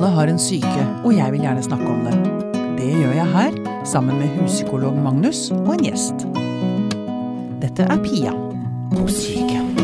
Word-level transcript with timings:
Alle 0.00 0.14
har 0.14 0.30
en 0.32 0.38
syke, 0.40 0.84
og 1.04 1.12
jeg 1.12 1.32
vil 1.32 1.42
gjerne 1.44 1.62
snakke 1.62 1.84
om 1.84 2.06
det. 2.06 2.14
Det 2.78 2.86
gjør 2.88 3.12
jeg 3.18 3.26
her, 3.34 3.58
sammen 3.84 4.16
med 4.16 4.32
huspsykolog 4.38 4.96
Magnus 4.96 5.50
og 5.50 5.74
en 5.74 5.84
gjest. 5.84 6.24
Dette 7.60 7.84
er 7.84 8.00
Pia 8.08 8.32
på 8.96 9.04
Syke. 9.12 9.79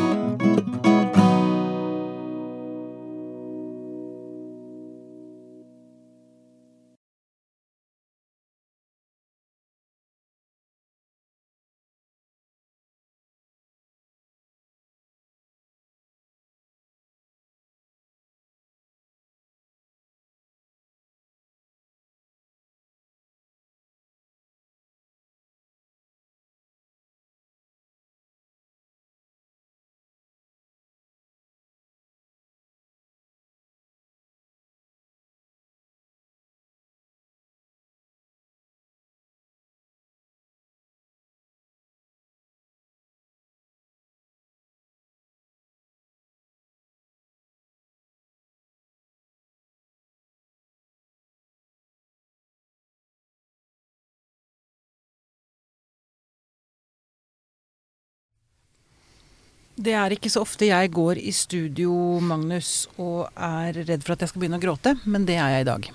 Det 59.86 59.94
er 59.94 60.14
ikke 60.16 60.30
så 60.32 60.40
ofte 60.42 60.66
jeg 60.66 60.90
går 60.90 61.18
i 61.22 61.30
studio, 61.30 61.92
Magnus, 62.24 62.88
og 62.98 63.28
er 63.38 63.76
redd 63.86 64.02
for 64.02 64.16
at 64.16 64.24
jeg 64.24 64.32
skal 64.32 64.42
begynne 64.42 64.58
å 64.58 64.62
gråte, 64.64 64.96
men 65.06 65.26
det 65.28 65.36
er 65.38 65.52
jeg 65.54 65.62
i 65.62 65.68
dag. 65.68 65.86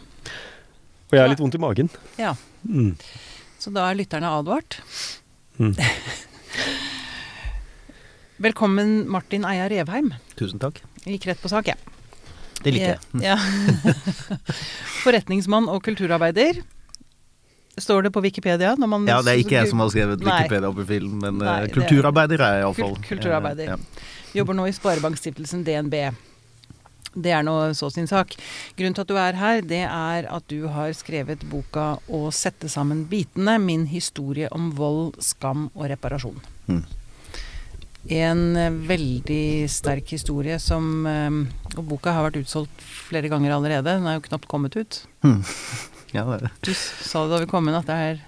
Og 1.10 1.18
jeg 1.18 1.20
har 1.26 1.32
litt 1.34 1.42
vondt 1.44 1.58
i 1.60 1.62
magen. 1.62 1.92
Ja, 2.22 2.36
Mm. 2.62 2.92
Så 3.58 3.72
da 3.74 3.88
er 3.90 3.96
lytterne 3.98 4.30
advart. 4.38 4.76
Mm. 5.58 5.72
Velkommen, 8.46 8.92
Martin 9.10 9.48
Eia 9.50 9.66
Revheim. 9.70 10.12
Tusen 10.38 10.62
takk. 10.62 10.78
Gikk 11.10 11.26
rett 11.30 11.42
på 11.42 11.50
sak, 11.50 11.72
jeg. 11.74 11.78
Det 12.62 12.76
liker 12.76 12.94
jeg. 12.94 13.24
Ja. 13.26 13.40
Forretningsmann 15.02 15.72
og 15.74 15.82
kulturarbeider. 15.90 16.62
Står 17.78 18.04
det 18.04 18.12
på 18.12 18.22
Wikipedia? 18.22 18.76
Når 18.76 18.88
man 18.88 19.06
Ja, 19.08 19.22
det 19.22 19.32
er 19.32 19.44
ikke 19.44 19.56
jeg 19.62 19.70
som 19.70 19.80
har 19.80 19.90
skrevet 19.94 20.20
Nei. 20.20 20.42
Wikipedia-profilen, 20.42 21.14
men 21.22 21.38
Nei, 21.40 21.64
eh, 21.64 21.68
kulturarbeider 21.72 22.42
er 22.44 22.58
jeg 22.60 22.66
iallfall. 22.66 22.96
Kul- 22.98 23.08
kulturarbeider. 23.16 23.66
Ja. 23.66 23.78
Jobber 24.36 24.54
nå 24.54 24.68
i 24.68 24.74
Sparebankstiftelsen 24.76 25.64
DNB. 25.64 26.12
Det 27.14 27.32
er 27.36 27.44
nå 27.44 27.56
så 27.76 27.90
sin 27.92 28.08
sak. 28.08 28.36
Grunnen 28.78 28.96
til 28.96 29.02
at 29.02 29.08
du 29.08 29.18
er 29.20 29.34
her, 29.40 29.62
det 29.62 29.82
er 29.84 30.28
at 30.32 30.48
du 30.48 30.68
har 30.68 30.92
skrevet 30.96 31.44
boka 31.50 31.98
'Å 32.10 32.32
sette 32.32 32.70
sammen 32.70 33.06
bitene. 33.06 33.60
Min 33.60 33.86
historie 33.88 34.48
om 34.52 34.72
vold, 34.72 35.16
skam 35.20 35.70
og 35.76 35.90
reparasjon'. 35.90 36.40
Mm. 36.70 36.84
En 38.10 38.56
eh, 38.58 38.70
veldig 38.72 39.70
sterk 39.70 40.08
historie 40.10 40.58
som 40.60 41.06
eh, 41.06 41.78
Og 41.78 41.86
boka 41.88 42.12
har 42.12 42.32
vært 42.32 42.42
utsolgt 42.44 42.82
flere 42.82 43.30
ganger 43.30 43.52
allerede. 43.52 43.84
Den 43.84 44.08
er 44.08 44.16
jo 44.20 44.28
knapt 44.28 44.48
kommet 44.48 44.76
ut. 44.76 45.04
Hmm. 45.22 45.44
Ja, 46.14 46.26
det 46.28 46.38
er 46.38 46.46
det. 46.48 46.54
Du 46.68 46.72
sa 46.76 47.26
da 47.32 47.40
vi 47.44 47.50
kom 47.52 47.68
inn 47.72 47.78
at 47.78 47.88
det 47.88 47.98
her 47.98 48.22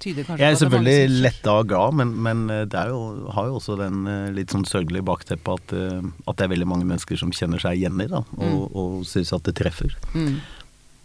tyder 0.00 0.26
kanskje 0.26 0.40
Jeg 0.42 0.46
er 0.50 0.54
det 0.56 0.60
selvfølgelig 0.60 1.20
letta 1.24 1.54
og 1.60 1.68
glad, 1.70 1.94
men, 2.00 2.12
men 2.26 2.42
eh, 2.52 2.64
det 2.68 2.82
jo, 2.90 3.00
har 3.32 3.48
jo 3.50 3.56
også 3.60 3.76
den 3.80 4.02
eh, 4.12 4.28
litt 4.36 4.52
sånn 4.52 4.66
sørgelige 4.68 5.06
bakteppet 5.08 5.52
at, 5.60 5.74
eh, 5.76 6.08
at 6.28 6.36
det 6.38 6.46
er 6.46 6.52
veldig 6.52 6.68
mange 6.68 6.88
mennesker 6.88 7.16
som 7.20 7.32
kjenner 7.32 7.62
seg 7.62 7.80
igjen 7.80 8.00
i 8.04 8.08
det, 8.10 8.20
og, 8.20 8.36
Mm. 8.36 8.60
og 8.76 9.06
syns 9.08 9.32
at 9.36 9.44
det 9.48 9.56
treffer. 9.60 9.94
Mm. 10.14 10.36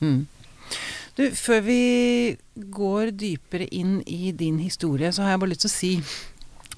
Mm. 0.02 0.20
Du, 1.18 1.24
før 1.36 1.60
vi 1.66 1.80
går 2.72 3.12
dypere 3.20 3.68
inn 3.76 4.00
i 4.08 4.32
din 4.32 4.60
historie, 4.64 5.12
så 5.12 5.24
har 5.26 5.36
jeg 5.36 5.42
bare 5.44 5.52
lyst 5.54 5.66
til 5.68 5.72
å 5.72 5.76
si 5.76 5.94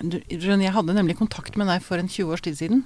du, 0.02 0.18
Jeg 0.34 0.74
hadde 0.74 0.96
nemlig 0.98 1.18
kontakt 1.20 1.56
med 1.56 1.70
deg 1.70 1.84
for 1.86 2.02
en 2.02 2.10
20 2.10 2.34
års 2.34 2.42
tid 2.42 2.58
siden. 2.58 2.82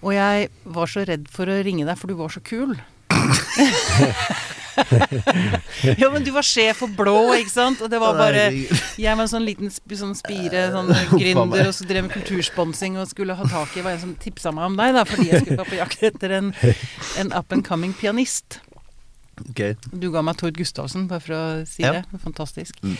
Og 0.00 0.14
jeg 0.14 0.48
var 0.64 0.86
så 0.88 1.02
redd 1.04 1.26
for 1.28 1.50
å 1.50 1.58
ringe 1.66 1.84
deg, 1.84 1.98
for 1.98 2.06
du 2.08 2.14
var 2.16 2.30
så 2.32 2.40
kul. 2.40 2.78
ja, 6.00 6.10
men 6.10 6.24
du 6.24 6.32
var 6.34 6.46
sjef 6.46 6.80
for 6.82 6.92
Blå, 6.96 7.34
ikke 7.36 7.52
sant? 7.52 7.82
Og 7.84 7.90
det 7.92 8.00
var 8.00 8.16
bare 8.18 8.46
Jeg 8.50 9.12
var 9.12 9.24
en 9.26 9.32
sånn 9.32 9.46
liten 9.46 9.70
sp 9.72 9.94
sånn 10.00 10.16
spire, 10.18 10.68
sånn 10.74 10.90
gründer, 11.20 11.68
og 11.68 11.76
så 11.76 11.86
drev 11.88 12.08
med 12.08 12.16
kultursponsing 12.16 12.96
og 13.00 13.10
skulle 13.10 13.36
ha 13.36 13.48
tak 13.50 13.76
i 13.76 13.84
hva 13.84 13.90
var 13.90 13.98
en 13.98 14.02
som 14.06 14.16
tipsa 14.22 14.54
meg 14.54 14.70
om 14.70 14.78
deg, 14.78 14.94
da, 14.96 15.04
fordi 15.08 15.28
jeg 15.30 15.44
skulle 15.44 15.60
være 15.60 15.72
på 15.72 15.80
jakt 15.80 16.08
etter 16.10 16.36
en, 16.38 16.50
en 17.20 17.32
up 17.36 17.52
and 17.52 17.66
coming 17.66 17.94
pianist. 17.96 18.60
Okay. 19.50 19.76
Du 19.92 20.10
ga 20.12 20.22
meg 20.24 20.38
Tord 20.40 20.58
Gustavsen, 20.58 21.08
bare 21.10 21.24
for 21.24 21.36
å 21.36 21.44
si 21.68 21.82
Ja. 21.82 21.92
det. 21.98 22.20
Fantastisk. 22.22 22.76
Mm. 22.84 22.96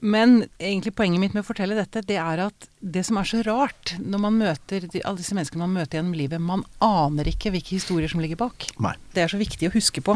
Men 0.00 0.44
egentlig 0.62 0.94
poenget 0.94 1.20
mitt 1.20 1.34
med 1.34 1.42
å 1.42 1.48
fortelle 1.48 1.74
dette, 1.74 2.04
det 2.06 2.18
er 2.22 2.38
at 2.44 2.68
det 2.78 3.02
som 3.06 3.18
er 3.18 3.26
så 3.26 3.40
rart 3.42 3.96
når 3.98 4.20
man 4.22 4.36
møter 4.38 4.86
de, 4.86 5.02
alle 5.02 5.18
disse 5.18 5.34
menneskene 5.34 5.64
man 5.64 5.74
møter 5.74 5.98
gjennom 5.98 6.14
livet, 6.14 6.40
man 6.42 6.62
aner 6.84 7.26
ikke 7.26 7.50
hvilke 7.50 7.74
historier 7.74 8.10
som 8.10 8.22
ligger 8.22 8.38
bak. 8.38 8.68
Nei. 8.78 8.94
Det 9.14 9.24
er 9.24 9.32
så 9.32 9.40
viktig 9.40 9.70
å 9.70 9.74
huske 9.74 10.04
på. 10.04 10.14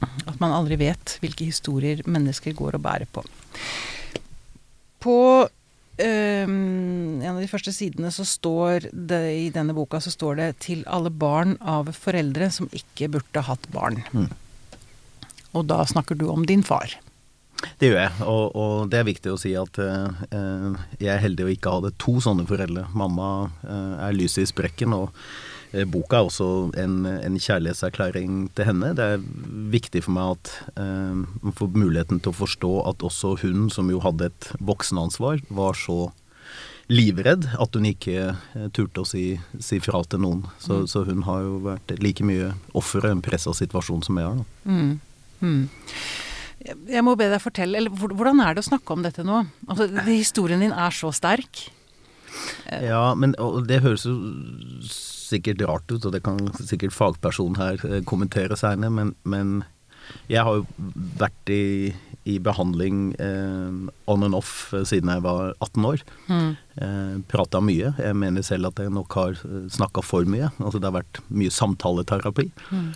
At 0.00 0.38
man 0.40 0.54
aldri 0.54 0.78
vet 0.80 1.16
hvilke 1.22 1.48
historier 1.48 2.02
mennesker 2.06 2.56
går 2.56 2.78
og 2.78 2.84
bærer 2.84 3.08
på. 3.10 3.24
På 5.02 5.18
øhm, 6.02 7.18
en 7.22 7.32
av 7.32 7.40
de 7.42 7.50
første 7.50 7.74
sidene 7.74 8.10
så 8.14 8.26
står 8.26 8.90
det 8.92 9.22
i 9.38 9.48
denne 9.54 9.74
boka 9.76 10.00
så 10.02 10.12
står 10.14 10.38
det 10.38 10.48
'til 10.58 10.84
alle 10.86 11.10
barn 11.10 11.56
av 11.60 11.90
foreldre 11.94 12.50
som 12.50 12.70
ikke 12.72 13.10
burde 13.18 13.42
hatt 13.42 13.66
barn'. 13.74 14.02
Mm. 14.12 14.30
Og 15.54 15.66
da 15.66 15.84
snakker 15.84 16.18
du 16.18 16.28
om 16.30 16.46
din 16.46 16.62
far. 16.62 16.98
Det 17.78 17.90
gjør 17.90 17.98
jeg, 17.98 18.12
og, 18.22 18.44
og 18.54 18.90
det 18.90 19.00
er 19.00 19.06
viktig 19.08 19.32
å 19.32 19.38
si 19.40 19.52
at 19.58 19.78
eh, 19.82 20.74
jeg 21.02 21.10
er 21.10 21.22
heldig 21.24 21.46
å 21.46 21.50
ikke 21.50 21.72
ha 21.74 21.80
det 21.82 21.96
to 21.98 22.20
sånne 22.22 22.46
foreldre. 22.46 22.84
Mamma 22.94 23.50
eh, 23.66 23.94
er 24.06 24.14
lyset 24.14 24.44
i 24.44 24.50
sprekken, 24.52 24.94
og 24.94 25.10
boka 25.92 26.20
er 26.20 26.28
også 26.28 26.48
en, 26.80 27.02
en 27.06 27.36
kjærlighetserklæring 27.40 28.48
til 28.56 28.68
henne. 28.70 28.94
Det 28.96 29.04
er 29.04 29.26
viktig 29.72 30.04
for 30.06 30.16
meg 30.16 30.36
at 30.38 30.52
eh, 30.80 31.18
man 31.44 31.56
får 31.58 31.74
muligheten 31.76 32.22
til 32.22 32.32
å 32.32 32.38
forstå 32.38 32.72
at 32.88 33.04
også 33.04 33.34
hun, 33.42 33.68
som 33.72 33.90
jo 33.92 34.00
hadde 34.04 34.30
et 34.30 34.48
voksenansvar, 34.64 35.42
var 35.52 35.76
så 35.76 36.08
livredd 36.88 37.44
at 37.60 37.76
hun 37.76 37.88
ikke 37.90 38.30
eh, 38.32 38.68
turte 38.76 39.04
å 39.04 39.08
si, 39.08 39.34
si 39.60 39.80
fra 39.84 40.00
til 40.08 40.24
noen. 40.24 40.46
Så, 40.62 40.86
så 40.88 41.04
hun 41.08 41.26
har 41.28 41.44
jo 41.44 41.58
vært 41.66 41.92
like 42.00 42.24
mye 42.24 42.54
offer 42.78 43.04
og 43.04 43.18
en 43.18 43.24
pressa 43.24 43.52
situasjon 43.56 44.06
som 44.08 44.20
jeg 44.20 44.30
har. 44.30 44.46
Mm. 44.64 44.94
Mm. 45.44 45.62
Jeg 46.88 47.04
må 47.06 47.14
be 47.16 47.28
deg 47.30 47.42
fortelle, 47.42 47.78
eller 47.78 47.92
hvordan 47.92 48.40
er 48.42 48.56
det 48.56 48.64
å 48.64 48.70
snakke 48.72 48.94
om 48.94 49.04
dette 49.04 49.24
nå? 49.26 49.44
Altså, 49.68 49.88
Historien 50.08 50.64
din 50.64 50.74
er 50.74 50.94
så 50.96 51.12
sterk. 51.14 51.68
Ja, 52.84 53.14
men 53.18 53.34
det 53.68 53.82
høres 53.84 54.06
jo 54.08 54.16
sikkert 54.88 55.62
rart 55.68 55.90
ut, 55.92 56.04
og 56.04 56.14
det 56.14 56.22
kan 56.26 56.40
sikkert 56.58 56.96
fagperson 56.96 57.58
her 57.60 57.80
eh, 57.86 58.00
kommentere 58.08 58.56
seinere, 58.56 58.92
men, 58.94 59.14
men 59.28 59.58
jeg 60.32 60.44
har 60.44 60.60
jo 60.60 60.66
vært 61.20 61.52
i, 61.52 61.92
i 62.28 62.38
behandling 62.44 63.10
eh, 63.20 63.74
on 64.08 64.24
and 64.24 64.36
off 64.36 64.72
eh, 64.76 64.84
siden 64.88 65.12
jeg 65.12 65.24
var 65.24 65.52
18 65.64 65.88
år. 65.90 66.04
Mm. 66.28 66.48
Eh, 66.80 67.14
Prata 67.28 67.60
mye. 67.64 67.92
Jeg 68.00 68.16
mener 68.16 68.46
selv 68.46 68.70
at 68.70 68.80
jeg 68.82 68.94
nok 68.94 69.18
har 69.18 69.36
snakka 69.74 70.04
for 70.04 70.28
mye. 70.28 70.50
Altså 70.58 70.80
det 70.80 70.88
har 70.90 70.98
vært 71.00 71.22
mye 71.28 71.52
samtaleterapi. 71.52 72.48
Mm. 72.72 72.90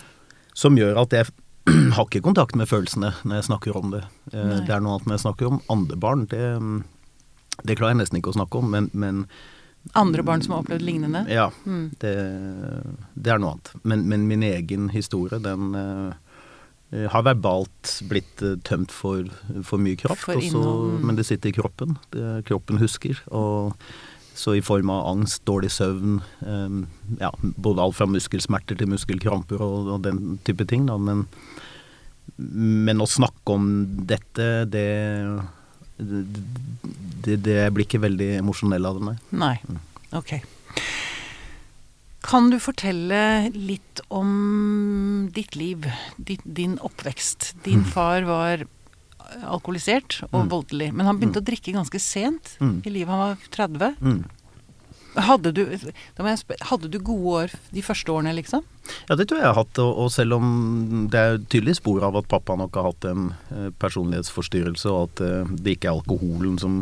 Som 0.57 0.77
gjør 0.79 1.03
at 1.05 1.15
jeg 1.17 1.29
har 1.95 2.07
ikke 2.07 2.23
kontakt 2.25 2.57
med 2.59 2.69
følelsene 2.69 3.13
når 3.23 3.39
jeg 3.39 3.49
snakker 3.51 3.77
om 3.79 3.93
det. 3.93 4.03
Eh, 4.33 4.57
det 4.65 4.73
er 4.73 4.83
noe 4.83 4.97
annet 4.97 5.09
når 5.09 5.17
jeg 5.17 5.25
snakker 5.27 5.51
om 5.51 5.61
andre 5.73 5.99
barn. 6.01 6.27
Det, 6.31 6.43
det 7.61 7.77
klarer 7.77 7.93
jeg 7.93 8.01
nesten 8.03 8.19
ikke 8.19 8.33
å 8.33 8.39
snakke 8.39 8.61
om, 8.61 8.71
men, 8.73 8.89
men 8.93 9.25
Andre 9.99 10.23
barn 10.23 10.41
som 10.41 10.53
har 10.55 10.61
opplevd 10.63 10.81
lignende. 10.87 11.25
ja, 11.27 11.49
Mm. 11.67 11.91
det, 11.99 12.13
det 13.19 13.33
er 13.33 13.41
noe 13.41 13.57
annet. 13.57 13.73
Men, 13.83 14.05
men 14.07 14.27
min 14.29 14.43
egen 14.47 14.87
historie, 14.93 15.39
den 15.43 15.75
uh, 15.75 16.13
har 17.11 17.25
verbalt 17.27 17.97
blitt 18.07 18.39
uh, 18.41 18.55
tømt 18.63 18.93
for, 18.95 19.27
for 19.67 19.83
mye 19.83 19.99
kraft. 19.99 20.23
For 20.23 20.39
også, 20.39 20.63
men 21.03 21.19
det 21.19 21.25
sitter 21.27 21.51
i 21.51 21.57
kroppen. 21.57 21.97
Det, 22.15 22.45
kroppen 22.47 22.79
husker. 22.79 23.19
Og 23.35 23.75
så 24.39 24.55
i 24.55 24.63
form 24.65 24.89
av 24.89 25.03
angst, 25.11 25.43
dårlig 25.45 25.69
søvn, 25.75 26.21
um, 26.47 26.85
ja, 27.19 27.33
både 27.43 27.83
alt 27.83 27.99
fra 27.99 28.07
muskelsmerter 28.09 28.79
til 28.79 28.89
muskelkramper 28.89 29.61
og, 29.61 29.91
og 29.97 30.07
den 30.07 30.39
type 30.47 30.63
ting. 30.71 30.87
Da. 30.87 30.95
Men, 30.97 31.25
men 32.39 33.03
å 33.03 33.09
snakke 33.09 33.57
om 33.59 33.67
dette, 34.07 34.47
det 34.71 34.87
det, 36.03 37.37
det 37.43 37.73
blir 37.73 37.85
ikke 37.87 38.01
veldig 38.03 38.29
emosjonell 38.41 38.85
av 38.89 38.99
det, 38.99 39.05
nei. 39.09 39.17
Nei. 39.31 39.55
Mm. 39.69 39.79
Ok. 40.19 40.33
Kan 42.23 42.49
du 42.53 42.57
fortelle 42.63 43.49
litt 43.53 43.99
om 44.13 45.29
ditt 45.35 45.57
liv, 45.59 45.85
ditt, 46.17 46.41
din 46.45 46.77
oppvekst? 46.79 47.51
Din 47.65 47.83
far 47.83 48.23
var 48.29 48.63
alkoholisert 49.43 50.21
og 50.31 50.45
Mm. 50.45 50.49
voldelig, 50.51 50.93
men 50.93 51.05
han 51.05 51.17
begynte 51.19 51.41
å 51.41 51.45
drikke 51.45 51.73
ganske 51.73 51.99
sent 51.99 52.57
Mm. 52.61 52.81
i 52.85 52.89
livet. 52.89 53.09
Han 53.09 53.19
var 53.19 53.37
30. 53.51 53.95
Mm. 54.01 54.23
Hadde 55.13 55.51
du, 55.53 55.61
spørre, 55.77 56.65
hadde 56.69 56.89
du 56.89 56.97
gode 56.97 57.33
år 57.43 57.51
de 57.73 57.83
første 57.85 58.11
årene, 58.11 58.33
liksom? 58.37 58.63
Ja, 59.07 59.15
det 59.15 59.27
tror 59.29 59.39
jeg 59.39 59.45
jeg 59.45 59.51
har 59.53 59.59
hatt, 59.59 59.79
og, 59.79 60.07
selv 60.11 60.37
om 60.39 60.47
det 61.11 61.19
er 61.19 61.37
tydelig 61.45 61.77
spor 61.79 62.03
av 62.03 62.17
at 62.19 62.29
pappa 62.31 62.55
nok 62.59 62.79
har 62.79 62.89
hatt 62.89 63.07
en 63.11 63.29
eh, 63.53 63.69
personlighetsforstyrrelse, 63.79 64.89
og 64.89 65.11
at 65.11 65.23
eh, 65.23 65.53
det 65.53 65.77
ikke 65.77 65.91
er 65.91 65.99
alkoholen 65.99 66.57
som 66.61 66.81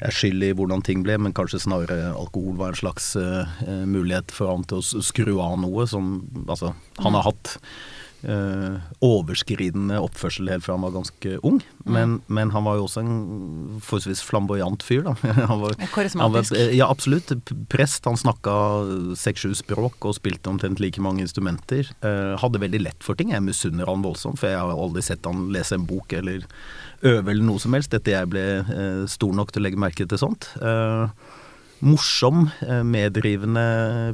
er 0.00 0.14
skyld 0.14 0.46
i 0.46 0.54
hvordan 0.56 0.82
ting 0.86 1.04
ble, 1.06 1.18
men 1.20 1.36
kanskje 1.36 1.60
snarere 1.66 2.14
alkohol 2.14 2.56
var 2.58 2.72
en 2.72 2.80
slags 2.80 3.12
eh, 3.20 3.60
mulighet 3.84 4.34
for 4.34 4.52
han 4.54 4.66
til 4.68 4.80
å 4.80 5.04
skru 5.04 5.36
av 5.44 5.58
noe 5.62 5.86
som 5.90 6.16
Altså, 6.48 6.72
han 7.02 7.16
har 7.16 7.26
hatt 7.26 7.58
eh, 8.26 8.78
overskridende 9.04 9.98
oppførsel 10.02 10.50
helt 10.50 10.64
fra 10.64 10.74
han 10.74 10.84
var 10.86 10.94
ganske 10.96 11.36
ung, 11.46 11.60
men, 11.84 12.18
men 12.26 12.52
han 12.54 12.66
var 12.66 12.78
jo 12.78 12.86
også 12.88 13.02
en 13.04 13.14
forholdsvis 13.84 14.22
flamboyant 14.26 14.82
fyr, 14.84 15.04
da. 15.06 15.14
han 15.50 15.62
var, 15.62 15.76
Karismatisk. 15.94 16.18
Han 16.18 16.34
var, 16.34 16.74
ja, 16.74 16.88
absolutt. 16.90 17.32
Prest. 17.70 18.04
Han 18.08 18.18
snakka 18.18 18.56
seks-sju 19.18 19.54
språk 19.58 20.08
og 20.08 20.18
spilte 20.18 20.50
omtrent 20.50 20.82
like 20.82 21.02
mange 21.04 21.22
instrumenter. 21.24 21.90
Uh, 22.02 22.34
hadde 22.42 22.62
veldig 22.62 22.82
lett 22.84 23.06
for 23.06 23.18
ting. 23.18 23.32
Jeg 23.34 23.44
misunner 23.46 23.90
han 23.90 24.04
voldsomt, 24.04 24.40
for 24.40 24.50
jeg 24.50 24.60
har 24.60 24.74
aldri 24.74 25.04
sett 25.04 25.26
han 25.28 25.48
lese 25.54 25.78
en 25.78 25.88
bok 25.88 26.14
eller 26.18 26.44
øve 27.06 27.30
eller 27.30 27.44
noe 27.46 27.62
som 27.62 27.76
helst 27.76 27.92
etter 27.94 28.16
jeg 28.16 28.30
ble 28.32 28.46
uh, 28.66 29.02
stor 29.10 29.34
nok 29.36 29.54
til 29.54 29.62
å 29.62 29.68
legge 29.68 29.80
merke 29.80 30.08
til 30.08 30.20
sånt. 30.20 30.50
Morsom, 31.78 32.48
meddrivende 32.82 33.62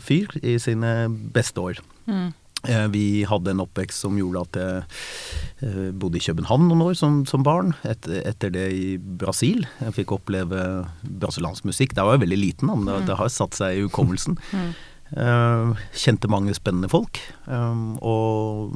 fyr 0.05 0.35
i 0.45 0.59
sine 0.61 1.07
beste 1.33 1.63
år. 1.63 1.79
Mm. 2.05 2.35
Eh, 2.69 2.87
Vi 2.89 3.25
hadde 3.29 3.53
en 3.53 3.63
oppvekst 3.65 4.05
som 4.07 4.17
gjorde 4.19 4.45
at 4.47 4.59
jeg 4.61 5.69
eh, 5.69 5.91
bodde 5.93 6.21
i 6.21 6.25
København 6.25 6.69
noen 6.71 6.87
år 6.89 6.97
som, 6.99 7.23
som 7.29 7.45
barn. 7.47 7.75
Et, 7.89 8.09
etter 8.25 8.55
det 8.55 8.67
i 8.73 8.89
Brasil. 8.99 9.67
Jeg 9.83 9.99
fikk 10.01 10.17
oppleve 10.17 10.65
brasiliansk 11.05 11.69
musikk. 11.69 11.95
Da 11.97 12.07
var 12.07 12.19
jeg 12.19 12.27
veldig 12.27 12.41
liten, 12.41 12.73
men 12.73 12.89
det, 12.89 13.05
det 13.11 13.21
har 13.21 13.33
satt 13.33 13.57
seg 13.61 13.79
i 13.79 13.87
hukommelsen. 13.87 14.41
Eh, 15.15 15.83
kjente 16.01 16.27
mange 16.33 16.55
spennende 16.57 16.89
folk. 16.91 17.21
Og 17.47 18.73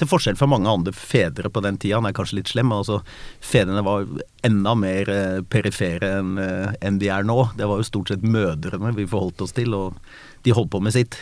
til 0.00 0.08
forskjell 0.08 0.38
fra 0.40 0.48
mange 0.50 0.72
andre 0.72 0.90
fedre 0.96 1.50
på 1.52 1.62
den 1.62 1.76
tida, 1.78 2.00
han 2.00 2.08
er 2.08 2.14
kanskje 2.16 2.40
litt 2.40 2.50
slem, 2.50 2.72
men 2.72 2.80
altså 2.80 2.96
fedrene 3.44 3.84
var 3.86 4.08
enda 4.48 4.72
mer 4.74 5.12
perifere 5.52 6.14
enn 6.16 6.98
de 6.98 7.12
er 7.12 7.28
nå. 7.28 7.36
Det 7.60 7.68
var 7.70 7.78
jo 7.78 7.86
stort 7.86 8.10
sett 8.10 8.24
mødrene 8.26 8.96
vi 8.96 9.06
forholdt 9.12 9.44
oss 9.46 9.54
til, 9.54 9.76
og 9.76 10.00
de 10.46 10.54
holdt 10.56 10.70
på 10.72 10.80
med 10.82 10.94
sitt. 10.94 11.16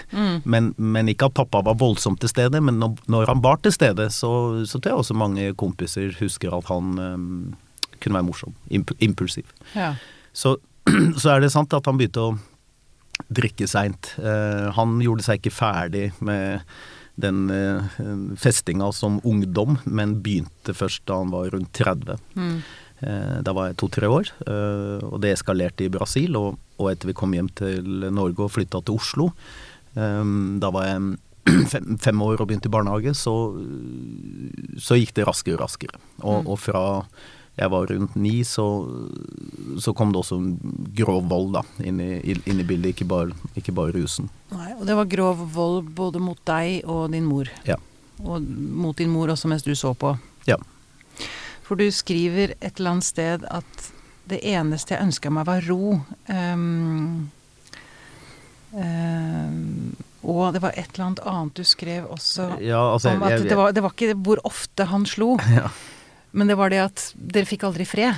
Men, 0.44 0.73
men 0.76 1.11
ikke 1.11 1.29
at 1.31 1.37
pappa 1.38 1.62
var 1.67 1.79
voldsomt 1.81 2.20
til 2.23 2.31
stede, 2.31 2.61
men 2.65 2.79
når, 2.82 2.99
når 3.11 3.31
han 3.32 3.43
var 3.44 3.61
til 3.62 3.75
stede, 3.75 4.09
så, 4.15 4.31
så 4.69 4.79
tror 4.79 4.93
jeg 4.93 5.05
også 5.05 5.19
mange 5.19 5.49
kompiser 5.59 6.15
husker 6.20 6.55
at 6.55 6.69
han 6.70 6.99
um, 6.99 7.56
kunne 8.03 8.19
være 8.19 8.29
morsom. 8.29 8.55
Imp 8.70 8.93
impulsiv. 9.05 9.49
Ja. 9.75 9.94
Så, 10.32 10.56
så 11.20 11.35
er 11.35 11.43
det 11.43 11.53
sant 11.55 11.75
at 11.76 11.88
han 11.88 11.99
begynte 11.99 12.29
å 12.29 12.37
drikke 13.35 13.67
seint. 13.70 14.15
Uh, 14.20 14.70
han 14.76 14.99
gjorde 15.03 15.26
seg 15.26 15.41
ikke 15.41 15.55
ferdig 15.56 16.09
med 16.25 16.62
den 17.19 17.49
uh, 17.50 18.37
festinga 18.38 18.93
som 18.94 19.19
ungdom, 19.26 19.81
men 19.85 20.20
begynte 20.23 20.75
først 20.76 21.03
da 21.11 21.19
han 21.25 21.32
var 21.35 21.50
rundt 21.55 21.73
30. 21.75 22.20
Mm. 22.38 22.61
Eh, 23.00 23.39
da 23.47 23.55
var 23.55 23.71
jeg 23.71 23.79
to-tre 23.79 24.11
år, 24.11 24.33
eh, 24.47 25.06
og 25.06 25.21
det 25.23 25.37
eskalerte 25.37 25.87
i 25.87 25.93
Brasil. 25.93 26.37
Og, 26.39 26.59
og 26.79 26.91
etter 26.93 27.11
vi 27.11 27.17
kom 27.19 27.35
hjem 27.37 27.50
til 27.59 28.11
Norge 28.11 28.47
og 28.47 28.53
flytta 28.55 28.83
til 28.83 28.99
Oslo, 28.99 29.31
eh, 29.95 30.37
da 30.62 30.73
var 30.75 30.89
jeg 30.91 31.17
fem, 31.73 31.97
fem 32.03 32.23
år 32.27 32.43
og 32.43 32.50
begynte 32.50 32.71
i 32.71 32.75
barnehage, 32.75 33.15
så, 33.17 33.35
så 34.83 34.99
gikk 34.99 35.15
det 35.17 35.29
raskere 35.29 35.59
og 35.59 35.67
raskere. 35.67 36.00
Og, 36.21 36.49
og 36.49 36.59
fra 36.61 36.85
jeg 37.59 37.73
var 37.73 37.89
rundt 37.91 38.15
ni, 38.15 38.45
så, 38.47 38.65
så 39.83 39.91
kom 39.97 40.12
det 40.15 40.21
også 40.21 40.37
grov 41.01 41.25
vold 41.31 41.56
da, 41.56 41.65
inn 41.83 41.99
i, 41.99 42.21
inn 42.23 42.62
i 42.62 42.67
bildet, 42.67 42.93
ikke 42.93 43.09
bare, 43.11 43.35
ikke 43.59 43.75
bare 43.75 43.97
rusen. 43.97 44.29
Nei, 44.53 44.71
og 44.77 44.85
det 44.87 44.94
var 44.94 45.11
grov 45.11 45.43
vold 45.56 45.89
både 45.99 46.23
mot 46.23 46.39
deg 46.47 46.87
og 46.87 47.09
din 47.11 47.27
mor. 47.27 47.51
Ja. 47.67 47.75
Og 48.23 48.47
mot 48.47 48.99
din 48.99 49.11
mor 49.11 49.35
også 49.35 49.51
mens 49.51 49.67
du 49.67 49.75
så 49.79 49.91
på. 49.99 50.15
Ja. 50.47 50.61
For 51.69 51.76
du 51.76 51.87
skriver 51.93 52.55
et 52.65 52.79
eller 52.79 52.94
annet 52.97 53.05
sted 53.05 53.44
at 53.53 53.88
det 54.29 54.38
eneste 54.44 54.94
jeg 54.94 55.05
ønska 55.05 55.31
meg, 55.32 55.44
var 55.49 55.65
ro. 55.69 55.99
Um, 56.29 57.29
ehm, 58.76 59.94
og 60.29 60.53
det 60.56 60.61
var 60.65 60.75
et 60.76 60.91
eller 60.94 61.06
annet 61.11 61.23
annet 61.29 61.55
du 61.56 61.65
skrev 61.65 62.09
også 62.12 62.50
Ja, 62.65 62.81
altså, 62.94 63.15
om 63.15 63.23
at 63.23 63.31
jeg- 63.31 63.41
jeg- 63.41 63.49
det, 63.49 63.56
var, 63.56 63.73
det 63.73 63.82
var 63.82 63.91
ikke 63.94 64.15
hvor 64.17 64.38
ofte 64.44 64.85
han 64.91 65.06
slo, 65.06 65.37
Ja. 65.49 65.69
men 66.32 66.49
det 66.49 66.56
var 66.56 66.69
det 66.70 66.79
at 66.85 67.12
dere 67.17 67.47
fikk 67.47 67.65
aldri 67.65 67.87
fred. 67.87 68.15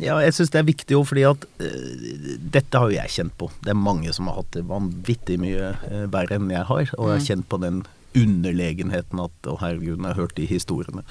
Ja, 0.00 0.18
jeg 0.22 0.32
syns 0.32 0.50
det 0.54 0.60
er 0.60 0.68
viktig 0.70 0.96
òg, 0.96 1.06
fordi 1.10 1.24
at 1.28 1.44
uh, 1.60 2.36
dette 2.52 2.78
har 2.78 2.88
jo 2.88 2.96
jeg 2.96 3.08
kjent 3.10 3.36
på. 3.36 3.50
Det 3.60 3.70
er 3.70 3.74
mange 3.74 4.12
som 4.14 4.28
har 4.28 4.36
hatt 4.40 4.52
det 4.52 4.62
vanvittig 4.64 5.36
mye 5.42 5.74
verre 6.08 6.36
enn 6.38 6.48
jeg 6.50 6.64
har, 6.64 6.86
og 6.96 7.08
jeg 7.10 7.18
har 7.18 7.26
kjent 7.26 7.48
på 7.50 7.60
den 7.60 7.82
underlegenheten 8.16 9.22
at 9.22 9.48
å 9.48 9.56
herregud, 9.60 9.98
jeg 10.00 10.08
har 10.08 10.18
hørt 10.18 10.36
de 10.38 10.48
historiene. 10.50 11.04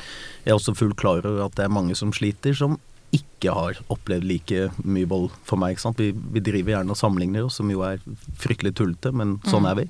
Jeg 0.44 0.54
er 0.54 0.60
også 0.60 0.76
fullt 0.78 1.00
klar 1.00 1.24
over 1.24 1.46
at 1.46 1.58
det 1.60 1.68
er 1.68 1.74
mange 1.74 1.96
som 1.96 2.14
sliter, 2.16 2.56
som 2.58 2.80
ikke 3.16 3.54
har 3.56 3.80
opplevd 3.90 4.28
like 4.30 4.68
mye 4.86 5.08
vold 5.10 5.32
for 5.48 5.58
meg. 5.62 5.74
ikke 5.74 5.86
sant? 5.88 6.02
Vi, 6.02 6.12
vi 6.14 6.44
driver 6.46 6.76
gjerne 6.76 6.94
og 6.94 7.00
sammenligner 7.00 7.48
oss, 7.48 7.58
som 7.58 7.72
jo 7.72 7.82
er 7.88 8.02
fryktelig 8.38 8.76
tullete, 8.78 9.14
men 9.16 9.40
sånn 9.50 9.66
er 9.70 9.80
vi. 9.80 9.88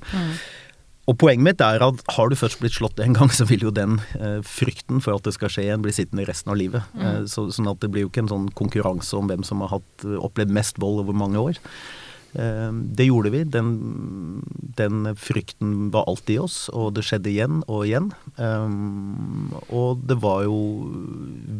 Og 1.10 1.16
poenget 1.18 1.42
mitt 1.42 1.62
er 1.64 1.82
at 1.82 2.02
har 2.14 2.30
du 2.30 2.36
først 2.38 2.60
blitt 2.62 2.76
slått 2.76 3.00
en 3.02 3.16
gang, 3.16 3.32
så 3.34 3.46
vil 3.48 3.64
jo 3.66 3.72
den 3.74 3.98
eh, 4.20 4.38
frykten 4.46 5.02
for 5.02 5.18
at 5.18 5.26
det 5.26 5.34
skal 5.36 5.50
skje 5.52 5.66
igjen, 5.66 5.82
bli 5.84 5.94
sittende 5.96 6.26
resten 6.28 6.52
av 6.54 6.60
livet. 6.60 6.86
Eh, 7.00 7.24
så, 7.30 7.48
sånn 7.52 7.70
at 7.72 7.80
det 7.82 7.90
blir 7.92 8.06
jo 8.06 8.12
ikke 8.12 8.24
en 8.24 8.32
sånn 8.32 8.46
konkurranse 8.56 9.18
om 9.18 9.30
hvem 9.30 9.42
som 9.46 9.64
har 9.64 9.74
hatt, 9.74 10.06
opplevd 10.06 10.54
mest 10.54 10.78
vold 10.82 11.02
over 11.02 11.16
mange 11.16 11.42
år. 11.42 11.60
Eh, 12.32 12.72
det 12.72 13.04
gjorde 13.04 13.30
vi. 13.30 13.44
Den, 13.44 14.42
den 14.76 15.16
frykten 15.16 15.90
var 15.90 16.04
alltid 16.06 16.36
i 16.36 16.38
oss, 16.38 16.58
og 16.72 16.94
det 16.94 17.04
skjedde 17.06 17.30
igjen 17.32 17.60
og 17.66 17.86
igjen. 17.88 18.10
Eh, 18.38 18.76
og 19.74 20.04
det 20.06 20.20
var 20.22 20.44
jo 20.46 20.60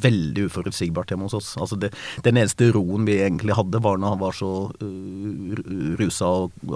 veldig 0.06 0.46
uforutsigbart 0.50 1.11
hjemme 1.11 1.28
hos 1.28 1.38
oss. 1.40 1.52
Altså 1.61 1.78
det, 1.81 1.93
den 2.26 2.38
eneste 2.40 2.70
roen 2.75 3.08
vi 3.08 3.20
egentlig 3.20 3.58
hadde, 3.58 3.82
var 3.82 3.99
når 3.99 4.14
han 4.14 4.22
var 4.22 4.37
så 4.37 4.52
uh, 4.70 5.61
rusa 5.99 6.28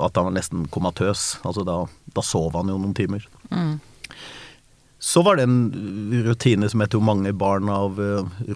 at 0.05 0.17
han 0.17 0.29
var 0.29 0.35
nesten 0.35 0.69
komatøs. 0.75 1.35
Altså 1.47 1.65
da, 1.67 1.85
da 2.17 2.25
sov 2.25 2.57
han 2.59 2.73
jo 2.73 2.79
noen 2.81 2.97
timer. 2.97 3.27
Så 5.05 5.21
var 5.23 5.37
det 5.37 5.45
en 5.45 6.23
rutine 6.25 6.69
som 6.73 6.81
jeg 6.81 6.95
tror 6.95 7.05
mange 7.05 7.33
barn 7.37 7.69
av 7.69 7.99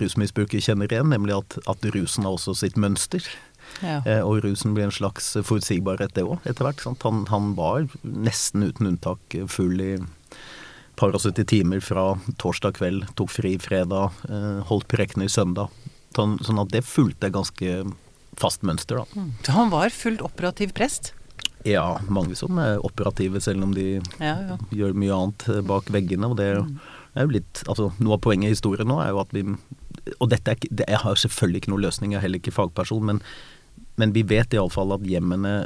rusmisbrukere 0.00 0.64
kjenner 0.64 0.88
igjen, 0.88 1.10
nemlig 1.12 1.36
at, 1.36 1.58
at 1.68 1.84
rusen 1.92 2.24
har 2.24 2.38
også 2.38 2.56
sitt 2.56 2.78
mønster. 2.80 3.26
Ja. 3.82 4.00
Eh, 4.04 4.22
og 4.24 4.42
rusen 4.44 4.74
blir 4.74 4.88
en 4.88 4.94
slags 4.94 5.32
forutsigbarhet, 5.46 6.14
det 6.16 6.24
òg, 6.26 6.38
etter 6.48 6.66
hvert. 6.66 6.82
Han, 7.04 7.24
han 7.30 7.52
var 7.58 7.86
nesten 8.02 8.66
uten 8.66 8.90
unntak 8.92 9.38
full 9.52 9.78
i 9.84 9.92
par 10.98 11.14
og 11.14 11.22
70 11.22 11.46
timer 11.46 11.80
fra 11.84 12.08
torsdag 12.42 12.74
kveld, 12.80 13.04
tok 13.18 13.30
fri 13.30 13.54
fredag, 13.62 14.16
Holdt 14.26 14.66
holdt 14.72 14.88
prekener 14.90 15.30
søndag. 15.30 15.70
Sånn, 16.16 16.38
at 16.58 16.72
det 16.74 16.82
fulgte 16.82 17.30
ganske 17.30 17.84
fast 18.38 18.64
mønster, 18.66 18.98
da. 19.04 19.26
Så 19.46 19.54
han 19.54 19.70
var 19.70 19.94
fullt 19.94 20.22
operativ 20.26 20.72
prest? 20.74 21.12
Ja, 21.66 21.98
mange 22.08 22.36
som 22.38 22.58
er 22.62 22.78
operative 22.86 23.40
selv 23.42 23.66
om 23.66 23.74
de 23.74 23.98
Ja, 24.22 24.34
ja. 24.50 24.56
gjør 24.70 24.94
mye 24.94 25.14
annet 25.14 25.46
eh, 25.50 25.62
bak 25.66 25.90
veggene. 25.90 26.30
Og 26.30 26.36
det 26.38 26.46
er 26.52 26.60
jo 27.26 27.32
litt 27.34 27.62
Altså, 27.66 27.90
noe 27.98 28.14
av 28.14 28.22
poenget 28.22 28.50
i 28.50 28.54
historien 28.54 28.86
nå 28.88 29.00
er 29.02 29.10
jo 29.10 29.18
at 29.24 29.32
vi 29.34 29.42
Og 30.20 30.28
dette 30.30 30.54
er 30.54 30.60
det, 30.70 30.86
Jeg 30.86 31.00
har 31.02 31.18
selvfølgelig 31.18 31.62
ikke 31.64 31.72
noen 31.74 31.82
løsning, 31.82 32.12
jeg 32.14 32.20
er 32.20 32.26
heller 32.28 32.38
ikke 32.42 32.54
fagperson, 32.54 33.04
men, 33.10 33.22
men 33.98 34.14
vi 34.16 34.24
vet 34.26 34.54
iallfall 34.56 34.96
at 34.96 35.06
hjemmene 35.06 35.60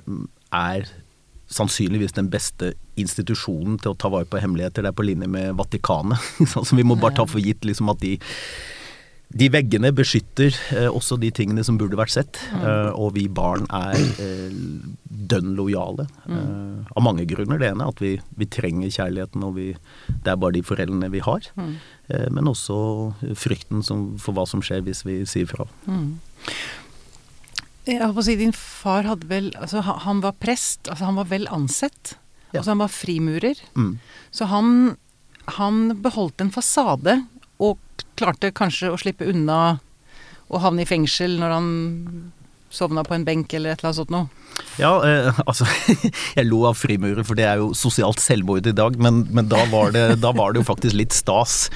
er 0.53 0.91
sannsynligvis 1.53 2.15
den 2.17 2.31
beste 2.33 2.73
institusjonen 3.01 3.79
til 3.83 3.93
å 3.93 3.99
ta 3.99 4.09
vare 4.13 4.29
på 4.29 4.41
hemmeligheter. 4.41 4.85
Det 4.85 4.93
er 4.93 4.97
på 4.97 5.05
linje 5.05 5.29
med 5.29 5.57
Vatikanet. 5.59 6.21
Så 6.53 6.77
vi 6.77 6.87
må 6.87 6.97
bare 6.97 7.19
ta 7.21 7.27
for 7.29 7.43
gitt 7.45 7.67
liksom 7.69 7.93
at 7.93 8.01
de 8.05 8.17
de 9.33 9.49
veggene 9.49 9.89
beskytter 9.97 10.53
eh, 10.77 10.89
også 10.91 11.17
de 11.21 11.31
tingene 11.33 11.63
som 11.65 11.79
burde 11.81 11.97
vært 11.97 12.13
sett, 12.15 12.37
eh, 12.59 12.91
og 12.93 13.15
vi 13.17 13.25
barn 13.33 13.65
er 13.73 13.97
eh, 14.21 14.53
dønn 15.33 15.55
lojale. 15.57 16.05
Eh, 16.29 16.83
av 16.93 17.07
mange 17.07 17.25
grunner. 17.31 17.61
Det 17.61 17.71
ene 17.71 17.87
er 17.87 17.95
at 17.95 18.03
vi, 18.05 18.13
vi 18.37 18.49
trenger 18.53 18.93
kjærligheten, 18.93 19.47
og 19.47 19.57
vi, 19.57 19.71
det 20.11 20.35
er 20.35 20.41
bare 20.43 20.59
de 20.59 20.65
foreldrene 20.67 21.09
vi 21.15 21.25
har. 21.25 21.49
Eh, 21.57 22.29
men 22.29 22.51
også 22.51 22.77
frykten 23.39 23.81
som, 23.87 24.11
for 24.21 24.37
hva 24.37 24.45
som 24.49 24.65
skjer 24.65 24.85
hvis 24.85 25.05
vi 25.09 25.23
sier 25.29 25.49
fra. 25.49 25.69
Jeg 27.87 27.99
holdt 28.03 28.15
på 28.15 28.23
å 28.23 28.27
si, 28.29 28.37
din 28.39 28.53
far 28.55 29.07
hadde 29.09 29.27
vel 29.31 29.51
altså, 29.59 29.81
han- 29.83 30.21
var 30.23 30.33
prest, 30.39 30.87
altså 30.89 31.05
han 31.09 31.17
var 31.19 31.25
vel 31.31 31.47
ansett. 31.51 32.17
Ja. 32.53 32.61
Altså 32.61 32.71
han 32.71 32.79
var 32.85 32.93
frimurer. 32.95 33.59
Mm. 33.75 33.99
Så 34.31 34.47
han, 34.47 34.97
han 35.59 35.81
beholdt 36.03 36.41
en 36.41 36.53
fasade, 36.55 37.27
og 37.59 37.79
klarte 38.17 38.53
kanskje 38.55 38.93
å 38.93 38.99
slippe 39.01 39.27
unna 39.27 39.81
å 40.53 40.61
havne 40.61 40.83
i 40.83 40.89
fengsel 40.89 41.39
når 41.41 41.51
han 41.57 41.69
sovna 42.73 43.05
på 43.07 43.17
en 43.17 43.27
benk 43.27 43.53
eller 43.55 43.75
et 43.75 43.83
eller 43.83 43.93
annet 43.93 44.01
sånt 44.03 44.15
noe? 44.15 44.43
Ja, 44.81 44.93
eh, 45.05 45.41
altså 45.49 45.67
Jeg 46.37 46.47
lo 46.49 46.63
av 46.69 46.77
frimurer, 46.79 47.23
for 47.27 47.39
det 47.39 47.47
er 47.49 47.61
jo 47.61 47.73
sosialt 47.77 48.21
selvmord 48.23 48.69
i 48.69 48.75
dag, 48.77 48.97
men, 49.03 49.23
men 49.35 49.49
da, 49.51 49.63
var 49.73 49.93
det, 49.95 50.05
da, 50.23 50.33
var 50.37 50.53
det, 50.53 50.63
jo 50.63 50.69
faktisk 50.69 50.97
litt 50.99 51.17
stas. 51.17 51.67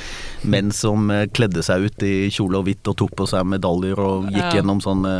Menn 0.47 0.73
som 0.75 1.11
eh, 1.13 1.27
kledde 1.37 1.65
seg 1.67 1.87
ut 1.89 2.07
i 2.07 2.29
kjole 2.33 2.61
og 2.61 2.69
hvitt 2.69 2.89
og 2.91 2.99
tok 3.01 3.17
på 3.19 3.29
seg 3.31 3.47
medaljer 3.49 4.01
og 4.03 4.31
gikk 4.31 4.43
ja. 4.45 4.55
gjennom 4.61 4.83
sånne 4.85 5.15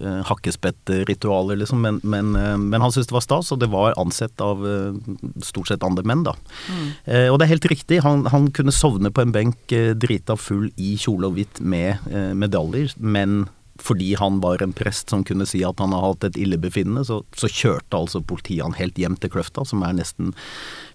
eh, 0.00 0.20
hakkespettritualer, 0.28 1.60
liksom. 1.62 1.82
Men, 1.84 2.00
men, 2.02 2.34
eh, 2.38 2.56
men 2.60 2.84
han 2.84 2.92
syntes 2.92 3.10
det 3.12 3.18
var 3.18 3.26
stas, 3.26 3.52
og 3.54 3.62
det 3.62 3.70
var 3.72 3.96
ansett 4.00 4.44
av 4.44 4.66
eh, 4.66 5.00
stort 5.44 5.72
sett 5.72 5.86
andre 5.86 6.06
menn, 6.08 6.26
da. 6.28 6.36
Mm. 6.68 6.84
Eh, 7.04 7.28
og 7.30 7.38
det 7.38 7.48
er 7.48 7.54
helt 7.56 7.70
riktig, 7.72 8.02
han, 8.04 8.26
han, 8.32 8.50
kunne 8.52 8.74
sovne 8.74 9.08
på 9.14 9.22
en 9.22 9.32
benk 9.32 9.72
drita 9.96 10.34
full 10.36 10.66
i 10.76 10.92
kjole 11.00 11.30
og 11.30 11.38
hvitt 11.38 11.60
med 11.64 12.02
medaljer, 12.36 12.92
men 13.00 13.46
fordi 13.80 14.14
han 14.20 14.40
var 14.42 14.62
en 14.62 14.74
prest 14.76 15.10
som 15.10 15.24
kunne 15.24 15.46
si 15.48 15.62
at 15.64 15.80
han 15.80 15.94
har 15.94 16.04
hatt 16.04 16.26
et 16.28 16.36
illebefinnende, 16.40 17.04
så, 17.08 17.22
så 17.36 17.48
kjørte 17.48 17.96
altså 17.96 18.20
politiet 18.20 18.64
han 18.66 18.76
helt 18.76 18.98
hjem 19.00 19.16
til 19.20 19.32
Kløfta, 19.32 19.64
som 19.68 19.84
er 19.86 19.96
nesten 19.96 20.34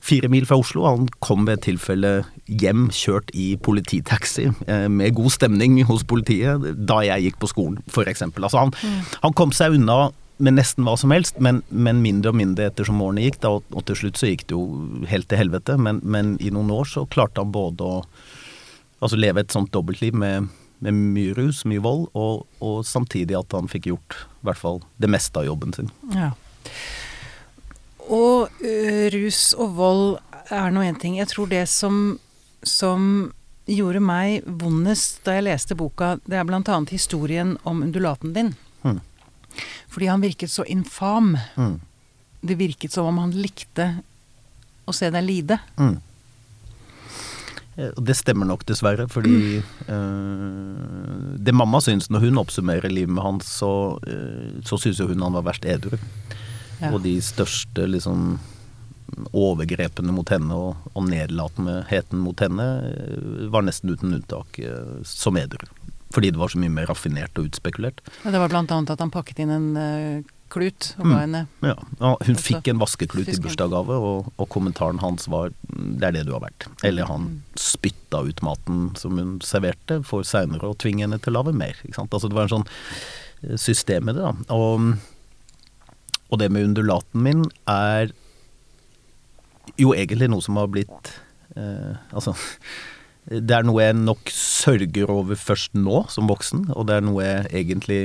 fire 0.04 0.30
mil 0.32 0.46
fra 0.48 0.60
Oslo. 0.62 0.86
Han 0.86 1.08
kom 1.24 1.48
ved 1.48 1.58
et 1.58 1.66
tilfelle 1.72 2.12
hjem 2.46 2.88
kjørt 2.94 3.34
i 3.34 3.50
polititaxi 3.58 4.50
eh, 4.68 4.86
med 4.94 5.18
god 5.18 5.34
stemning 5.34 5.80
hos 5.90 6.06
politiet 6.08 6.70
da 6.78 7.02
jeg 7.08 7.28
gikk 7.28 7.42
på 7.42 7.52
skolen, 7.52 7.82
f.eks. 7.90 8.24
Altså 8.30 8.62
han, 8.62 8.74
mm. 8.78 9.20
han 9.26 9.38
kom 9.38 9.56
seg 9.56 9.80
unna 9.80 10.08
med 10.38 10.54
nesten 10.54 10.86
hva 10.86 10.94
som 11.02 11.10
helst, 11.14 11.40
men, 11.42 11.64
men, 11.74 12.04
mindre 12.04 12.30
og 12.30 12.38
mindre 12.38 12.68
etter 12.70 12.86
som 12.86 13.02
årene 13.02 13.26
gikk. 13.26 13.40
Da, 13.42 13.56
og 13.58 13.86
til 13.90 13.98
slutt 13.98 14.22
så 14.22 14.30
gikk 14.30 14.46
det 14.46 14.54
jo 14.54 15.02
helt 15.10 15.26
til 15.32 15.42
helvete, 15.42 15.80
men, 15.82 16.02
men 16.06 16.36
i 16.38 16.54
noen 16.54 16.70
år 16.76 16.86
så 16.92 17.08
klarte 17.10 17.42
han 17.42 17.54
både 17.56 17.88
å 17.88 18.04
altså 19.02 19.18
leve 19.18 19.42
et 19.42 19.54
sånt 19.54 19.74
dobbeltliv 19.74 20.16
med 20.18 20.50
med 20.84 20.94
mye 20.94 21.34
rus, 21.38 21.64
mye 21.66 21.82
vold, 21.84 22.08
og, 22.18 22.46
og, 22.62 22.84
samtidig 22.86 23.38
at 23.40 23.56
han 23.56 23.70
fikk 23.72 23.90
gjort 23.92 24.18
i 24.20 24.48
hvert 24.48 24.62
fall 24.62 24.82
det 25.02 25.10
meste 25.12 25.42
av 25.42 25.48
jobben 25.48 25.74
sin. 25.74 25.92
Ja. 26.14 26.32
Og 28.08 28.54
uh, 28.62 29.06
rus 29.14 29.42
og 29.58 29.76
vold 29.80 30.06
er 30.54 30.72
nå 30.72 30.86
én 30.86 31.00
ting. 31.00 31.18
Jeg 31.20 31.32
tror 31.34 31.50
det 31.52 31.66
som, 31.72 32.18
som 32.64 33.32
gjorde 33.68 34.02
meg 34.04 34.46
vondest 34.48 35.20
da 35.26 35.38
jeg 35.38 35.48
leste 35.50 35.76
boka, 35.76 36.16
det 36.26 36.40
er 36.40 36.48
bl.a. 36.48 36.80
historien 36.92 37.58
om 37.68 37.84
undulaten 37.84 38.34
din. 38.36 38.54
Mm. 38.86 39.02
Fordi 39.92 40.08
han 40.08 40.24
virket 40.24 40.54
så 40.54 40.64
infam. 40.64 41.36
Mm. 41.56 41.80
Det 42.42 42.56
virket 42.56 42.94
som 42.94 43.10
om 43.10 43.18
han 43.26 43.36
likte 43.36 43.98
å 44.88 44.96
se 44.96 45.10
deg 45.12 45.26
lide. 45.26 45.60
Mm. 45.76 45.98
Eh, 47.78 47.94
og 47.94 48.04
det 48.10 48.18
stemmer 48.18 48.50
nok, 48.50 48.66
dessverre. 48.68 49.08
Fordi 49.12 49.62
uh, 49.88 51.38
det 51.38 51.56
mamma 51.56 51.82
syns 51.84 52.10
når 52.12 52.28
hun 52.28 52.42
oppsummerer 52.44 52.92
livet 52.94 53.14
med 53.14 53.26
han, 53.26 53.42
så, 53.46 53.72
uh, 54.02 54.60
så 54.68 54.82
syns 54.82 55.02
jo 55.02 55.10
hun 55.12 55.24
han 55.24 55.38
var 55.38 55.48
verst 55.52 55.68
edru. 55.70 55.98
Ja. 56.82 56.92
Og 56.92 57.02
de 57.06 57.18
største 57.24 57.88
liksom 57.90 58.38
overgrepene 59.32 60.12
mot 60.12 60.30
henne 60.30 60.54
og, 60.54 60.90
og 60.92 61.06
nedlatenheten 61.08 62.20
mot 62.20 62.42
henne 62.44 62.66
var 63.54 63.64
nesten 63.66 63.94
uten 63.94 64.18
unntak 64.18 64.60
uh, 64.62 64.98
som 65.08 65.40
edru. 65.40 65.64
Fordi 66.16 66.32
det 66.32 66.40
var 66.40 66.52
så 66.52 66.60
mye 66.62 66.72
mer 66.72 66.88
raffinert 66.90 67.38
og 67.40 67.50
utspekulert. 67.50 68.02
Ja, 68.24 68.32
det 68.32 68.42
var 68.42 68.52
blant 68.52 68.72
annet 68.72 68.94
at 68.94 69.02
han 69.04 69.12
pakket 69.12 69.42
inn 69.44 69.52
en 69.52 69.70
klut 70.54 70.92
og 70.98 71.04
ga 71.04 71.10
mm. 71.10 71.20
henne 71.20 71.42
ja. 71.66 71.76
ja. 72.00 72.12
hun 72.28 72.40
fikk 72.40 72.70
en 72.72 72.80
vaskeklut 72.82 73.30
i 73.32 73.38
bursdagsgave, 73.44 73.98
og, 73.98 74.32
og, 74.36 74.48
kommentaren 74.54 75.02
hans 75.04 75.28
var 75.32 75.52
'det 75.68 76.10
er 76.10 76.16
det 76.18 76.26
du 76.28 76.34
har 76.36 76.44
vært'. 76.46 76.68
Eller 76.88 77.10
han 77.10 77.28
mm. 77.28 77.38
spytta 77.60 78.24
ut 78.28 78.44
maten 78.46 78.92
som 79.00 79.18
hun 79.18 79.38
serverte, 79.46 80.02
for 80.08 80.28
seinere 80.28 80.72
å 80.72 80.78
tvinge 80.78 81.06
henne 81.06 81.20
til 81.20 81.36
å 81.36 81.42
lage 81.42 81.56
mer. 81.56 81.80
Altså 81.98 82.28
Det 82.28 82.38
var 82.38 82.48
en 82.48 82.56
sånn 82.58 82.68
eh, 83.44 83.58
system 83.58 84.10
i 84.10 84.16
det, 84.18 84.24
da. 84.24 84.34
Og, 84.56 84.94
og 86.30 86.40
det 86.40 86.52
med 86.52 86.72
undulaten 86.72 87.24
min 87.24 87.46
er 87.68 88.14
jo 89.78 89.94
egentlig 89.94 90.30
noe 90.32 90.42
som 90.42 90.58
har 90.58 90.70
blitt 90.72 91.12
eh, 91.56 91.98
Altså 92.16 92.34
det 93.28 93.52
er 93.52 93.66
noe 93.68 93.84
jeg 93.84 93.96
nok 93.98 94.30
sørger 94.32 95.10
over 95.12 95.36
først 95.36 95.74
nå, 95.76 96.06
som 96.08 96.30
voksen, 96.32 96.70
og 96.72 96.88
det 96.88 96.96
er 96.96 97.04
noe 97.04 97.26
jeg 97.26 97.50
egentlig 97.60 98.00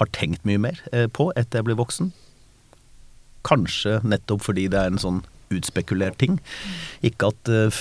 har 0.00 0.12
tenkt 0.16 0.46
mye 0.48 0.60
mer 0.60 0.80
eh, 0.92 1.06
på 1.06 1.30
etter 1.36 1.60
jeg 1.60 1.70
ble 1.70 1.78
voksen. 1.80 2.12
Kanskje 3.46 4.00
nettopp 4.04 4.44
fordi 4.44 4.68
det 4.72 4.80
er 4.80 4.92
en 4.92 5.00
sånn 5.00 5.22
utspekulert 5.50 6.18
ting. 6.20 6.38
Ikke 7.06 7.30
at 7.30 7.50
uh, 7.50 7.80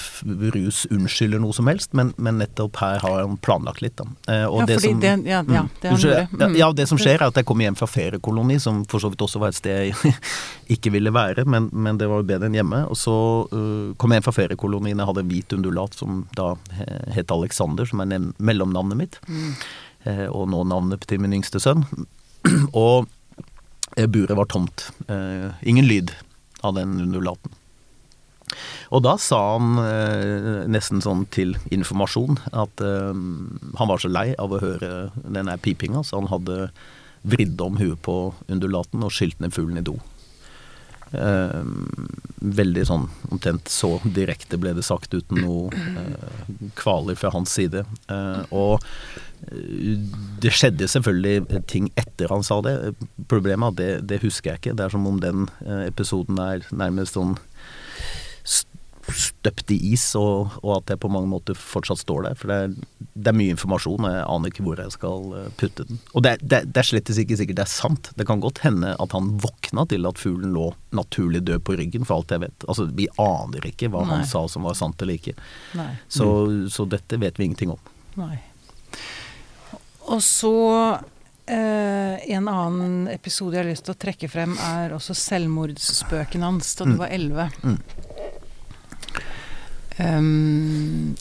rus 0.56 0.86
unnskylder 0.90 1.42
noe 1.42 1.54
som 1.56 1.70
helst, 1.70 1.94
men, 1.98 2.12
men, 2.18 2.40
nettopp 2.42 2.80
her 2.82 3.02
har 3.04 3.20
han 3.22 3.38
planlagt 3.46 3.84
litt. 3.86 3.96
Da. 4.00 4.08
Uh, 4.26 4.46
ja, 4.48 4.68
det 4.72 4.80
som, 4.84 5.02
det, 5.04 5.12
ja, 5.30 5.42
ja, 5.46 5.64
det 5.84 5.94
mm. 5.94 6.40
ja, 6.42 6.50
ja, 6.64 6.70
det 6.76 6.88
som 6.90 7.00
skjer 7.02 7.20
er 7.20 7.28
at 7.28 7.38
jeg 7.38 7.48
kommer 7.50 7.68
hjem 7.68 7.78
fra 7.80 7.90
feriekoloni, 7.90 8.60
som 8.62 8.82
for 8.90 9.04
så 9.04 9.12
vidt 9.14 9.22
også 9.26 9.42
var 9.44 9.54
et 9.54 9.60
sted 9.60 9.92
jeg 9.92 10.16
ikke 10.76 10.94
ville 10.96 11.14
være, 11.14 11.46
men, 11.50 11.70
men 11.72 12.00
det 12.02 12.10
var 12.10 12.24
jo 12.24 12.30
bedre 12.32 12.50
enn 12.50 12.58
hjemme. 12.58 12.82
Og 12.90 12.98
så 13.00 13.18
uh, 13.54 13.92
kom 14.02 14.16
jeg 14.16 14.22
hjem 14.22 14.30
fra 14.30 14.38
feriekolonien, 14.40 14.98
jeg 14.98 15.12
hadde 15.12 15.28
hvit 15.30 15.58
undulat 15.60 16.00
som 16.00 16.24
da 16.38 16.56
het 17.14 17.30
Alexander, 17.34 17.86
som 17.90 18.02
er 18.02 18.32
mellomnavnet 18.42 18.98
mitt. 18.98 19.22
Mm. 19.30 19.54
Eh, 20.08 20.28
og 20.28 20.48
nå 20.52 20.64
navnet 20.68 21.04
til 21.10 21.22
min 21.22 21.36
yngste 21.40 21.62
sønn. 21.64 21.86
Og 22.78 23.10
eh, 23.98 24.08
buret 24.08 24.38
var 24.40 24.50
tomt. 24.52 24.90
Eh, 25.12 25.50
ingen 25.68 25.88
lyd 25.90 26.14
av 26.64 26.78
den 26.78 27.00
undulaten. 27.04 27.56
Og 28.90 29.04
da 29.06 29.14
sa 29.22 29.38
han 29.54 29.78
nesten 30.74 31.04
sånn 31.06 31.28
til 31.30 31.52
informasjon 31.70 32.40
at 32.50 32.82
han 32.82 33.92
var 33.92 34.02
så 34.02 34.10
lei 34.10 34.32
av 34.42 34.56
å 34.56 34.62
høre 34.64 34.90
denne 35.22 35.54
pipinga, 35.62 36.02
så 36.02 36.18
han 36.18 36.32
hadde 36.32 36.72
vridd 37.22 37.62
om 37.62 37.78
huet 37.78 38.02
på 38.02 38.16
undulaten 38.50 39.06
og 39.06 39.14
skylt 39.14 39.38
ned 39.44 39.54
fuglen 39.54 39.78
i 39.78 39.86
do. 39.86 40.00
Eh, 41.12 41.62
veldig 42.40 42.84
sånn 42.86 43.08
omtrent 43.34 43.70
så 43.72 43.96
direkte 44.06 44.60
ble 44.62 44.76
det 44.78 44.86
sagt 44.86 45.16
uten 45.16 45.42
noe 45.42 45.74
eh, 45.74 46.60
kvaler 46.78 47.18
fra 47.18 47.32
hans 47.34 47.56
side. 47.58 47.82
Eh, 48.14 48.44
og 48.54 48.86
det 50.44 50.52
skjedde 50.54 50.90
selvfølgelig 50.92 51.64
ting 51.72 51.90
etter 51.98 52.30
han 52.30 52.46
sa 52.46 52.60
det. 52.62 52.76
Problemet 53.32 53.66
er 53.66 53.72
at 53.72 53.80
det, 53.80 53.92
det 54.12 54.22
husker 54.26 54.54
jeg 54.54 54.62
ikke. 54.62 54.76
Det 54.78 54.86
er 54.86 54.94
som 54.94 55.08
om 55.10 55.18
den 55.24 55.48
episoden 55.88 56.38
er 56.44 56.68
nærmest 56.70 57.18
sånn 57.18 57.38
støpt 59.16 59.72
i 59.74 59.78
is, 59.94 60.04
og, 60.20 60.56
og, 60.62 60.72
at 60.80 60.94
jeg 60.94 61.02
på 61.04 61.12
mange 61.12 61.30
måter 61.32 61.58
fortsatt 61.58 62.02
står 62.02 62.28
der. 62.28 62.38
For 62.40 62.52
det 62.52 62.58
er, 62.64 62.76
det 63.14 63.32
er, 63.32 63.38
mye 63.40 63.56
informasjon, 63.56 64.06
og 64.06 64.16
jeg 64.16 64.26
aner 64.26 64.54
ikke 64.54 64.66
hvor 64.66 64.82
jeg 64.82 64.96
skal 64.96 65.36
eh, 65.40 65.50
putte 65.60 65.86
den. 65.90 66.02
Og 66.14 66.26
det, 66.26 66.36
det, 66.42 66.62
det 66.70 66.84
er 66.84 66.90
slett 66.90 67.14
ikke 67.14 67.40
sikkert 67.40 67.60
det 67.60 67.66
er 67.66 67.72
sant. 67.72 68.12
Det 68.20 68.28
kan 68.30 68.44
godt 68.44 68.64
hende 68.66 68.96
at 68.96 69.16
han 69.16 69.32
våkna 69.44 69.86
til 69.90 70.10
at 70.10 70.22
fuglen 70.22 70.56
lå 70.56 70.70
naturlig 70.96 71.44
død 71.48 71.64
på 71.68 71.78
ryggen, 71.80 72.08
for 72.08 72.20
alt 72.20 72.34
jeg 72.36 72.46
vet. 72.46 72.68
Altså, 72.68 72.90
Vi 72.96 73.08
aner 73.22 73.70
ikke 73.72 73.92
hva 73.94 74.04
Nei. 74.06 74.20
han 74.20 74.28
sa 74.30 74.46
som 74.52 74.68
var 74.68 74.78
sant 74.80 75.02
eller 75.02 75.20
ikke. 75.20 75.36
Så, 76.08 76.28
så, 76.74 76.86
dette 76.90 77.20
vet 77.22 77.40
vi 77.40 77.50
ingenting 77.50 77.74
om. 77.76 77.94
Nei. 78.20 78.36
Og 80.10 80.22
så 80.26 80.54
eh, 81.50 82.30
en 82.34 82.48
annen 82.50 83.08
episode 83.12 83.58
jeg 83.58 83.64
har 83.64 83.70
lyst 83.70 83.86
til 83.88 83.96
å 83.96 84.02
trekke 84.02 84.30
frem, 84.32 84.56
er 84.58 84.96
også 84.96 85.16
selvmordsspøken 85.18 86.46
hans 86.46 86.74
da 86.80 86.88
du 86.88 86.96
mm. 86.96 87.00
var 87.02 87.14
elleve. 87.16 87.50
Mm. 87.64 87.80
Um, 90.00 91.16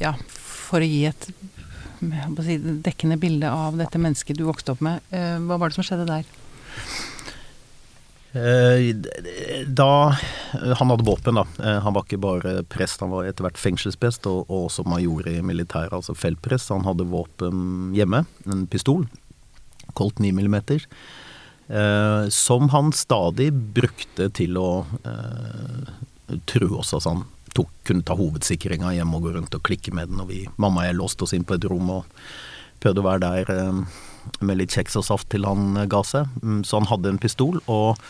ja, 0.00 0.12
for 0.36 0.84
å 0.84 0.88
gi 0.88 1.06
et 1.08 1.30
si, 2.44 2.56
dekkende 2.84 3.16
bilde 3.20 3.48
av 3.48 3.78
dette 3.80 4.00
mennesket 4.00 4.36
du 4.36 4.44
vokste 4.48 4.74
opp 4.74 4.82
med. 4.84 5.00
Uh, 5.12 5.38
hva 5.48 5.56
var 5.60 5.70
det 5.70 5.78
som 5.78 5.86
skjedde 5.86 6.08
der? 6.10 6.28
Uh, 8.30 8.92
da 9.66 9.88
Han 10.76 10.92
hadde 10.92 11.06
våpen, 11.08 11.40
da. 11.40 11.46
Han 11.82 11.96
var 11.96 12.04
ikke 12.04 12.20
bare 12.22 12.52
prest, 12.70 13.00
han 13.02 13.10
var 13.14 13.26
etter 13.26 13.46
hvert 13.46 13.58
fengselsprest 13.58 14.28
og, 14.30 14.44
og, 14.50 14.68
også 14.68 14.84
major 14.86 15.26
i 15.30 15.40
militæret, 15.42 15.96
altså 15.96 16.14
feltprest. 16.14 16.70
Han 16.74 16.86
hadde 16.86 17.08
våpen 17.10 17.90
hjemme, 17.96 18.24
en 18.46 18.68
pistol. 18.70 19.08
Colt 19.98 20.20
9 20.22 20.30
mm. 20.36 20.60
Som 22.30 22.68
han 22.70 22.92
stadig 22.94 23.48
brukte 23.74 24.28
til 24.34 24.58
å 24.60 24.70
true 26.46 26.78
oss. 26.78 26.92
Altså 26.94 27.16
han 27.16 27.24
tok, 27.56 27.72
kunne 27.88 28.06
ta 28.06 28.16
hovedsikringa 28.18 28.94
hjemme 28.96 29.18
og 29.18 29.26
gå 29.26 29.34
rundt 29.36 29.56
og 29.56 29.64
klikke 29.66 29.94
med 29.96 30.12
den. 30.12 30.22
Og 30.22 30.30
vi, 30.30 30.44
mamma 30.56 30.84
og 30.84 30.90
jeg 30.90 30.98
låste 30.98 31.26
oss 31.26 31.34
inn 31.36 31.46
på 31.48 31.56
et 31.58 31.66
rom 31.70 31.90
og 32.00 32.22
prøvde 32.80 33.02
å 33.02 33.08
være 33.08 33.26
der 33.26 33.52
eh, 33.54 33.82
med 34.40 34.60
litt 34.60 34.74
kjeks 34.74 34.98
og 35.00 35.06
saft 35.06 35.30
til 35.32 35.46
han 35.48 35.74
eh, 35.76 35.88
ga 35.90 36.02
seg. 36.06 36.28
Mm, 36.42 36.62
så 36.66 36.80
han 36.80 36.90
hadde 36.90 37.14
en 37.14 37.22
pistol, 37.22 37.60
og 37.70 38.00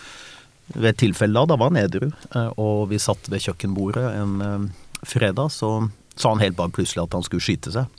ved 0.75 0.92
et 0.92 1.00
tilfelle 1.02 1.35
da, 1.35 1.49
da 1.50 1.59
var 1.59 1.73
han 1.73 1.80
edru, 1.82 2.11
eh, 2.11 2.50
og 2.61 2.90
vi 2.92 3.00
satt 3.02 3.30
ved 3.32 3.44
kjøkkenbordet 3.47 4.06
en 4.18 4.35
eh, 4.47 4.66
fredag, 5.06 5.52
så 5.54 5.90
sa 6.14 6.35
han 6.35 6.42
helt 6.42 6.59
bare 6.59 6.75
plutselig 6.75 7.04
at 7.06 7.16
han 7.16 7.25
skulle 7.26 7.44
skyte 7.44 7.73
seg. 7.73 7.97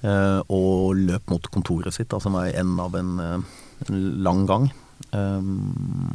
Og 0.00 0.96
løp 0.96 1.26
mot 1.28 1.44
kontoret 1.52 1.92
sitt, 1.92 2.08
da, 2.08 2.16
som 2.22 2.32
var 2.32 2.46
i 2.48 2.54
enden 2.56 2.78
av 2.80 2.94
en, 2.96 3.10
en 3.20 3.98
lang 4.24 4.46
gang. 4.48 4.68
Um, 5.10 6.12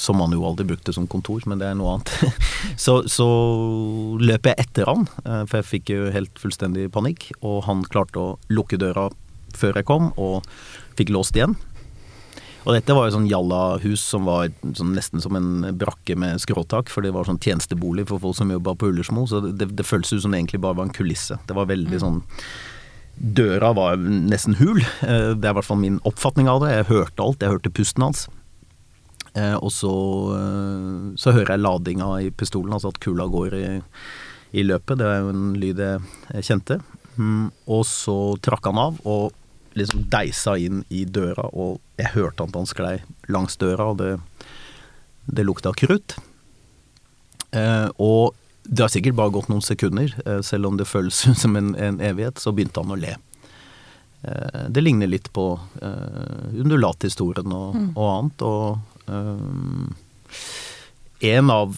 som 0.00 0.16
man 0.16 0.32
jo 0.32 0.46
aldri 0.48 0.64
brukte 0.64 0.94
som 0.96 1.04
kontor, 1.10 1.42
men 1.46 1.60
det 1.60 1.68
er 1.68 1.76
noe 1.76 1.98
annet. 1.98 2.12
så, 2.84 3.02
så 3.10 3.26
løp 4.20 4.48
jeg 4.48 4.56
etter 4.64 4.88
han, 4.88 5.04
uh, 5.26 5.42
for 5.44 5.60
jeg 5.60 5.68
fikk 5.68 5.92
jo 5.92 6.06
helt 6.14 6.40
fullstendig 6.40 6.88
panikk. 6.94 7.28
Og 7.42 7.62
han 7.68 7.84
klarte 7.84 8.22
å 8.22 8.30
lukke 8.52 8.80
døra 8.80 9.10
før 9.52 9.76
jeg 9.76 9.88
kom, 9.88 10.10
og 10.16 10.40
fikk 10.96 11.12
låst 11.12 11.36
igjen. 11.36 11.58
Og 12.62 12.76
dette 12.76 12.94
var 12.94 13.08
jo 13.08 13.16
sånn 13.16 13.30
jalla-hus 13.30 14.02
som 14.12 14.28
var 14.28 14.52
sånn 14.78 14.92
nesten 14.94 15.22
som 15.22 15.34
en 15.38 15.72
brakke 15.78 16.14
med 16.18 16.40
skråtak, 16.42 16.92
for 16.92 17.02
det 17.02 17.10
var 17.14 17.26
sånn 17.26 17.40
tjenestebolig 17.42 18.06
for 18.10 18.22
folk 18.22 18.38
som 18.38 18.52
jobba 18.54 18.76
på 18.78 18.92
Ullersmo, 18.92 19.26
så 19.26 19.42
det, 19.42 19.72
det 19.74 19.86
føltes 19.86 20.14
ut 20.14 20.22
som 20.24 20.34
det 20.34 20.44
egentlig 20.44 20.62
bare 20.62 20.78
var 20.78 20.86
en 20.86 20.94
kulisse. 20.94 21.40
Det 21.48 21.56
var 21.58 21.70
veldig 21.70 21.98
sånn 22.02 22.22
Døra 23.22 23.70
var 23.72 24.00
nesten 24.02 24.56
hul, 24.58 24.80
eh, 24.82 25.30
det 25.38 25.46
er 25.46 25.52
i 25.52 25.54
hvert 25.54 25.66
fall 25.68 25.78
min 25.78 26.00
oppfatning 26.08 26.48
av 26.50 26.64
det. 26.64 26.72
Jeg 26.72 26.88
hørte 26.88 27.22
alt, 27.22 27.44
jeg 27.44 27.54
hørte 27.54 27.70
pusten 27.70 28.02
hans. 28.02 28.24
Eh, 29.38 29.54
og 29.54 29.70
så, 29.70 29.92
eh, 30.34 31.14
så 31.14 31.30
hører 31.30 31.54
jeg 31.54 31.62
ladinga 31.62 32.08
i 32.18 32.32
pistolen, 32.34 32.74
altså 32.74 32.90
at 32.90 32.98
kula 32.98 33.28
går 33.30 33.54
i, 33.54 33.68
i 34.58 34.64
løpet. 34.66 34.98
Det 34.98 35.06
er 35.06 35.22
jo 35.22 35.30
en 35.30 35.54
lyd 35.54 35.78
jeg 35.78 36.48
kjente. 36.50 36.80
Mm, 37.14 37.52
og 37.70 37.86
så 37.86 38.34
trakk 38.42 38.66
han 38.66 38.82
av, 38.82 38.98
og 39.06 39.30
liksom 39.78 40.02
deisa 40.10 40.58
inn 40.58 40.82
i 40.90 41.04
døra, 41.06 41.46
og 41.54 41.78
jeg 42.02 42.16
hørte 42.16 42.42
at 42.42 42.58
han 42.58 42.66
sklei 42.66 42.96
langs 43.30 43.54
døra, 43.56 43.92
og 43.92 44.02
det, 44.02 44.16
det 45.30 45.46
lukta 45.46 45.70
krutt. 45.78 46.18
Og 48.02 48.34
det 48.64 48.84
har 48.84 48.92
sikkert 48.92 49.18
bare 49.18 49.34
gått 49.34 49.50
noen 49.50 49.64
sekunder, 49.64 50.14
eh, 50.26 50.40
selv 50.46 50.70
om 50.70 50.78
det 50.78 50.88
føles 50.90 51.24
som 51.42 51.56
en, 51.58 51.74
en, 51.74 52.00
evighet, 52.00 52.38
så 52.38 52.54
begynte 52.54 52.82
han 52.82 52.94
å 52.94 53.00
le. 53.00 53.16
Eh, 54.22 54.62
det 54.70 54.84
ligner 54.84 55.10
litt 55.10 55.32
på 55.34 55.46
uh, 55.58 56.46
undulathistorien 56.54 57.50
og, 57.50 57.74
mm. 57.74 57.90
og, 57.96 58.06
annet, 58.12 58.46
og 58.46 59.10
um, 59.10 59.90
en 61.26 61.50
av 61.50 61.74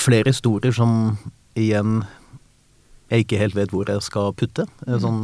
flere 0.00 0.32
historier 0.32 0.72
som 0.72 1.18
igjen 1.58 2.02
jeg 3.12 3.26
ikke 3.26 3.40
helt 3.42 3.56
vet 3.58 3.72
hvor 3.74 3.90
jeg 3.92 4.00
skal 4.04 4.32
putte. 4.32 4.64
Mm. 4.86 4.98
Sånn 5.04 5.22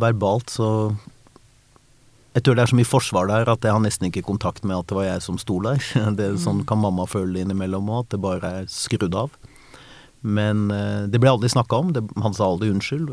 verbalt 0.00 0.52
så 0.52 0.68
Jeg 2.34 2.44
tror 2.46 2.56
det 2.56 2.62
er 2.62 2.70
så 2.70 2.78
mye 2.78 2.86
forsvar 2.86 3.26
der 3.30 3.48
at 3.50 3.64
jeg 3.66 3.74
har 3.74 3.82
nesten 3.82 4.06
ikke 4.06 4.22
kontakt 4.26 4.62
med 4.62 4.78
at 4.78 4.90
det 4.90 4.98
var 4.98 5.08
jeg 5.08 5.24
som 5.24 5.38
sto 5.40 5.58
der. 5.64 5.80
Det, 6.16 6.28
er 6.28 6.38
Sånn 6.38 6.62
kan 6.68 6.78
mamma 6.82 7.08
føle 7.10 7.42
innimellom 7.42 7.90
òg, 7.90 8.04
at 8.04 8.14
det 8.14 8.22
bare 8.22 8.52
er 8.60 8.70
skrudd 8.70 9.16
av. 9.18 9.34
Men 10.20 10.68
uh, 10.70 11.08
det 11.10 11.18
ble 11.18 11.32
aldri 11.32 11.50
snakka 11.50 11.80
om. 11.82 11.92
Det, 11.96 12.04
han 12.22 12.36
sa 12.36 12.46
aldri 12.46 12.70
unnskyld. 12.70 13.10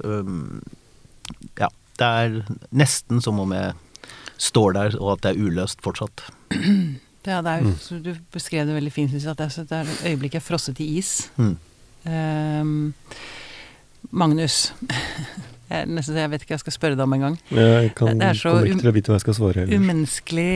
Ja. 1.58 1.72
Det 1.98 2.06
er 2.06 2.36
nesten 2.78 3.24
som 3.26 3.40
om 3.42 3.54
jeg 3.58 3.74
står 4.38 4.76
der, 4.78 4.98
og 5.02 5.16
at 5.16 5.26
det 5.26 5.34
er 5.34 5.44
uløst 5.48 5.84
fortsatt. 5.86 6.28
Ja, 7.28 7.42
det 7.44 7.52
er 7.58 7.66
mm. 7.66 8.04
du 8.06 8.14
beskrev 8.32 8.70
det 8.70 8.76
veldig 8.78 8.92
fint, 8.96 9.12
syns 9.12 9.26
jeg. 9.26 9.34
At 9.36 9.58
det 9.68 9.76
er 9.76 9.90
et 9.92 10.04
øyeblikk 10.14 10.38
jeg 10.38 10.46
frosset 10.46 10.78
i 10.80 10.86
is. 10.96 11.10
Mm. 11.36 11.58
Um, 12.08 12.94
Magnus. 14.16 14.72
Jeg, 15.68 15.88
nesten, 15.92 16.18
jeg 16.20 16.32
vet 16.32 16.44
ikke 16.44 16.54
hva 16.54 16.58
jeg 16.58 16.64
skal 16.64 16.76
spørre 16.76 16.98
deg 16.98 17.04
om 17.04 17.16
engang. 17.18 17.34
Jeg 17.52 17.92
kan, 17.98 18.20
det 18.22 18.30
er 18.30 18.38
så 18.40 18.54
kommer 18.54 18.70
ikke 18.70 18.84
til 18.84 18.92
å 18.92 18.96
vite 18.96 19.12
hva 19.12 19.18
jeg 19.18 19.26
skal 19.26 19.38
svare. 19.38 19.66
Umenneskelig, 19.68 20.52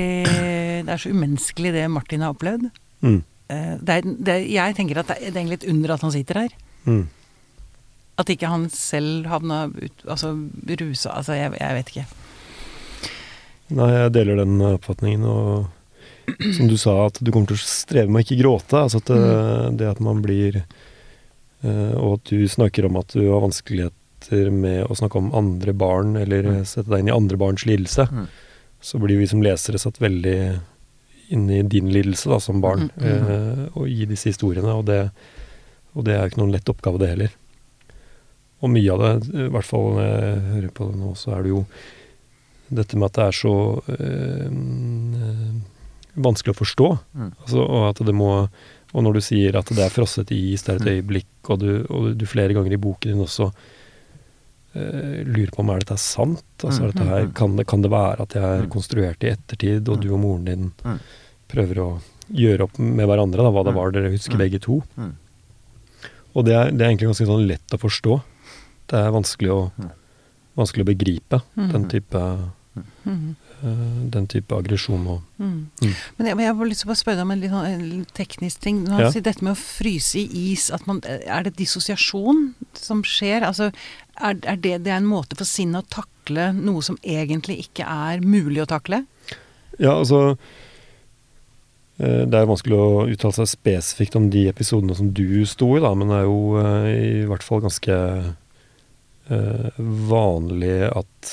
det 0.88 0.94
er 0.94 1.02
så 1.04 1.12
umenneskelig 1.12 1.74
det 1.76 1.88
Martin 1.92 2.24
har 2.24 2.36
opplevd. 2.36 2.70
Mm. 3.04 3.18
Eh, 3.52 3.74
det 3.82 3.98
er, 3.98 4.14
det 4.30 4.38
jeg 4.54 4.78
tenker 4.78 5.02
at 5.02 5.12
det 5.12 5.18
er 5.20 5.34
egentlig 5.34 5.60
et 5.60 5.68
under 5.74 5.96
at 5.98 6.06
han 6.06 6.14
sitter 6.16 6.40
her. 6.46 6.56
Mm. 6.88 7.04
At 8.22 8.32
ikke 8.32 8.52
han 8.52 8.66
selv 8.74 9.28
havna 9.32 9.64
ut 9.70 10.02
Altså 10.10 10.34
rusa 10.82 11.14
Altså, 11.16 11.36
jeg, 11.38 11.54
jeg, 11.58 11.76
vet 11.78 11.92
ikke. 11.92 12.06
Nei, 13.78 13.88
jeg 13.94 14.14
deler 14.18 14.42
den 14.42 14.58
oppfatningen, 14.68 15.24
og 15.26 16.42
som 16.58 16.68
du 16.70 16.76
sa, 16.80 16.96
at 17.08 17.20
du 17.22 17.32
kommer 17.32 17.52
til 17.52 17.60
å 17.60 17.64
streve 17.64 18.12
med 18.12 18.22
å 18.22 18.26
ikke 18.26 18.40
gråte. 18.44 18.80
Altså 18.80 19.04
at 19.04 19.12
det, 19.12 19.20
mm. 19.20 19.78
det 19.80 19.92
at 19.92 20.02
man 20.04 20.24
blir 20.24 20.62
Eh, 21.62 21.94
og 21.98 22.18
at 22.18 22.32
du 22.32 22.48
snakker 22.50 22.88
om 22.88 22.98
at 23.02 23.14
du 23.14 23.28
har 23.28 23.44
vanskeligheter 24.22 24.52
med 24.52 24.86
å 24.90 24.96
snakke 24.96 25.18
om 25.18 25.34
andre 25.34 25.74
barn, 25.74 26.16
eller 26.16 26.44
mm. 26.44 26.66
sette 26.66 26.90
deg 26.90 27.02
inn 27.02 27.10
i 27.10 27.16
andre 27.16 27.38
barns 27.38 27.66
lidelse, 27.66 28.08
mm. 28.12 28.28
så 28.82 29.00
blir 29.00 29.20
vi 29.20 29.28
som 29.28 29.42
lesere 29.42 29.80
satt 29.80 30.02
veldig 30.02 30.60
inn 31.32 31.50
i 31.50 31.64
din 31.64 31.92
lidelse 31.92 32.30
da, 32.30 32.40
som 32.40 32.62
barn, 32.62 32.92
mm, 32.96 33.08
mm, 33.08 33.30
eh, 33.32 33.78
og 33.78 33.88
gi 33.88 34.06
disse 34.06 34.30
historiene. 34.30 34.74
Og 34.74 34.86
det, 34.86 35.12
og 35.94 36.04
det 36.06 36.14
er 36.14 36.26
jo 36.26 36.32
ikke 36.32 36.42
noen 36.42 36.52
lett 36.52 36.70
oppgave, 36.70 37.00
det 37.00 37.10
heller. 37.14 37.32
Og 38.62 38.70
mye 38.70 38.92
av 38.92 39.00
det, 39.02 39.30
i 39.32 39.50
hvert 39.50 39.66
fall 39.66 39.96
når 39.96 40.06
jeg 40.06 40.42
hører 40.52 40.72
på 40.76 40.90
det 40.90 41.00
nå, 41.00 41.14
så 41.16 41.32
er 41.38 41.44
det 41.44 41.54
jo 41.54 41.64
dette 42.72 42.98
med 42.98 43.08
at 43.08 43.16
det 43.16 43.24
er 43.26 43.36
så 43.36 43.56
øh, 43.96 44.52
vanskelig 46.22 46.54
å 46.54 46.60
forstå. 46.60 46.92
Mm. 47.16 47.32
Altså, 47.32 47.64
og 47.64 47.88
at 47.90 48.04
det 48.06 48.16
må 48.16 48.34
og 48.92 49.06
når 49.06 49.16
du 49.16 49.22
sier 49.24 49.56
at 49.56 49.70
det 49.72 49.86
er 49.86 49.94
frosset 49.94 50.32
i 50.36 50.52
is, 50.52 50.66
det 50.66 50.74
er 50.74 50.80
et 50.82 50.84
mm. 50.84 50.96
øyeblikk, 50.98 51.30
og 51.48 51.62
du, 51.62 51.70
og 51.88 52.10
du 52.20 52.26
flere 52.28 52.52
ganger 52.58 52.76
i 52.76 52.82
boken 52.82 53.14
din 53.14 53.24
også 53.24 53.48
lurer 54.74 55.52
på 55.52 55.64
om 55.64 55.72
er 55.74 55.82
dette 55.82 55.98
er 55.98 56.04
sant? 56.04 56.46
Altså, 56.64 56.86
er 56.86 56.94
dette 56.94 57.08
her, 57.08 57.26
mm. 57.28 57.34
kan, 57.36 57.58
det, 57.60 57.66
kan 57.68 57.84
det 57.84 57.92
være 57.92 58.28
at 58.28 58.36
jeg 58.38 58.46
er 58.46 58.66
mm. 58.66 58.70
konstruert 58.72 59.26
i 59.26 59.32
ettertid, 59.34 59.90
og 59.92 60.04
du 60.04 60.12
og 60.14 60.22
moren 60.24 60.48
din 60.48 60.70
prøver 61.52 61.82
å 61.84 61.90
gjøre 62.32 62.68
opp 62.70 62.80
med 62.80 63.10
hverandre 63.10 63.44
da, 63.44 63.52
hva 63.52 63.66
det 63.68 63.76
var 63.76 63.92
dere 63.92 64.14
husker 64.14 64.40
begge 64.40 64.62
to? 64.64 64.80
Og 66.32 66.48
det 66.48 66.56
er, 66.56 66.72
det 66.72 66.86
er, 66.86 66.94
egentlig 66.94 67.10
ganske 67.12 67.28
sånn 67.28 67.50
lett 67.50 67.76
å 67.76 67.82
forstå. 67.82 68.22
Det 68.92 69.02
er 69.02 69.12
vanskelig 69.12 69.52
å, 69.52 69.62
vanskelig 70.60 70.86
å 70.86 70.92
begripe 70.94 71.42
den 71.60 71.90
type 71.92 72.24
Mm. 73.04 73.36
Den 74.12 74.28
type 74.32 74.56
aggresjon 74.56 75.04
og 75.12 75.18
mm. 75.38 75.50
Mm. 75.84 75.96
Men 76.18 76.28
jeg, 76.30 76.38
jeg 76.40 76.56
har 76.56 76.70
lyst 76.70 76.84
til 76.86 76.94
å 76.94 76.96
spørre 76.98 77.20
deg 77.20 77.26
om 77.28 77.34
en 77.34 77.42
litt, 77.42 77.52
sånn, 77.52 77.68
en 77.68 78.06
teknisk 78.18 78.62
ting. 78.64 78.80
Når 78.88 79.04
ja. 79.04 79.10
sier 79.14 79.26
dette 79.26 79.46
med 79.46 79.54
å 79.54 79.60
fryse 79.60 80.22
i 80.22 80.46
is, 80.54 80.70
man, 80.88 81.02
er 81.06 81.46
det 81.46 81.58
dissosiasjon 81.60 82.46
som 82.80 83.04
skjer? 83.06 83.46
Altså, 83.48 83.70
er, 84.22 84.40
er 84.48 84.58
det, 84.58 84.76
det, 84.86 84.92
er 84.92 85.00
en 85.00 85.10
måte 85.10 85.38
for 85.40 85.50
sinnet 85.50 85.84
å 85.84 86.02
takle 86.02 86.52
noe 86.58 86.84
som 86.86 87.00
egentlig 87.02 87.60
ikke 87.66 87.88
er 87.88 88.24
mulig 88.26 88.64
å 88.64 88.70
takle? 88.70 89.04
Ja, 89.78 89.96
altså 89.96 90.36
eh, 91.98 92.24
det 92.30 92.38
er 92.38 92.50
vanskelig 92.50 92.78
å 92.78 93.06
uttale 93.12 93.40
seg 93.42 93.54
spesifikt 93.54 94.18
om 94.20 94.30
de 94.34 94.48
episodene 94.52 94.98
som 94.98 95.12
du 95.16 95.42
sto 95.50 95.74
i, 95.78 95.84
da, 95.84 95.94
men 95.98 96.12
det 96.12 96.22
er 96.22 96.30
jo 96.30 96.42
i 96.92 97.26
hvert 97.30 97.48
fall 97.48 97.66
ganske 97.66 97.98
vanlig 99.32 100.90
at 100.90 101.30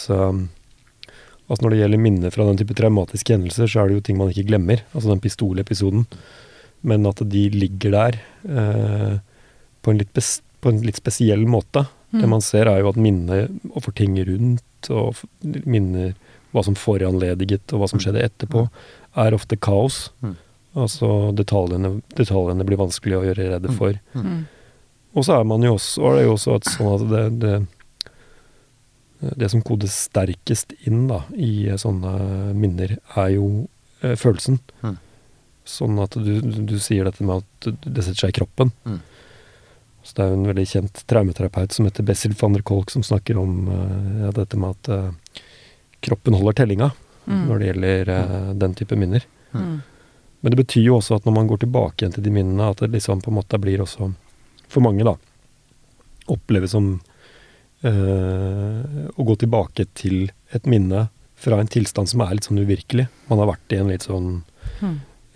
Altså 1.49 1.65
Når 1.65 1.73
det 1.73 1.81
gjelder 1.81 2.03
minner 2.05 2.33
fra 2.33 2.45
den 2.45 2.59
type 2.61 2.77
traumatiske 2.77 3.33
hendelser, 3.33 3.71
så 3.71 3.81
er 3.81 3.89
det 3.89 3.99
jo 3.99 4.05
ting 4.05 4.19
man 4.21 4.33
ikke 4.33 4.51
glemmer. 4.51 4.83
Altså 4.93 5.09
den 5.09 5.23
pistolepisoden. 5.25 6.05
Men 6.89 7.09
at 7.09 7.23
de 7.25 7.45
ligger 7.55 7.95
der 7.95 8.19
eh, 8.45 9.15
på, 9.83 9.95
en 9.95 10.03
på, 10.05 10.69
en 10.69 10.83
litt 10.85 11.01
spesiell 11.01 11.47
måte. 11.49 11.87
Mm. 12.11 12.21
Det 12.23 12.31
man 12.33 12.45
ser, 12.45 12.71
er 12.71 12.83
jo 12.83 12.91
at 12.91 13.01
minnet 13.01 13.55
og 13.73 13.85
får 13.85 13.97
ting 14.01 14.19
rundt, 14.29 14.91
og 14.91 15.23
minner 15.69 16.15
hva 16.55 16.65
som 16.65 16.77
foranlediget, 16.79 17.67
og 17.73 17.83
hva 17.83 17.89
som 17.91 18.01
skjedde 18.01 18.25
etterpå, 18.25 18.67
er 19.21 19.37
ofte 19.37 19.59
kaos. 19.61 20.09
Mm. 20.25 20.37
Altså 20.79 21.09
detaljene, 21.37 21.99
detaljene, 22.17 22.67
blir 22.69 22.81
vanskelig 22.81 23.19
å 23.19 23.25
gjøre 23.29 23.51
rede 23.55 23.75
for. 23.77 23.99
Mm. 24.15 24.31
mm. 24.31 24.47
Og 25.17 25.25
så 25.25 25.39
er 25.39 25.47
man 25.49 25.65
jo 25.65 25.73
også, 25.75 26.03
og 26.05 26.15
det 26.15 26.21
er 26.21 26.27
jo 26.29 26.33
også 26.37 26.55
at 26.59 26.67
sånn 26.69 26.89
at 26.93 27.05
det, 27.11 27.23
det 27.43 27.55
det 29.19 29.49
som 29.51 29.63
kodes 29.67 29.95
sterkest 30.07 30.73
inn 30.87 31.07
da, 31.11 31.25
i 31.35 31.67
sånne 31.81 32.13
minner, 32.55 32.99
er 33.19 33.31
jo 33.35 33.49
eh, 34.03 34.15
følelsen. 34.19 34.61
Mm. 34.85 34.99
Sånn 35.69 35.99
at 36.03 36.15
du, 36.17 36.39
du, 36.41 36.77
sier 36.81 37.09
dette 37.09 37.27
med 37.27 37.43
at 37.43 37.71
det 37.83 38.05
setter 38.05 38.21
seg 38.23 38.33
i 38.33 38.39
kroppen. 38.39 38.71
Mm. 38.87 39.01
Så 40.03 40.15
Det 40.17 40.25
er 40.25 40.31
jo 40.31 40.39
en 40.39 40.49
veldig 40.49 40.67
kjent 40.71 41.03
traumeterapeut 41.11 41.75
som 41.75 41.89
heter 41.89 42.07
Bessil 42.07 42.35
van 42.39 42.55
der 42.57 42.65
Kolk, 42.67 42.91
som 42.91 43.05
snakker 43.05 43.39
om 43.41 43.69
uh, 43.69 44.25
ja, 44.25 44.33
dette 44.37 44.61
med 44.61 44.77
at 44.77 44.89
uh, 44.89 45.43
kroppen 46.05 46.37
holder 46.39 46.61
tellinga 46.63 46.91
mm. 47.27 47.43
når 47.49 47.59
det 47.59 47.71
gjelder 47.71 48.13
uh, 48.15 48.53
den 48.63 48.77
type 48.79 48.97
minner. 48.97 49.27
Mm. 49.53 49.81
Men 50.41 50.55
det 50.55 50.61
betyr 50.63 50.87
jo 50.87 50.97
også 51.01 51.19
at 51.19 51.27
når 51.27 51.35
man 51.35 51.51
går 51.51 51.65
tilbake 51.65 52.03
igjen 52.03 52.15
til 52.15 52.25
de 52.25 52.33
minnene, 52.33 52.71
at 52.71 52.81
det 52.81 52.93
liksom 52.95 53.21
på 53.25 53.33
en 53.33 53.39
måte 53.41 53.61
blir 53.61 53.83
også, 53.83 54.13
for 54.71 54.85
mange, 54.87 55.05
da, 55.07 55.17
oppleves 56.31 56.77
som 56.77 56.93
uh, 57.83 58.81
å 59.13 59.29
gå 59.29 59.39
tilbake 59.43 59.89
til 59.99 60.29
et 60.55 60.69
minne 60.71 61.09
fra 61.39 61.59
en 61.61 61.71
tilstand 61.71 62.11
som 62.11 62.23
er 62.25 62.37
litt 62.39 62.49
sånn 62.49 62.63
uvirkelig. 62.63 63.09
Man 63.29 63.43
har 63.43 63.53
vært 63.53 63.75
i 63.75 63.83
en 63.83 63.91
litt 63.93 64.07
sånn 64.07 64.39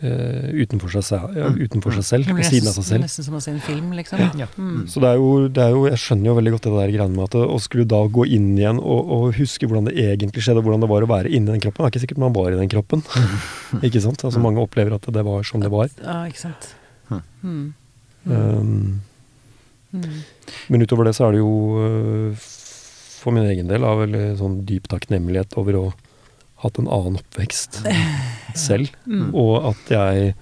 uh, 0.02 0.48
utenfor, 0.58 0.92
seg, 0.98 1.26
ja, 1.38 1.48
hmm. 1.48 1.60
utenfor 1.66 1.96
seg 1.96 2.06
selv, 2.08 2.32
ved 2.36 2.48
siden 2.48 2.70
av 2.70 2.76
seg 2.76 2.86
selv. 2.88 3.06
Nesten 3.06 3.26
som 3.26 3.36
å 3.38 3.42
se 3.44 3.54
en 3.54 3.60
film, 3.64 3.92
liksom. 3.98 4.22
Ja. 4.38 4.48
Mm. 4.56 4.84
Så 4.92 5.02
det 5.02 5.12
er, 5.12 5.20
jo, 5.20 5.30
det 5.48 5.64
er, 5.64 5.76
jo, 5.76 5.84
Jeg 5.90 6.02
skjønner 6.02 6.30
jo 6.30 6.36
veldig 6.38 6.54
godt 6.56 6.66
det 6.68 6.74
der 6.76 6.94
greiene 6.96 7.18
med 7.18 7.28
at 7.28 7.38
å 7.42 7.60
skulle 7.62 7.88
da 7.92 8.02
gå 8.18 8.26
inn 8.38 8.50
igjen 8.56 8.80
og, 8.80 9.14
og, 9.16 9.28
huske 9.38 9.68
hvordan 9.68 9.90
det 9.90 9.96
egentlig 10.02 10.44
skjedde, 10.46 10.64
hvordan 10.64 10.84
det 10.84 10.90
var 10.92 11.06
å 11.06 11.12
være 11.12 11.32
inni 11.32 11.54
den 11.54 11.62
kroppen. 11.64 11.82
Det 11.82 11.88
er 11.88 11.94
ikke 11.94 12.04
sikkert 12.06 12.24
man 12.24 12.36
var 12.36 12.50
i 12.50 12.58
den 12.58 12.72
kroppen. 12.72 13.06
ikke 13.86 14.04
sant? 14.04 14.26
Altså 14.26 14.42
Mange 14.42 14.62
opplever 14.64 14.98
at 14.98 15.08
det 15.14 15.24
var 15.26 15.46
sånn 15.46 15.64
det 15.64 15.72
var. 15.72 15.88
Ja, 16.02 16.20
ikke 16.28 16.46
sant. 16.48 16.74
Mm. 17.42 17.72
Um, 18.26 19.00
Mm. 19.92 20.22
Men 20.68 20.82
utover 20.82 21.04
det 21.04 21.16
så 21.16 21.28
er 21.28 21.36
det 21.36 21.42
jo 21.42 21.52
uh, 21.76 22.44
for 23.22 23.34
min 23.36 23.46
egen 23.46 23.68
del 23.70 23.84
av 23.84 24.00
veldig 24.00 24.24
sånn 24.40 24.62
dyp 24.68 24.88
takknemlighet 24.90 25.56
over 25.60 25.78
å 25.78 25.84
hatt 26.62 26.78
en 26.80 26.88
annen 26.88 27.18
oppvekst 27.20 27.80
selv. 28.66 28.90
Mm. 29.06 29.30
Og 29.34 29.70
at 29.72 29.90
jeg 29.94 30.34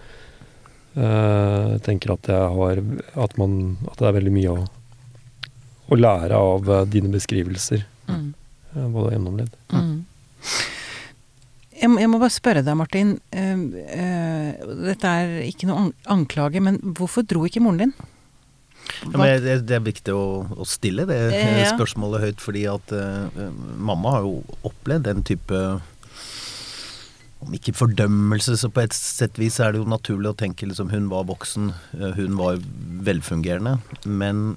uh, 0.96 1.78
tenker 1.86 2.14
at 2.16 2.28
jeg 2.32 2.52
har 2.58 2.82
at, 3.24 3.38
man, 3.40 3.56
at 3.90 3.98
det 4.00 4.08
er 4.10 4.16
veldig 4.18 4.34
mye 4.36 4.54
å, 4.56 4.66
å 5.90 5.98
lære 6.00 6.36
av 6.36 6.68
uh, 6.70 6.82
dine 6.90 7.12
beskrivelser. 7.14 7.86
Mm. 8.10 8.30
hva 8.74 8.88
du 8.90 9.04
har 9.08 9.12
gjennomlevd. 9.16 9.56
Mm. 9.74 9.96
Jeg, 11.80 11.88
må- 11.88 12.00
jeg 12.02 12.10
må 12.12 12.18
bare 12.20 12.34
spørre 12.34 12.62
deg, 12.66 12.76
Martin. 12.76 13.12
Uh, 13.32 13.66
eh, 13.86 14.64
dette 14.90 15.10
er 15.22 15.36
ikke 15.46 15.68
noe 15.70 15.90
anklage, 16.12 16.60
men 16.62 16.80
hvorfor 16.98 17.24
dro 17.24 17.46
ikke 17.48 17.62
moren 17.64 17.84
din? 17.86 17.94
Ja, 19.04 19.12
men 19.14 19.42
det, 19.44 19.54
det 19.68 19.76
er 19.76 19.84
viktig 19.86 20.12
å, 20.16 20.24
å 20.60 20.64
stille 20.66 21.04
det 21.08 21.16
Ja. 21.30 21.68
spørsmålet 21.70 22.24
høyt, 22.24 22.40
fordi 22.42 22.64
at 22.68 22.90
uh, 22.92 23.30
mamma 23.78 24.16
har 24.16 24.26
jo 24.26 24.40
opplevd 24.66 25.06
den 25.06 25.22
type 25.28 25.60
om 27.40 27.54
ikke 27.56 27.74
fordømmelse, 27.76 28.56
så 28.60 28.68
på 28.72 28.82
et 28.84 28.94
sett 28.96 29.38
vis 29.40 29.58
er 29.62 29.72
det 29.72 29.80
jo 29.80 29.88
naturlig 29.88 30.32
å 30.32 30.38
tenke 30.38 30.68
liksom 30.68 30.90
hun 30.92 31.08
var 31.12 31.28
voksen, 31.30 31.72
eh, 31.96 32.16
hun 32.18 32.36
var 32.40 32.60
velfungerende. 33.06 33.78
Men, 34.04 34.56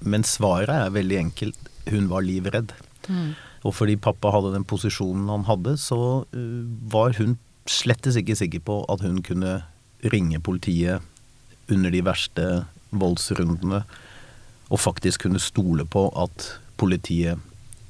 men 0.00 0.26
svaret 0.28 0.72
er 0.74 0.96
veldig 0.96 1.20
enkelt. 1.24 1.70
Hun 1.88 2.10
var 2.12 2.26
livredd. 2.26 2.74
Mm. 3.08 3.32
Og 3.64 3.76
fordi 3.76 3.96
pappa 4.00 4.32
hadde 4.34 4.52
den 4.54 4.66
posisjonen 4.68 5.28
han 5.32 5.46
hadde, 5.48 5.76
så 5.80 6.24
uh, 6.24 6.60
var 6.92 7.16
hun 7.18 7.38
slettes 7.68 8.16
ikke 8.16 8.36
sikker 8.38 8.62
på 8.64 8.78
at 8.92 9.02
hun 9.04 9.20
kunne 9.24 9.60
ringe 10.12 10.40
politiet 10.40 11.04
under 11.70 11.92
de 11.92 12.00
verste 12.04 12.46
voldsrundene, 12.90 13.82
og 14.70 14.80
faktisk 14.80 15.26
kunne 15.26 15.42
stole 15.42 15.84
på 15.86 16.06
at 16.18 16.46
politiet 16.80 17.42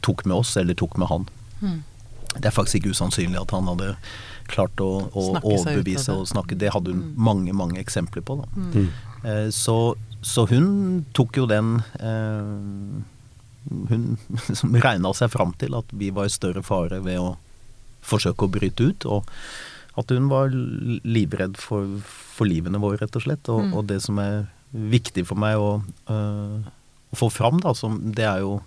tok 0.05 0.25
med 0.27 0.41
oss, 0.41 0.57
eller 0.59 0.77
tok 0.77 0.99
med 1.01 1.11
han. 1.11 1.29
Mm. 1.61 1.79
Det 2.39 2.47
er 2.47 2.55
faktisk 2.55 2.81
ikke 2.81 2.93
usannsynlig 2.95 3.41
at 3.41 3.51
han 3.51 3.67
hadde 3.67 3.97
klart 4.51 4.77
å, 4.83 4.91
å 5.15 5.25
overbevise 5.41 6.13
og 6.15 6.27
snakke. 6.31 6.57
Det 6.59 6.71
hadde 6.75 6.93
hun 6.93 7.01
Mm. 7.01 7.15
mange, 7.17 7.53
mange 7.55 7.81
eksempler 7.83 8.23
på. 8.23 8.37
Da. 8.41 8.47
Mm. 8.57 8.89
Eh, 9.25 9.49
Så, 9.51 9.97
så 10.23 10.47
hun 10.49 11.05
tok 11.13 11.37
jo 11.37 11.47
den 11.47 11.83
eh, 12.01 13.03
Hun 13.91 14.17
liksom 14.49 14.75
regna 14.81 15.13
seg 15.15 15.31
fram 15.35 15.53
til 15.61 15.75
at 15.77 15.85
vi 15.93 16.11
var 16.11 16.27
i 16.31 16.33
større 16.33 16.63
fare 16.65 17.01
ved 17.05 17.19
å 17.21 17.37
forsøke 18.03 18.47
å 18.47 18.51
bryte 18.51 18.81
ut, 18.89 19.05
og 19.05 19.27
at 20.01 20.09
hun 20.15 20.29
var 20.31 20.49
livredd 20.55 21.59
for, 21.61 21.85
for 22.07 22.49
livene 22.49 22.81
våre, 22.81 22.97
rett 23.03 23.17
og 23.19 23.23
slett. 23.27 23.49
Og, 23.53 23.67
Mm. 23.67 23.75
og 23.77 23.87
det 23.91 23.99
som 24.03 24.19
er 24.19 24.47
viktig 24.73 25.27
for 25.29 25.37
meg 25.37 25.59
å, 25.61 25.83
øh, 26.09 26.63
å 27.13 27.17
få 27.19 27.29
fram, 27.31 27.59
da, 27.61 27.75
som, 27.75 27.99
det 28.15 28.25
er 28.25 28.41
jo 28.41 28.61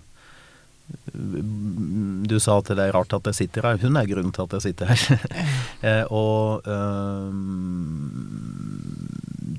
du 1.14 2.36
sa 2.42 2.58
at 2.58 2.68
det 2.76 2.82
er 2.82 2.92
rart 2.94 3.14
at 3.16 3.28
jeg 3.30 3.38
sitter 3.38 3.66
her. 3.68 3.80
Hun 3.80 3.96
er 3.96 4.08
grunnen 4.08 4.34
til 4.34 4.44
at 4.44 4.56
jeg 4.58 4.62
sitter 4.68 4.92
her. 4.92 5.02
Eh, 5.84 6.04
og 6.08 6.64
øhm, 6.64 8.08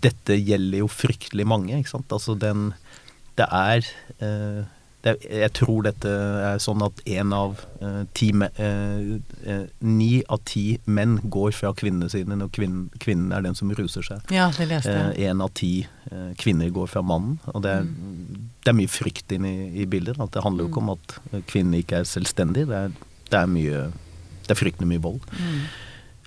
dette 0.02 0.40
gjelder 0.42 0.80
jo 0.82 0.88
fryktelig 0.90 1.46
mange, 1.46 1.78
ikke 1.78 1.92
sant. 1.92 2.10
Altså 2.16 2.34
den 2.34 2.72
Det 3.38 3.46
er 3.46 3.86
eh, 4.26 4.64
det, 5.06 5.14
Jeg 5.30 5.52
tror 5.58 5.86
dette 5.86 6.10
er 6.10 6.62
sånn 6.64 6.82
at 6.86 7.02
én 7.06 7.34
av 7.36 7.60
eh, 7.80 8.02
ti 8.18 8.32
eh, 8.34 9.12
eh, 9.46 9.66
Ni 9.86 10.10
av 10.32 10.42
ti 10.50 10.80
menn 10.86 11.18
går 11.22 11.54
fra 11.56 11.74
kvinnene 11.78 12.10
sine 12.12 12.38
når 12.40 12.52
kvinnen, 12.56 12.88
kvinnen 13.02 13.36
er 13.36 13.46
den 13.46 13.58
som 13.58 13.72
ruser 13.78 14.06
seg. 14.06 14.26
Ja, 14.34 14.50
det 14.58 14.68
leste 14.72 14.94
jeg. 14.94 15.30
Én 15.30 15.44
av 15.46 15.54
ti 15.58 15.74
eh, 15.86 16.32
kvinner 16.42 16.74
går 16.74 16.90
fra 16.92 17.06
mannen. 17.06 17.38
Og 17.54 17.62
det 17.66 17.76
er, 17.80 17.90
det 18.66 18.74
er 18.74 18.80
mye 18.82 18.92
frykt 18.92 19.36
inne 19.38 19.52
i, 19.52 19.68
i 19.86 19.90
bildet. 19.90 20.20
At 20.22 20.34
det 20.36 20.46
handler 20.46 20.66
jo 20.66 20.74
ikke 20.74 20.84
om 20.84 20.96
at 20.98 21.18
eh, 21.32 21.44
kvinnen 21.54 21.78
ikke 21.80 22.02
er 22.02 22.10
selvstendig. 22.10 22.66
Det 22.72 22.82
er, 22.88 22.98
det 23.32 23.42
er 23.42 23.52
mye 23.52 23.86
Det 24.46 24.54
er 24.54 24.62
fryktelig 24.62 24.90
mye 24.90 25.02
vold. 25.02 25.22
Mm. 25.34 25.62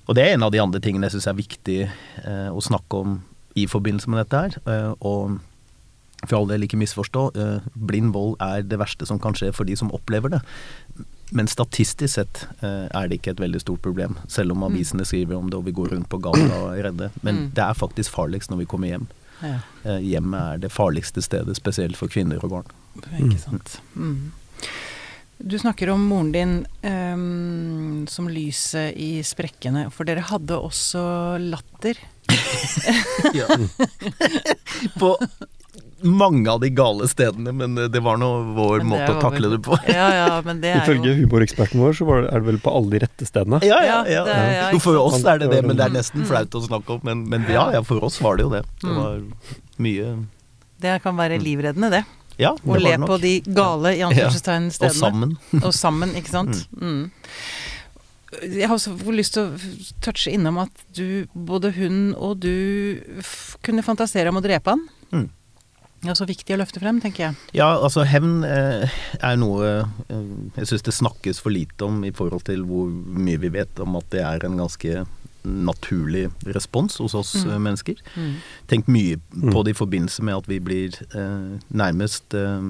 Og 0.09 0.17
det 0.17 0.25
er 0.25 0.35
en 0.35 0.47
av 0.47 0.55
de 0.55 0.62
andre 0.62 0.81
tingene 0.83 1.07
jeg 1.07 1.19
syns 1.19 1.29
er 1.31 1.37
viktig 1.38 1.81
eh, 1.85 2.49
å 2.51 2.62
snakke 2.64 3.03
om 3.05 3.19
i 3.59 3.67
forbindelse 3.69 4.11
med 4.11 4.23
dette 4.23 4.41
her. 4.45 4.57
Eh, 4.64 4.93
og 5.07 5.38
for 6.26 6.37
all 6.40 6.48
del 6.50 6.64
ikke 6.66 6.78
misforstå, 6.81 7.28
eh, 7.38 7.61
blind 7.74 8.12
vold 8.12 8.37
er 8.42 8.62
det 8.66 8.78
verste 8.81 9.07
som 9.07 9.18
kan 9.22 9.35
skje 9.38 9.52
for 9.54 9.64
de 9.68 9.76
som 9.76 9.92
opplever 9.94 10.31
det. 10.31 10.40
Men 11.31 11.46
statistisk 11.46 12.14
sett 12.14 12.46
eh, 12.64 12.88
er 12.88 13.09
det 13.09 13.18
ikke 13.20 13.35
et 13.37 13.40
veldig 13.42 13.61
stort 13.61 13.83
problem, 13.85 14.16
selv 14.33 14.52
om 14.57 14.62
avisene 14.64 15.04
skriver 15.04 15.37
om 15.37 15.50
det 15.52 15.59
og 15.61 15.66
vi 15.66 15.72
går 15.76 15.92
rundt 15.94 16.09
på 16.09 16.18
gata 16.24 16.48
og 16.62 16.72
er 16.78 16.88
redde. 16.88 17.11
Men 17.22 17.35
Mm. 17.37 17.50
det 17.54 17.62
er 17.64 17.74
faktisk 17.74 18.11
farligst 18.11 18.50
når 18.50 18.59
vi 18.64 18.66
kommer 18.66 18.88
hjem. 18.88 19.07
Ja, 19.42 19.59
Eh, 19.85 20.00
hjemmet 20.02 20.40
er 20.40 20.59
det 20.59 20.72
farligste 20.72 21.22
stedet, 21.22 21.54
spesielt 21.57 21.96
for 21.96 22.09
kvinner 22.09 22.42
og 22.42 22.50
barn. 22.50 22.64
ikke 23.20 23.38
sant. 23.38 23.81
Mm. 23.94 24.33
Du 25.46 25.54
snakker 25.57 25.88
om 25.92 26.00
moren 26.09 26.33
din 26.33 26.66
um, 26.83 28.07
som 28.11 28.26
lyset 28.26 28.96
i 28.98 29.22
sprekkene, 29.22 29.85
for 29.94 30.02
dere 30.09 30.24
hadde 30.26 30.57
også 30.59 31.38
latter. 31.38 31.94
ja. 33.38 33.46
på 34.98 35.12
mange 36.03 36.47
av 36.51 36.61
de 36.63 36.69
gale 36.71 37.09
stedene, 37.11 37.53
men 37.53 37.77
eh, 37.79 37.89
det 37.91 38.01
var 38.05 38.17
nå 38.21 38.29
vår 38.55 38.79
Men 38.85 38.91
måte 38.93 39.09
å 39.17 39.21
takle 39.23 39.49
vel- 39.49 39.57
det 39.57 39.63
på. 39.67 39.79
Ja, 39.89 40.09
ja, 40.15 40.43
men 40.47 40.61
det 40.63 40.71
er 40.75 40.83
Ifølge 40.85 41.11
jo 41.11 41.17
humoreksperten 41.27 41.81
vår, 41.83 41.97
så 41.99 42.07
det, 42.07 42.31
er 42.33 42.39
det 42.41 42.47
vel 42.53 42.61
på 42.63 42.75
alle 42.77 42.91
de 42.95 43.01
rette 43.07 43.27
stedene. 43.27 43.59
Ja, 43.67 43.81
Ja, 43.83 43.99
det 44.05 44.15
er- 44.37 44.53
ja, 44.55 44.71
Jo, 44.73 44.79
for 44.85 44.97
oss 45.03 45.25
er 45.25 45.39
det 45.43 45.51
det, 45.51 45.63
men 45.67 45.77
det 45.77 45.85
er 45.87 45.91
Mm. 45.91 45.99
nesten 45.99 46.25
flaut 46.29 46.51
å 46.55 46.63
snakke 46.69 46.91
om. 46.97 47.01
Men, 47.03 47.25
men 47.29 47.47
ja, 47.51 47.71
ja, 47.73 47.83
for 47.83 47.99
oss 48.05 48.21
var 48.21 48.37
det 48.37 48.45
jo 48.47 48.51
det. 48.51 48.63
Det 48.81 48.89
Mm. 48.91 48.97
var 49.03 49.23
mye 49.79 50.27
Det 50.81 51.03
kan 51.03 51.17
være 51.17 51.41
livreddende, 51.43 51.91
det. 51.91 52.05
Ja, 52.39 52.53
Å 52.55 52.75
det 52.75 52.83
le 52.85 52.91
det 52.91 53.01
nok. 53.01 53.09
på 53.11 53.21
de 53.21 53.41
gale 53.51 53.97
i 53.99 54.03
anførselstegn 54.07 54.67
Og 54.67 54.73
stedene. 54.73 54.95
sammen. 54.95 55.37
Og 55.67 55.73
sammen, 55.75 56.15
ikke 56.15 56.31
sant. 56.31 56.69
Mm. 56.79 57.11
Jeg 58.45 58.69
har 58.69 58.77
også 58.77 58.93
lyst 59.11 59.33
til 59.35 59.49
å 59.49 59.59
touche 60.05 60.31
innom 60.31 60.59
at 60.61 60.71
du, 60.95 61.27
både 61.35 61.73
hun 61.75 62.15
og 62.15 62.39
du 62.45 63.01
f 63.23 63.57
kunne 63.65 63.83
fantasere 63.83 64.29
om 64.29 64.37
å 64.37 64.43
drepe 64.45 64.69
han. 64.75 64.83
Mm. 65.11 65.29
Det 66.03 66.15
Så 66.17 66.27
viktig 66.29 66.55
å 66.55 66.59
løfte 66.61 66.79
frem, 66.81 67.01
tenker 67.03 67.25
jeg. 67.25 67.35
Ja, 67.59 67.73
altså 67.83 68.05
hevn 68.07 68.45
eh, 68.47 68.89
er 69.21 69.37
noe 69.41 69.71
eh, 70.09 70.27
jeg 70.57 70.69
syns 70.71 70.83
det 70.87 70.95
snakkes 70.95 71.41
for 71.43 71.51
lite 71.51 71.85
om 71.89 72.05
i 72.07 72.13
forhold 72.15 72.45
til 72.47 72.63
hvor 72.69 72.87
mye 72.93 73.41
vi 73.43 73.49
vet 73.51 73.81
om 73.83 73.97
at 73.99 74.07
det 74.15 74.23
er 74.23 74.45
en 74.47 74.57
ganske 74.61 75.07
naturlig 75.49 76.29
respons 76.55 76.99
hos 77.03 77.15
oss 77.19 77.35
Mm. 77.45 77.51
eh, 77.51 77.59
mennesker. 77.59 77.97
Mm. 78.17 78.35
Tenk 78.69 78.87
mye 78.89 79.17
Mm. 79.35 79.51
på 79.53 79.65
det 79.65 79.75
i 79.75 79.79
forbindelse 79.79 80.23
med 80.23 80.37
at 80.37 80.47
vi 80.47 80.59
blir 80.61 80.95
eh, 81.15 81.59
nærmest 81.73 82.35
eh, 82.35 82.63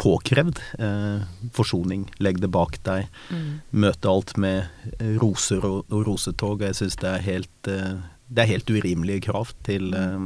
påkrevd 0.00 0.58
eh, 0.78 1.22
forsoning. 1.54 2.08
Legg 2.18 2.40
det 2.42 2.50
bak 2.50 2.78
deg. 2.86 3.06
Mm. 3.30 3.60
Møte 3.70 4.08
alt 4.10 4.34
med 4.36 4.66
roser 5.22 5.62
og, 5.64 5.84
og 5.90 6.06
rosetog. 6.08 6.60
Jeg 6.66 6.74
syns 6.80 6.96
det 7.02 7.20
helt 7.26 7.62
Det 8.30 8.44
er 8.44 8.46
helt 8.46 8.70
urimelige 8.70 9.20
krav 9.26 9.50
til, 9.66 9.92
eh, 9.94 10.18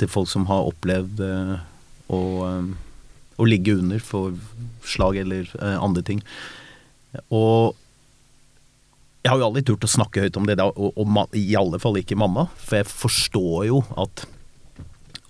til 0.00 0.10
folk 0.10 0.30
som 0.30 0.48
har 0.50 0.68
opplevd 0.70 1.20
eh, 1.24 1.54
å, 2.10 2.22
eh, 2.48 2.72
å 3.40 3.48
ligge 3.48 3.76
under 3.80 4.02
for 4.04 4.34
slag 4.86 5.20
eller 5.22 5.48
eh, 5.60 5.76
andre 5.78 6.04
ting. 6.06 6.24
Og 7.28 7.76
jeg 9.20 9.32
har 9.34 9.40
jo 9.40 9.48
aldri 9.50 9.64
turt 9.68 9.84
å 9.84 9.90
snakke 9.90 10.24
høyt 10.24 10.38
om 10.40 10.46
det, 10.48 10.56
da, 10.60 10.70
og, 10.70 10.96
og 10.96 11.36
i 11.36 11.48
alle 11.58 11.80
fall 11.82 11.98
ikke 12.00 12.18
mamma, 12.18 12.48
for 12.56 12.80
jeg 12.80 12.92
forstår 12.92 13.64
jo 13.68 13.82
at 14.00 14.26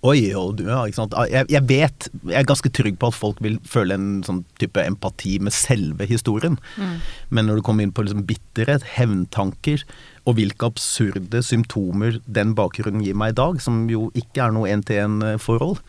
Oi, 0.01 0.31
og 0.33 0.55
du, 0.57 0.63
ja, 0.65 0.79
ikke 0.89 0.97
sant. 0.97 1.13
Jeg, 1.29 1.45
jeg 1.53 1.61
vet, 1.69 2.07
jeg 2.25 2.37
er 2.39 2.45
ganske 2.49 2.71
trygg 2.73 2.95
på 2.97 3.11
at 3.11 3.13
folk 3.13 3.37
vil 3.45 3.59
føle 3.69 3.93
en 3.93 4.23
sånn 4.25 4.39
type 4.57 4.81
empati 4.81 5.35
med 5.45 5.53
selve 5.53 6.07
historien. 6.09 6.55
Mm. 6.73 6.95
Men 7.29 7.45
når 7.45 7.59
du 7.59 7.65
kommer 7.67 7.85
inn 7.85 7.93
på 7.93 8.07
liksom 8.07 8.23
bitterhet, 8.25 8.87
hevntanker, 8.95 9.83
og 10.25 10.35
hvilke 10.37 10.67
absurde 10.69 11.41
symptomer 11.43 12.19
den 12.29 12.53
bakgrunnen 12.57 13.01
gir 13.01 13.17
meg 13.17 13.33
i 13.33 13.39
dag, 13.39 13.61
som 13.63 13.87
jo 13.89 14.09
ikke 14.17 14.43
er 14.45 14.53
noe 14.53 14.69
én-til-én-forhold, 14.69 15.79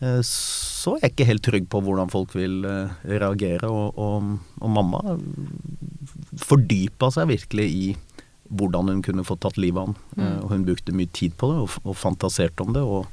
eh, 0.00 0.20
så 0.24 0.94
er 0.96 1.04
jeg 1.04 1.12
ikke 1.14 1.28
helt 1.28 1.44
trygg 1.44 1.68
på 1.72 1.82
hvordan 1.84 2.12
folk 2.12 2.32
vil 2.34 2.64
eh, 2.64 2.94
reagere. 3.04 3.68
Og, 3.68 3.98
og, 4.00 4.32
og 4.62 4.72
mamma 4.72 5.18
fordypa 6.40 7.10
seg 7.12 7.28
virkelig 7.34 7.68
i 7.68 7.84
hvordan 8.52 8.90
hun 8.92 9.02
kunne 9.04 9.24
få 9.24 9.36
tatt 9.40 9.60
livet 9.60 9.80
av 9.80 9.90
han. 9.92 9.98
Mm. 10.16 10.24
Eh, 10.24 10.38
Og 10.44 10.54
hun 10.54 10.64
brukte 10.68 10.96
mye 10.96 11.12
tid 11.12 11.36
på 11.40 11.52
det, 11.52 11.60
og, 11.64 11.76
og 11.84 11.96
fantaserte 11.96 12.64
om 12.64 12.72
det. 12.76 12.82
Og, 12.84 13.06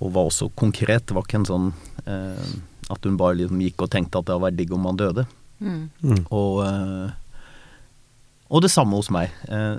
og 0.00 0.14
var 0.14 0.30
også 0.30 0.50
konkret. 0.58 1.06
Det 1.08 1.18
var 1.18 1.26
ikke 1.26 1.42
en 1.42 1.50
sånn 1.50 1.68
eh, 2.06 2.54
at 2.92 3.06
hun 3.06 3.18
bare 3.18 3.38
liksom 3.40 3.62
gikk 3.62 3.86
og 3.86 3.92
tenkte 3.94 4.20
at 4.20 4.26
det 4.26 4.34
hadde 4.34 4.46
vært 4.46 4.58
digg 4.58 4.74
om 4.76 4.88
han 4.90 4.98
døde. 5.00 5.26
Mm. 5.58 5.84
Mm. 6.02 6.24
Og, 6.34 6.62
eh, 6.66 7.12
og 8.50 8.60
det 8.62 8.70
samme 8.70 8.92
hos 8.94 9.08
meg. 9.10 9.30
Eh, 9.48 9.76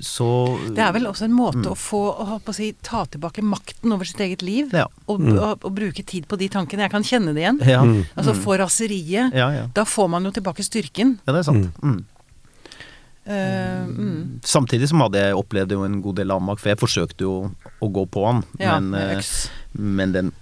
så 0.00 0.26
Det 0.74 0.78
er 0.78 0.92
vel 0.92 1.06
også 1.06 1.24
en 1.24 1.32
måte 1.36 1.64
Mm. 1.64 1.72
å 1.72 1.76
få 1.76 2.00
å, 2.16 2.26
holdt 2.26 2.44
på 2.44 2.52
å 2.52 2.54
si, 2.54 2.72
ta 2.82 3.04
tilbake 3.04 3.42
makten 3.42 3.92
over 3.92 4.04
sitt 4.04 4.20
eget 4.20 4.42
liv, 4.42 4.70
Ja. 4.72 4.86
og, 5.08 5.20
Mm. 5.20 5.38
og, 5.38 5.64
og 5.64 5.74
bruke 5.74 6.04
tid 6.06 6.26
på 6.28 6.38
de 6.38 6.48
tankene. 6.48 6.82
Jeg 6.86 6.90
kan 6.90 7.02
kjenne 7.02 7.34
det 7.34 7.42
igjen. 7.42 7.60
Ja, 7.66 7.82
Mm. 7.82 8.04
Altså 8.16 8.32
Mm. 8.34 8.42
få 8.44 8.58
raseriet. 8.58 9.32
ja, 9.34 9.50
ja. 9.50 9.66
Da 9.74 9.84
får 9.84 10.08
man 10.10 10.24
jo 10.24 10.30
tilbake 10.30 10.62
styrken. 10.64 11.18
ja, 11.26 11.32
det 11.32 11.40
er 11.40 11.42
sant. 11.52 11.74
Mm. 11.82 12.04
Eh, 13.26 13.84
mm. 13.86 14.40
Samtidig 14.42 14.88
som 14.88 15.00
hadde 15.00 15.18
jeg 15.18 15.34
opplevd 15.34 15.72
jo 15.74 15.82
en 15.82 16.00
god 16.00 16.14
del 16.20 16.30
avmakt, 16.30 16.60
for 16.62 16.68
jeg 16.70 16.78
forsøkte 16.78 17.26
jo 17.26 17.50
å 17.82 17.88
gå 17.92 18.06
på 18.08 18.24
han, 18.24 18.44
Ja, 18.60 18.78
men, 18.78 18.94
eh, 19.18 19.20
men 19.74 20.12
den 20.12 20.32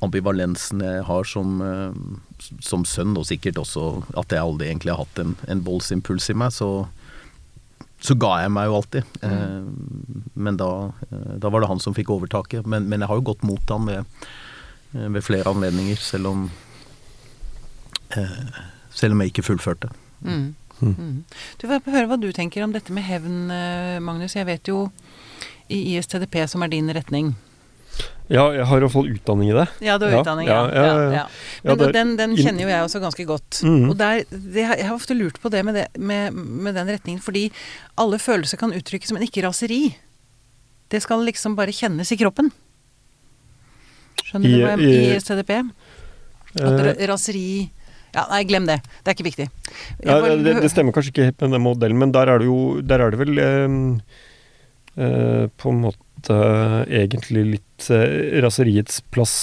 ambivalensen 0.00 0.80
jeg 0.80 1.04
har 1.04 1.24
som, 1.24 1.60
som 2.60 2.84
sønn, 2.84 3.16
og 3.16 3.24
sikkert 3.28 3.54
også 3.60 4.02
at 4.16 4.28
jeg 4.30 4.40
aldri 4.40 4.66
egentlig 4.72 4.90
har 4.96 5.04
hatt 5.04 5.18
en, 5.22 5.36
en 5.46 5.60
voldsimpuls 5.62 6.30
i 6.30 6.34
meg, 6.34 6.50
så, 6.50 6.88
så 8.02 8.16
ga 8.18 8.32
jeg 8.42 8.50
meg 8.50 8.66
jo 8.66 8.78
alltid. 8.80 9.18
Mm. 9.22 10.24
men 10.34 10.56
da, 10.58 10.70
eh, 11.10 11.34
da 11.38 11.50
var 11.52 11.62
det 11.62 11.70
han 11.70 11.82
som 11.82 11.94
fikk 11.94 12.10
overtaket. 12.10 12.66
Men, 12.66 12.88
men 12.90 13.04
jeg 13.04 13.10
har 13.10 13.20
jo 13.20 13.28
gått 13.30 13.44
mot 13.46 13.70
han 13.70 13.86
ved, 13.86 14.26
eh, 14.94 15.06
ved 15.06 15.22
flere 15.22 15.50
anledninger, 15.50 16.00
selv 16.02 16.32
om 16.32 16.48
eh, 18.16 18.58
selv 18.90 19.14
om 19.14 19.22
jeg 19.22 19.32
ikke 19.32 19.46
fullførte. 19.46 19.92
Mm. 20.20 20.54
Mm. 20.82 21.22
Du 21.60 21.68
får 21.68 21.86
høre 21.94 22.08
hva 22.10 22.18
du 22.18 22.32
tenker 22.34 22.64
om 22.64 22.74
dette 22.74 22.92
med 22.94 23.06
hevn, 23.06 23.50
eh, 23.54 24.02
Magnus. 24.02 24.34
Jeg 24.34 24.48
vet 24.50 24.68
jo 24.68 24.88
i 25.70 25.94
ISTDP, 25.94 26.42
som 26.50 26.62
er 26.62 26.72
din 26.74 26.90
retning 26.92 27.34
Ja, 28.32 28.46
jeg 28.56 28.64
har 28.64 28.78
i 28.78 28.84
hvert 28.86 28.92
fall 28.94 29.08
utdanning 29.12 29.50
i 29.50 29.56
det. 29.56 29.66
Ja, 29.84 29.98
du 30.00 30.06
har 30.08 30.22
utdanning, 30.22 30.46
ja. 30.48 30.60
ja, 30.72 30.84
ja, 30.86 31.10
ja, 31.12 31.74
Men 31.74 31.92
den, 31.92 32.12
den 32.16 32.36
kjenner 32.38 32.62
jo 32.64 32.70
jeg 32.70 32.84
også 32.86 33.00
ganske 33.02 33.26
godt. 33.28 33.58
Mm. 33.66 33.90
Og 33.90 33.96
der, 34.00 34.22
det, 34.30 34.62
jeg 34.62 34.86
har 34.88 34.94
ofte 34.94 35.16
lurt 35.18 35.36
på 35.42 35.50
det 35.52 35.60
med, 35.68 35.74
det 35.76 35.86
med 36.00 36.32
med 36.32 36.74
den 36.78 36.88
retningen, 36.94 37.20
fordi 37.20 37.50
alle 38.00 38.18
følelser 38.22 38.56
kan 38.62 38.72
uttrykkes, 38.72 39.12
men 39.12 39.26
ikke 39.26 39.44
raseri. 39.44 39.82
Det 40.88 41.02
skal 41.04 41.24
liksom 41.28 41.56
bare 41.58 41.72
kjennes 41.76 42.08
i 42.12 42.16
kroppen. 42.20 42.48
Skjønner 44.22 44.48
I- 44.48 44.52
du 44.52 44.62
hva 44.64 44.72
jeg 44.76 44.88
i- 44.88 45.16
I 45.16 45.20
CDP? 45.20 45.52
At 46.60 46.80
uh, 46.80 47.06
raseri 47.08 47.70
Ja, 48.12 48.26
nei, 48.28 48.42
glem 48.44 48.66
det. 48.68 48.78
Det 49.00 49.08
er 49.08 49.14
ikke 49.16 49.24
viktig. 49.24 49.46
Ja, 50.04 50.20
bare- 50.20 50.36
det, 50.44 50.60
det 50.60 50.68
stemmer 50.70 50.92
kanskje 50.92 51.12
ikke 51.14 51.24
helt 51.30 51.40
med 51.40 51.54
den 51.56 51.62
modellen, 51.64 51.98
men 51.98 52.12
der 52.12 52.28
er 52.28 52.38
det 52.42 52.44
jo 52.46 52.80
Der 52.84 53.00
er 53.00 53.10
det 53.10 53.18
vel 53.22 53.38
eh, 53.40 53.76
eh, 55.00 55.46
på 55.56 55.70
en 55.72 55.80
måte 55.80 56.36
egentlig 56.92 57.46
litt 57.54 57.68
eh, 57.90 58.40
Raseriets 58.44 59.00
plass 59.14 59.34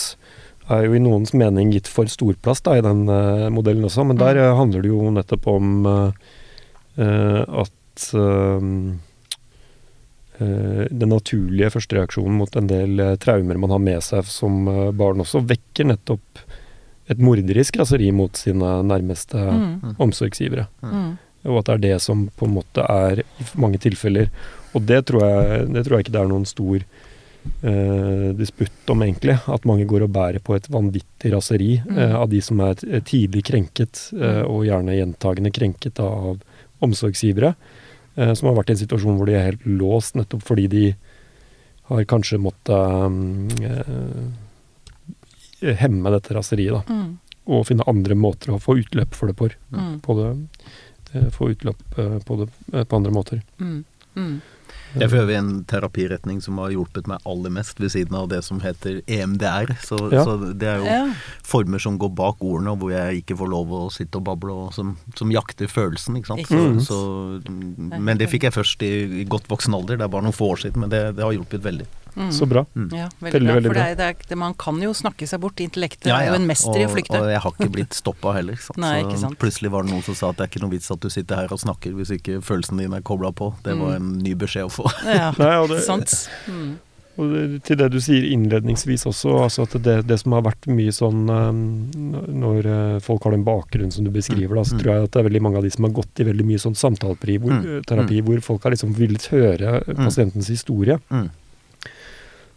er 0.70 0.86
jo 0.86 0.94
i 0.96 1.02
noens 1.02 1.34
mening 1.34 1.72
gitt 1.74 1.90
for 1.90 2.10
stor 2.12 2.36
plass 2.44 2.62
da, 2.62 2.78
i 2.78 2.86
den 2.86 3.08
uh, 3.10 3.50
modellen 3.54 3.88
også, 3.88 4.06
men 4.06 4.20
der 4.22 4.38
uh, 4.38 4.58
handler 4.60 4.86
det 4.86 4.92
jo 4.92 5.10
nettopp 5.16 5.48
om 5.50 5.86
uh, 5.90 6.12
eh, 6.96 7.42
at 7.66 7.76
den 10.40 11.10
naturlige 11.12 11.68
førstereaksjonen 11.74 12.38
mot 12.40 12.54
en 12.56 12.70
del 12.70 13.02
traumer 13.20 13.58
man 13.60 13.74
har 13.76 13.82
med 13.84 14.00
seg 14.06 14.24
som 14.32 14.62
barn 14.96 15.20
også, 15.20 15.42
vekker 15.50 15.90
nettopp 15.90 16.40
et 17.12 17.20
morderisk 17.20 17.76
raseri 17.82 18.08
mot 18.16 18.40
sine 18.40 18.78
nærmeste 18.88 19.36
Mm, 19.36 19.98
omsorgsgivere. 20.00 20.68
mm, 20.82 21.18
Og 21.52 21.60
at 21.60 21.66
det 21.66 21.74
er 21.74 21.84
det 21.90 22.02
som 22.02 22.30
på 22.38 22.48
en 22.48 22.56
måte 22.56 22.86
er 22.88 23.20
i 23.20 23.46
mange 23.56 23.78
tilfeller. 23.78 24.30
Og 24.74 24.86
det 24.86 25.06
tror 25.08 25.26
jeg, 25.26 25.74
det 25.74 25.86
tror 25.86 25.98
jeg 25.98 26.06
ikke 26.06 26.16
det 26.16 26.22
er 26.22 26.32
noen 26.32 26.46
stor 26.46 26.84
eh, 27.62 28.30
disputt 28.38 28.94
om, 28.94 29.04
egentlig. 29.06 29.38
At 29.48 29.68
mange 29.70 29.88
går 29.90 30.02
og 30.08 30.14
bærer 30.16 30.42
på 30.44 30.56
et 30.58 30.70
vanvittig 30.72 31.34
raseri 31.34 31.72
eh, 31.80 32.16
av 32.16 32.30
de 32.32 32.42
som 32.46 32.62
er 32.66 32.76
tidlig 33.08 33.46
krenket, 33.52 33.94
uh, 34.18 34.44
og 34.46 34.66
gjerne 34.68 34.98
gjentagende 34.98 35.54
krenket 35.56 35.96
av 36.04 36.42
omsorgsgivere. 36.86 37.52
Eh, 38.20 38.34
som 38.34 38.50
har 38.50 38.58
vært 38.58 38.70
i 38.74 38.76
en 38.76 38.82
situasjon 38.82 39.18
hvor 39.20 39.28
de 39.30 39.36
er 39.38 39.50
helt 39.52 39.66
låst, 39.80 40.18
nettopp 40.20 40.44
fordi 40.48 40.66
de 40.72 40.86
har 41.90 42.10
kanskje 42.10 42.42
måttet 42.42 42.80
eh, 43.64 44.26
hemme 45.80 46.12
dette 46.14 46.36
raseriet, 46.36 46.76
da. 46.76 46.82
mm, 46.88 47.10
Og 47.50 47.68
finne 47.70 47.88
andre 47.90 48.16
måter 48.20 48.48
å 48.54 48.62
få 48.62 48.72
utløp 48.82 49.12
for 49.18 49.26
det 49.32 49.38
på. 49.40 49.46
mm, 49.72 49.96
på 50.06 50.12
det, 50.20 50.30
eh, 51.14 51.30
få 51.34 51.44
utløp 51.54 51.82
eh, 51.98 52.18
på 52.26 52.34
det 52.42 52.48
eh, 52.74 52.84
på 52.84 52.96
andre 52.96 53.12
måter. 53.12 53.42
mm, 53.60 53.84
mm. 54.16 54.42
Det 54.96 55.04
er 55.06 55.10
for 55.12 55.22
øvrig 55.22 55.36
en 55.38 55.52
terapiretning 55.70 56.40
som 56.42 56.58
har 56.58 56.72
hjulpet 56.74 57.06
meg 57.08 57.20
aller 57.30 57.52
mest, 57.54 57.78
ved 57.80 57.92
siden 57.94 58.16
av 58.18 58.30
det 58.32 58.40
som 58.44 58.60
heter 58.64 59.02
EMDR. 59.06 59.76
Så, 59.86 60.00
Ja. 60.12 60.24
så 60.26 60.38
det 60.58 60.68
er 60.68 60.78
jo 60.80 60.86
Ja. 60.86 61.14
former 61.44 61.80
som 61.80 62.00
går 62.00 62.10
bak 62.16 62.38
ordene, 62.42 62.72
og 62.74 62.80
hvor 62.80 62.92
jeg 62.92 63.22
ikke 63.24 63.38
får 63.38 63.50
lov 63.50 63.68
å 63.70 63.92
sitte 63.92 64.18
og 64.18 64.24
bable, 64.26 64.52
og 64.52 64.74
som, 64.74 64.98
som 65.16 65.30
jakter 65.30 65.68
følelsen, 65.70 66.18
ikke 66.18 66.32
sant. 66.34 66.48
Så, 66.48 66.82
så, 66.90 67.42
men 68.00 68.18
det 68.18 68.30
fikk 68.30 68.44
jeg 68.50 68.54
først 68.54 68.82
i, 68.82 69.22
i 69.22 69.26
godt 69.30 69.48
voksen 69.48 69.74
alder, 69.78 69.98
det 69.98 70.06
er 70.08 70.14
bare 70.14 70.24
noen 70.26 70.34
få 70.34 70.54
år 70.56 70.64
siden, 70.66 70.82
men 70.82 70.90
det, 70.90 71.16
det 71.16 71.24
har 71.24 71.34
hjulpet 71.38 71.62
veldig. 71.62 71.86
Mm. 72.16 72.32
Så 72.32 72.48
bra. 72.50 72.66
Mm. 72.76 72.90
Ja, 72.96 73.08
veldig, 73.20 73.34
Veldig, 73.34 73.48
bra. 73.48 73.54
veldig 73.60 73.70
For 73.70 73.80
det 73.80 73.86
er, 73.86 74.16
det 74.26 74.32
er, 74.32 74.40
man 74.42 74.54
kan 74.54 74.82
jo 74.82 74.94
snakke 74.98 75.28
seg 75.30 75.40
bort. 75.44 75.60
Intellektet 75.64 76.08
er 76.12 76.28
jo 76.30 76.34
en 76.40 76.48
mester 76.50 76.80
i 76.82 76.86
å 76.88 76.90
flykte. 76.94 77.20
og 77.22 77.30
jeg 77.30 77.40
har 77.46 77.52
ikke 77.58 77.70
blitt 77.78 77.94
stoppa 77.94 78.34
heller. 78.40 78.56
Sant? 78.58 78.78
Nei, 78.82 78.96
så 79.02 79.08
ikke 79.10 79.22
sant. 79.26 79.40
plutselig 79.40 79.72
var 79.72 79.84
det 79.88 79.92
noen 79.94 80.04
som 80.10 80.16
sa 80.16 80.30
at 80.34 80.38
det 80.42 80.48
er 80.48 80.52
ikke 80.54 80.64
noe 80.66 80.74
vits 80.76 80.92
at 80.92 81.00
du 81.00 81.10
sitter 81.10 81.36
her 81.44 81.54
og 81.54 81.60
snakker 81.60 81.94
hvis 82.00 82.12
ikke 82.20 82.42
følelsen 82.42 82.78
din 82.82 82.94
er 82.94 83.02
kobla 83.02 83.32
på. 83.32 83.54
Det 83.64 83.78
var 83.80 83.96
en 84.02 84.14
ny 84.24 84.34
beskjed 84.36 84.68
å 84.70 84.76
få. 84.82 84.88
Ja, 85.20 85.32
Nei, 85.42 85.56
og 85.62 85.70
det, 85.70 85.82
sant. 85.86 86.14
Mm. 86.50 86.78
og 87.20 87.32
det, 87.34 87.42
til 87.68 87.76
det 87.82 87.88
du 87.92 87.98
sier 88.00 88.24
innledningsvis 88.32 89.04
også, 89.10 89.34
altså 89.44 89.66
at 89.68 89.74
det, 89.84 89.96
det 90.08 90.18
som 90.22 90.32
har 90.38 90.44
vært 90.46 90.68
mye 90.72 90.92
sånn 90.96 91.26
eh, 91.28 91.58
Når 92.40 92.70
eh, 92.70 93.00
folk 93.04 93.26
har 93.28 93.34
den 93.36 93.44
bakgrunnen 93.48 93.92
som 93.92 94.06
du 94.08 94.12
beskriver, 94.14 94.56
da, 94.56 94.64
så 94.64 94.78
Mm. 94.78 94.80
tror 94.84 94.92
jeg 94.94 95.04
at 95.04 95.12
det 95.12 95.20
er 95.20 95.28
veldig 95.30 95.42
mange 95.44 95.58
av 95.60 95.64
de 95.68 95.72
som 95.74 95.84
har 95.88 95.92
gått 95.98 96.22
i 96.24 96.28
veldig 96.30 96.46
mye 96.48 96.62
sånn 96.62 96.78
samtaleterapi 96.80 97.40
hvor, 97.44 97.52
Mm. 97.60 98.24
hvor 98.30 98.42
folk 98.46 98.64
har 98.64 98.72
liksom 98.76 98.94
villet 98.96 99.26
høre 99.34 99.82
pasientens 99.98 100.48
historie. 100.48 101.00
Mm. 101.12 101.30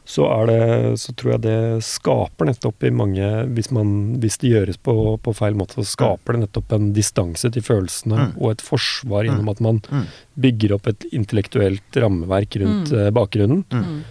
Så, 0.05 0.25
er 0.27 0.47
det, 0.51 0.99
så 0.99 1.13
tror 1.15 1.31
jeg 1.33 1.41
det 1.45 1.85
skaper 1.87 2.49
nettopp 2.49 2.83
i 2.85 2.91
mange 2.91 3.27
Hvis, 3.55 3.69
man, 3.71 4.17
hvis 4.19 4.37
det 4.43 4.51
gjøres 4.51 4.77
på, 4.83 4.95
på 5.23 5.35
feil 5.39 5.55
måte, 5.55 5.77
så 5.79 5.85
skaper 5.87 6.35
det 6.35 6.41
nettopp 6.49 6.73
en 6.75 6.93
distanse 6.93 7.51
til 7.55 7.63
følelsene 7.63 8.17
Mm. 8.19 8.33
og 8.43 8.51
et 8.51 8.65
forsvar 8.67 9.25
gjennom 9.29 9.49
at 9.53 9.61
man 9.61 9.79
Mm. 9.91 10.07
bygger 10.41 10.75
opp 10.75 10.87
et 10.89 11.07
intellektuelt 11.13 11.97
rammeverk 11.97 12.57
rundt 12.61 12.91
Mm. 12.91 12.99
eh, 13.07 13.11
bakgrunnen, 13.11 13.65
Mm. 13.71 14.03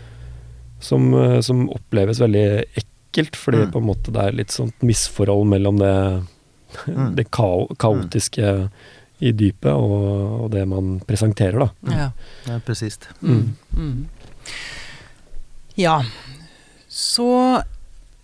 som, 0.80 1.14
eh, 1.14 1.42
som 1.42 1.68
oppleves 1.70 2.20
veldig 2.20 2.64
ekkelt, 2.78 3.36
fordi 3.36 3.66
Mm. 3.66 3.72
på 3.74 3.78
en 3.80 3.88
måte 3.88 4.12
det 4.14 4.24
er 4.24 4.32
litt 4.32 4.50
sånt 4.52 4.74
misforhold 4.82 5.46
mellom 5.48 5.78
det, 5.78 6.24
Mm. 6.88 7.16
det 7.16 7.30
kao, 7.32 7.68
kaotiske 7.78 8.70
i 9.20 9.32
dypet 9.34 9.74
og, 9.76 10.44
og 10.46 10.52
det 10.52 10.66
man 10.68 11.02
presenterer, 11.06 11.60
da. 11.60 11.70
Ja. 11.92 12.12
Ja, 12.48 12.60
presist. 12.60 13.08
Mm. 13.22 13.56
Ja. 15.82 15.98
Så 16.92 17.28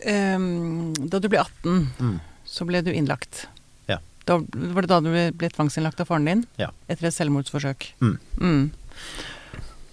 um, 0.06 0.94
Da 1.10 1.20
du 1.24 1.30
ble 1.32 1.40
18, 1.42 1.88
Mm. 2.00 2.18
så 2.46 2.66
ble 2.70 2.82
du 2.86 2.92
innlagt. 2.94 3.46
Ja. 3.90 3.98
Da, 4.28 4.38
var 4.38 4.86
det 4.86 4.90
da 4.92 5.00
du 5.04 5.10
ble, 5.12 5.50
tvangsinnlagt 5.56 6.00
av 6.04 6.08
faren 6.12 6.26
din? 6.30 6.46
Ja. 6.60 6.70
Etter 6.88 7.08
et 7.10 7.16
selvmordsforsøk? 7.18 7.90
Mm. 8.04 8.18
Mm. 8.40 8.72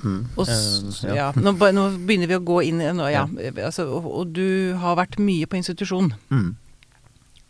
Mm. 0.04 0.18
Og, 0.36 0.48
Eh, 0.48 1.14
ja. 1.16 1.30
Nå, 1.32 1.54
nå 1.56 1.84
begynner 2.04 2.28
vi 2.28 2.36
å 2.36 2.42
gå 2.44 2.58
inn 2.68 2.80
i 2.84 2.90
nå, 2.92 3.06
ja. 3.10 3.24
Altså, 3.64 3.86
og, 3.88 4.04
og 4.20 4.32
du 4.36 4.74
har 4.76 4.98
vært 5.00 5.16
mye 5.18 5.46
på 5.48 5.56
institusjon 5.56 6.12
Mm. 6.30 6.50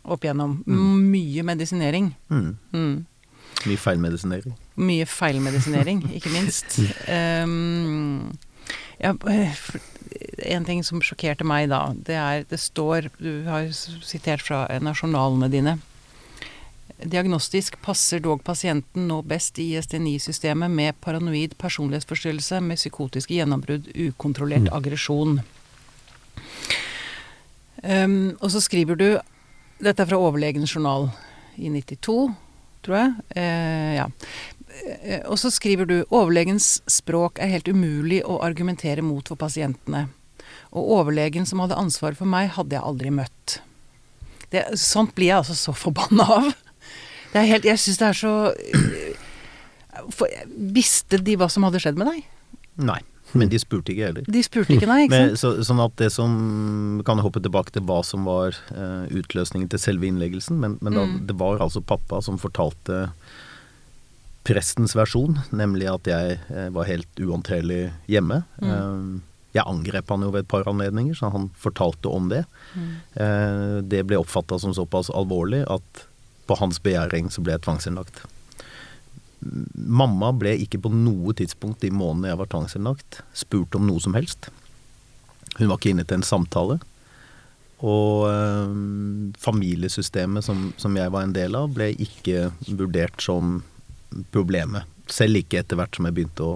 opp 0.05 0.23
igjennom. 0.23 0.63
Mm. 0.65 1.11
Mye 1.11 1.43
medisinering. 1.43 2.13
Mm. 2.31 3.05
Mye 3.65 3.77
feilmedisinering. 3.81 4.53
Mye 4.77 5.05
feilmedisinering, 5.09 6.03
ikke 6.15 6.31
minst. 6.31 6.79
Um, 7.09 8.37
ja, 9.01 9.11
eh, 9.27 9.51
for- 9.53 9.81
en 10.51 10.65
ting 10.65 10.83
som 10.83 11.01
sjokkerte 11.03 11.45
meg 11.47 11.69
da, 11.69 11.93
det 12.07 12.15
er 12.15 12.45
Det 12.49 12.59
står 12.59 13.09
Du 13.19 13.43
har 13.47 13.67
sitert 13.71 14.41
fra 14.45 14.65
eh, 14.69 14.81
nasjonalene 14.83 15.49
dine. 15.51 15.77
Diagnostisk 17.03 17.75
passer 17.83 18.21
dog 18.23 18.43
pasienten 18.43 19.09
nå 19.09 19.19
best 19.27 19.59
i 19.59 19.73
ISD9-systemet 19.75 20.71
med 20.71 20.95
paranoid 21.03 21.57
personlighetsforstyrrelse 21.59 22.61
med 22.63 22.79
psykotiske 22.79 23.35
gjennombrudd, 23.35 23.89
ukontrollert 23.95 24.69
Mm. 24.69 24.73
aggresjon. 24.77 25.41
Um, 27.83 28.37
og 28.41 28.49
så 28.51 28.61
skriver 28.63 28.95
du 28.97 29.07
Dette 29.83 30.01
er 30.01 30.07
fra 30.07 30.17
overlegens 30.17 30.71
journal 30.71 31.09
i 31.59 31.67
92, 31.69 32.31
tror 32.85 32.95
jeg. 32.95 33.11
Uh, 33.35 33.95
ja. 33.99 34.05
Eh, 35.03 35.21
Og 35.27 35.37
så 35.39 35.51
skriver 35.51 35.85
du 35.85 36.05
overlegens 36.09 36.81
språk 36.87 37.39
er 37.39 37.51
helt 37.51 37.67
umulig 37.67 38.21
å 38.23 38.39
argumentere 38.43 39.03
mot 39.03 39.27
for 39.27 39.35
pasientene. 39.35 40.07
Og 40.75 40.89
overlegen 40.99 41.45
som 41.47 41.61
hadde 41.63 41.77
ansvaret 41.79 42.19
for 42.19 42.27
meg, 42.27 42.49
hadde 42.57 42.75
jeg 42.75 42.83
aldri 42.83 43.11
møtt. 43.15 43.59
Det, 44.51 44.65
sånt 44.77 45.15
blir 45.15 45.31
jeg 45.31 45.37
altså 45.41 45.55
så 45.57 45.73
forbanna 45.75 46.25
av. 46.39 46.51
Det 47.33 47.41
er 47.41 47.47
helt, 47.49 47.65
jeg 47.67 47.79
syns 47.81 47.97
det 47.99 48.07
er 48.11 48.17
så 48.19 48.33
øh, 48.53 49.15
for, 50.13 50.27
Visste 50.75 51.17
de 51.23 51.35
hva 51.39 51.47
som 51.51 51.65
hadde 51.67 51.81
skjedd 51.83 51.97
med 51.99 52.07
deg? 52.11 52.25
Nei. 52.91 52.99
Men 53.35 53.49
de 53.51 53.57
spurte 53.59 53.91
ikke 53.91 54.05
heller. 54.07 54.27
De 54.31 54.41
spurte 54.45 54.71
ikke, 54.77 54.87
nei. 54.87 54.99
ikke 55.07 55.11
Men, 55.15 55.33
sant? 55.33 55.41
så, 55.41 55.65
sånn 55.67 55.81
at 55.83 55.95
det 55.99 56.07
som 56.13 56.35
Kan 57.07 57.19
jeg 57.19 57.25
hoppe 57.25 57.41
tilbake 57.43 57.73
til 57.75 57.83
hva 57.87 57.97
som 58.07 58.23
var 58.29 58.55
uh, 58.71 59.07
utløsningen 59.11 59.67
til 59.73 59.81
selve 59.81 60.07
innleggelsen. 60.07 60.59
Men, 60.61 60.77
men 60.85 60.95
da, 60.95 61.03
Mm. 61.09 61.17
det 61.27 61.35
var 61.41 61.59
altså 61.65 61.81
pappa 61.83 62.21
som 62.23 62.37
fortalte 62.39 63.09
prestens 64.45 64.93
versjon, 64.95 65.39
nemlig 65.51 65.87
at 65.89 66.07
jeg 66.07 66.37
uh, 66.51 66.69
var 66.75 66.87
helt 66.87 67.19
uhåndterlig 67.19 67.89
hjemme. 68.11 68.43
Mm. 68.61 68.69
Eh, 68.71 69.23
jeg 69.55 69.67
angrep 69.69 70.11
han 70.11 70.25
jo 70.25 70.31
ved 70.33 70.45
et 70.45 70.51
par 70.51 70.67
anledninger, 70.67 71.15
så 71.15 71.31
han 71.33 71.49
fortalte 71.59 72.11
om 72.11 72.29
det. 72.31 72.43
Mm. 72.75 72.89
Eh, 73.23 73.75
det 73.87 74.03
ble 74.07 74.19
oppfatta 74.19 74.59
som 74.59 74.75
såpass 74.75 75.11
alvorlig 75.15 75.63
at 75.71 76.05
på 76.45 76.57
hans 76.59 76.81
begjæring 76.83 77.31
så 77.33 77.43
ble 77.43 77.55
jeg 77.55 77.65
tvangsinnlagt. 77.65 78.25
Mamma 79.75 80.31
ble 80.35 80.55
ikke 80.63 80.81
på 80.83 80.91
noe 80.93 81.35
tidspunkt 81.37 81.83
de 81.85 81.93
månedene 81.93 82.33
jeg 82.33 82.41
var 82.41 82.51
tvangsinnlagt, 82.51 83.21
spurt 83.37 83.77
om 83.77 83.87
noe 83.87 84.03
som 84.03 84.17
helst. 84.17 84.49
Hun 85.55 85.69
var 85.69 85.79
ikke 85.79 85.95
inne 85.95 86.05
til 86.07 86.19
en 86.19 86.27
samtale. 86.27 86.79
Og 87.85 88.27
eh, 88.29 88.75
familiesystemet 89.39 90.45
som, 90.45 90.69
som 90.79 90.95
jeg 90.97 91.11
var 91.13 91.25
en 91.25 91.35
del 91.35 91.57
av, 91.57 91.71
ble 91.75 91.91
ikke 91.95 92.49
vurdert 92.67 93.23
som 93.23 93.59
problemet. 94.35 94.87
Selv 95.11 95.41
ikke 95.41 95.61
etter 95.61 95.79
hvert 95.79 95.95
som 95.95 96.07
jeg 96.07 96.17
begynte 96.17 96.47
å 96.47 96.55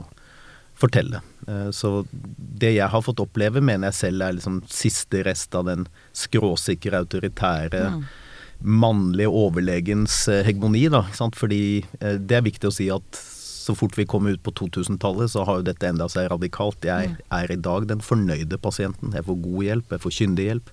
fortelle. 0.79 1.21
Eh, 1.47 1.69
Så 1.75 2.05
det 2.11 2.73
jeg 2.75 2.89
har 2.89 3.03
fått 3.05 3.21
oppleve, 3.23 3.61
mener 3.61 3.89
jeg 3.89 3.99
selv 3.99 4.25
er 4.25 4.37
liksom 4.37 4.61
siste 4.69 5.23
rest 5.27 5.55
av 5.55 5.67
den 5.69 5.87
skråsikre, 6.15 7.03
autoritære 7.03 7.83
ja. 7.85 7.97
mannlige 8.59 9.31
overlegens 9.31 10.27
eh, 10.31 10.43
hegemoni, 10.47 10.87
da. 10.91 11.03
Fordi 11.35 11.83
eh, 11.99 12.17
det 12.19 12.39
er 12.39 12.47
viktig 12.47 12.71
å 12.71 12.75
si 12.75 12.89
at 12.93 13.23
så 13.69 13.75
fort 13.77 13.97
vi 13.99 14.07
kommer 14.09 14.33
ut 14.33 14.41
på 14.41 14.53
2000-tallet, 14.57 15.29
så 15.29 15.43
har 15.45 15.59
jo 15.59 15.67
dette 15.67 15.85
endra 15.85 16.07
seg 16.09 16.29
radikalt. 16.31 16.85
Jeg 16.85 17.13
er 17.21 17.51
i 17.53 17.57
dag 17.61 17.85
den 17.89 18.01
fornøyde 18.01 18.57
pasienten. 18.61 19.13
Jeg 19.13 19.27
får 19.27 19.37
god 19.43 19.67
hjelp, 19.67 19.93
jeg 19.93 20.03
får 20.05 20.15
kyndig 20.15 20.47
hjelp. 20.47 20.71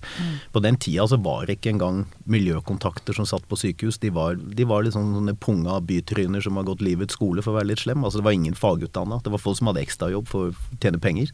På 0.55 0.63
den 0.65 0.79
tida 0.81 1.05
så 1.11 1.19
var 1.21 1.45
det 1.45 1.59
ikke 1.59 1.75
engang 1.75 1.99
miljøkontakter 2.25 3.17
som 3.17 3.27
satt 3.29 3.45
på 3.49 3.59
sykehus. 3.59 4.01
De 4.01 4.09
var, 4.15 4.39
de 4.39 4.65
var 4.69 4.87
liksom 4.87 5.13
sånne 5.19 5.35
punga 5.43 5.77
bytryner 5.85 6.41
som 6.41 6.57
har 6.57 6.65
gått 6.69 6.81
livets 6.85 7.17
skole 7.19 7.45
for 7.45 7.53
å 7.53 7.59
være 7.59 7.71
litt 7.73 7.83
slem. 7.85 8.01
Altså 8.01 8.21
det 8.21 8.27
var 8.29 8.37
ingen 8.39 8.57
fagutdanna. 8.57 9.21
Det 9.23 9.33
var 9.35 9.43
folk 9.43 9.59
som 9.59 9.69
hadde 9.69 9.85
ekstrajobb 9.85 10.31
for 10.31 10.49
å 10.49 10.79
tjene 10.81 11.01
penger. 11.03 11.29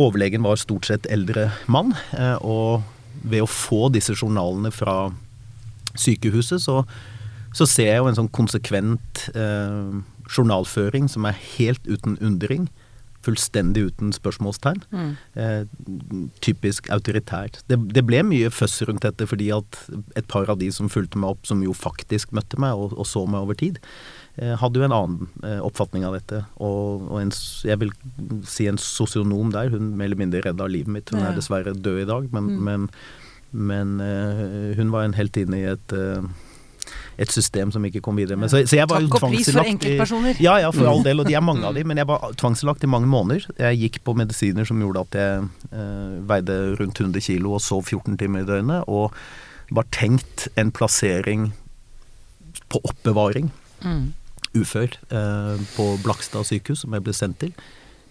Overlegen 0.00 0.42
var 0.42 0.58
stort 0.58 0.88
sett 0.88 1.06
eldre 1.12 1.50
mann, 1.70 1.92
eh, 2.16 2.34
og 2.42 2.82
ved 3.22 3.44
å 3.44 3.50
få 3.50 3.92
disse 3.94 4.16
journalene 4.16 4.72
fra 4.74 5.12
sykehuset, 5.94 6.58
så, 6.64 6.80
så 7.54 7.68
ser 7.70 7.92
jeg 7.92 8.00
jo 8.02 8.08
en 8.10 8.18
sånn 8.18 8.32
konsekvent 8.34 9.28
eh, 9.38 10.00
journalføring 10.30 11.08
som 11.10 11.24
er 11.28 11.36
helt 11.58 11.84
uten 11.86 12.18
undring. 12.24 12.68
Fullstendig 13.24 13.86
uten 13.88 14.10
spørsmålstegn. 14.12 14.82
Eh, 15.40 15.62
typisk 16.44 16.90
autoritært. 16.92 17.62
Det, 17.72 17.78
det 17.96 18.02
ble 18.04 18.20
mye 18.22 18.50
føss 18.52 18.82
rundt 18.84 19.00
dette 19.06 19.24
fordi 19.30 19.46
at 19.56 19.78
et 20.20 20.28
par 20.28 20.50
av 20.52 20.58
de 20.60 20.68
som 20.76 20.90
fulgte 20.92 21.16
meg 21.16 21.32
opp, 21.32 21.46
som 21.48 21.62
jo 21.64 21.72
faktisk 21.72 22.34
møtte 22.36 22.60
meg 22.60 22.76
og, 22.76 22.92
og 23.00 23.08
så 23.08 23.24
meg 23.24 23.46
over 23.46 23.56
tid, 23.56 23.78
eh, 24.36 24.52
hadde 24.60 24.76
jo 24.76 24.84
en 24.84 24.92
annen 24.98 25.30
eh, 25.40 25.56
oppfatning 25.64 26.04
av 26.04 26.18
dette. 26.18 26.42
Og, 26.60 27.08
og 27.08 27.22
en, 27.22 27.32
jeg 27.64 27.80
vil 27.80 27.94
si 28.44 28.68
en 28.68 28.76
sosionom 28.76 29.54
der, 29.56 29.72
hun 29.72 29.94
mer 29.96 30.10
eller 30.10 30.20
mindre 30.20 30.44
redda 30.44 30.68
livet 30.68 30.92
mitt. 30.98 31.08
Hun 31.14 31.24
Ja. 31.24 31.30
er 31.32 31.40
dessverre 31.40 31.72
død 31.72 32.02
i 32.04 32.08
dag, 32.12 32.28
men, 32.36 32.52
men, 32.60 32.90
men 33.56 34.00
eh, 34.04 34.74
hun 34.76 34.92
var 34.92 35.08
en 35.08 35.16
heltinne 35.16 35.62
i 35.64 35.70
et 35.72 35.96
eh, 35.96 36.20
et 37.18 37.30
system 37.30 37.70
som 37.70 37.84
ikke 37.84 38.00
kom 38.02 38.16
videre 38.16 38.36
med. 38.36 38.50
Så, 38.50 38.64
så 38.66 38.76
jeg 38.76 38.88
var 38.90 39.00
Takk 39.04 39.14
og 39.20 39.30
pris 39.30 39.50
for 39.52 39.62
i- 39.62 39.70
enkeltpersoner. 39.74 40.40
Ja, 40.42 40.56
ja, 40.62 40.70
for 40.74 40.86
all 40.90 41.02
del, 41.06 41.20
og 41.20 41.26
de 41.28 41.34
er 41.38 41.40
mange 41.44 41.64
av 41.68 41.74
de, 41.74 41.84
men 41.84 41.96
jeg 42.00 42.06
var 42.10 42.32
tvangsinnlagt 42.40 42.82
i 42.84 42.90
mange 42.90 43.06
måneder. 43.06 43.46
Jeg 43.58 43.78
gikk 43.84 44.00
på 44.04 44.16
medisiner 44.18 44.66
som 44.66 44.80
gjorde 44.82 45.04
at 45.06 45.18
jeg 45.20 45.44
eh, 45.72 46.16
veide 46.26 46.56
rundt 46.80 46.98
100 47.00 47.20
kilo 47.22 47.54
og 47.54 47.62
sov 47.62 47.84
14 47.86 48.16
timer 48.18 48.42
i 48.42 48.48
døgnet, 48.48 48.84
og 48.88 49.14
var 49.70 49.86
tenkt 49.94 50.48
en 50.60 50.70
plassering 50.74 51.52
på 52.68 52.80
oppbevaring, 52.84 53.50
Mm. 53.84 54.14
ufør, 54.56 54.92
eh, 55.10 55.58
på 55.76 55.84
Blakstad 56.02 56.44
sykehus, 56.46 56.80
som 56.84 56.92
jeg 56.94 57.02
ble 57.04 57.12
sendt 57.12 57.38
til. 57.38 57.52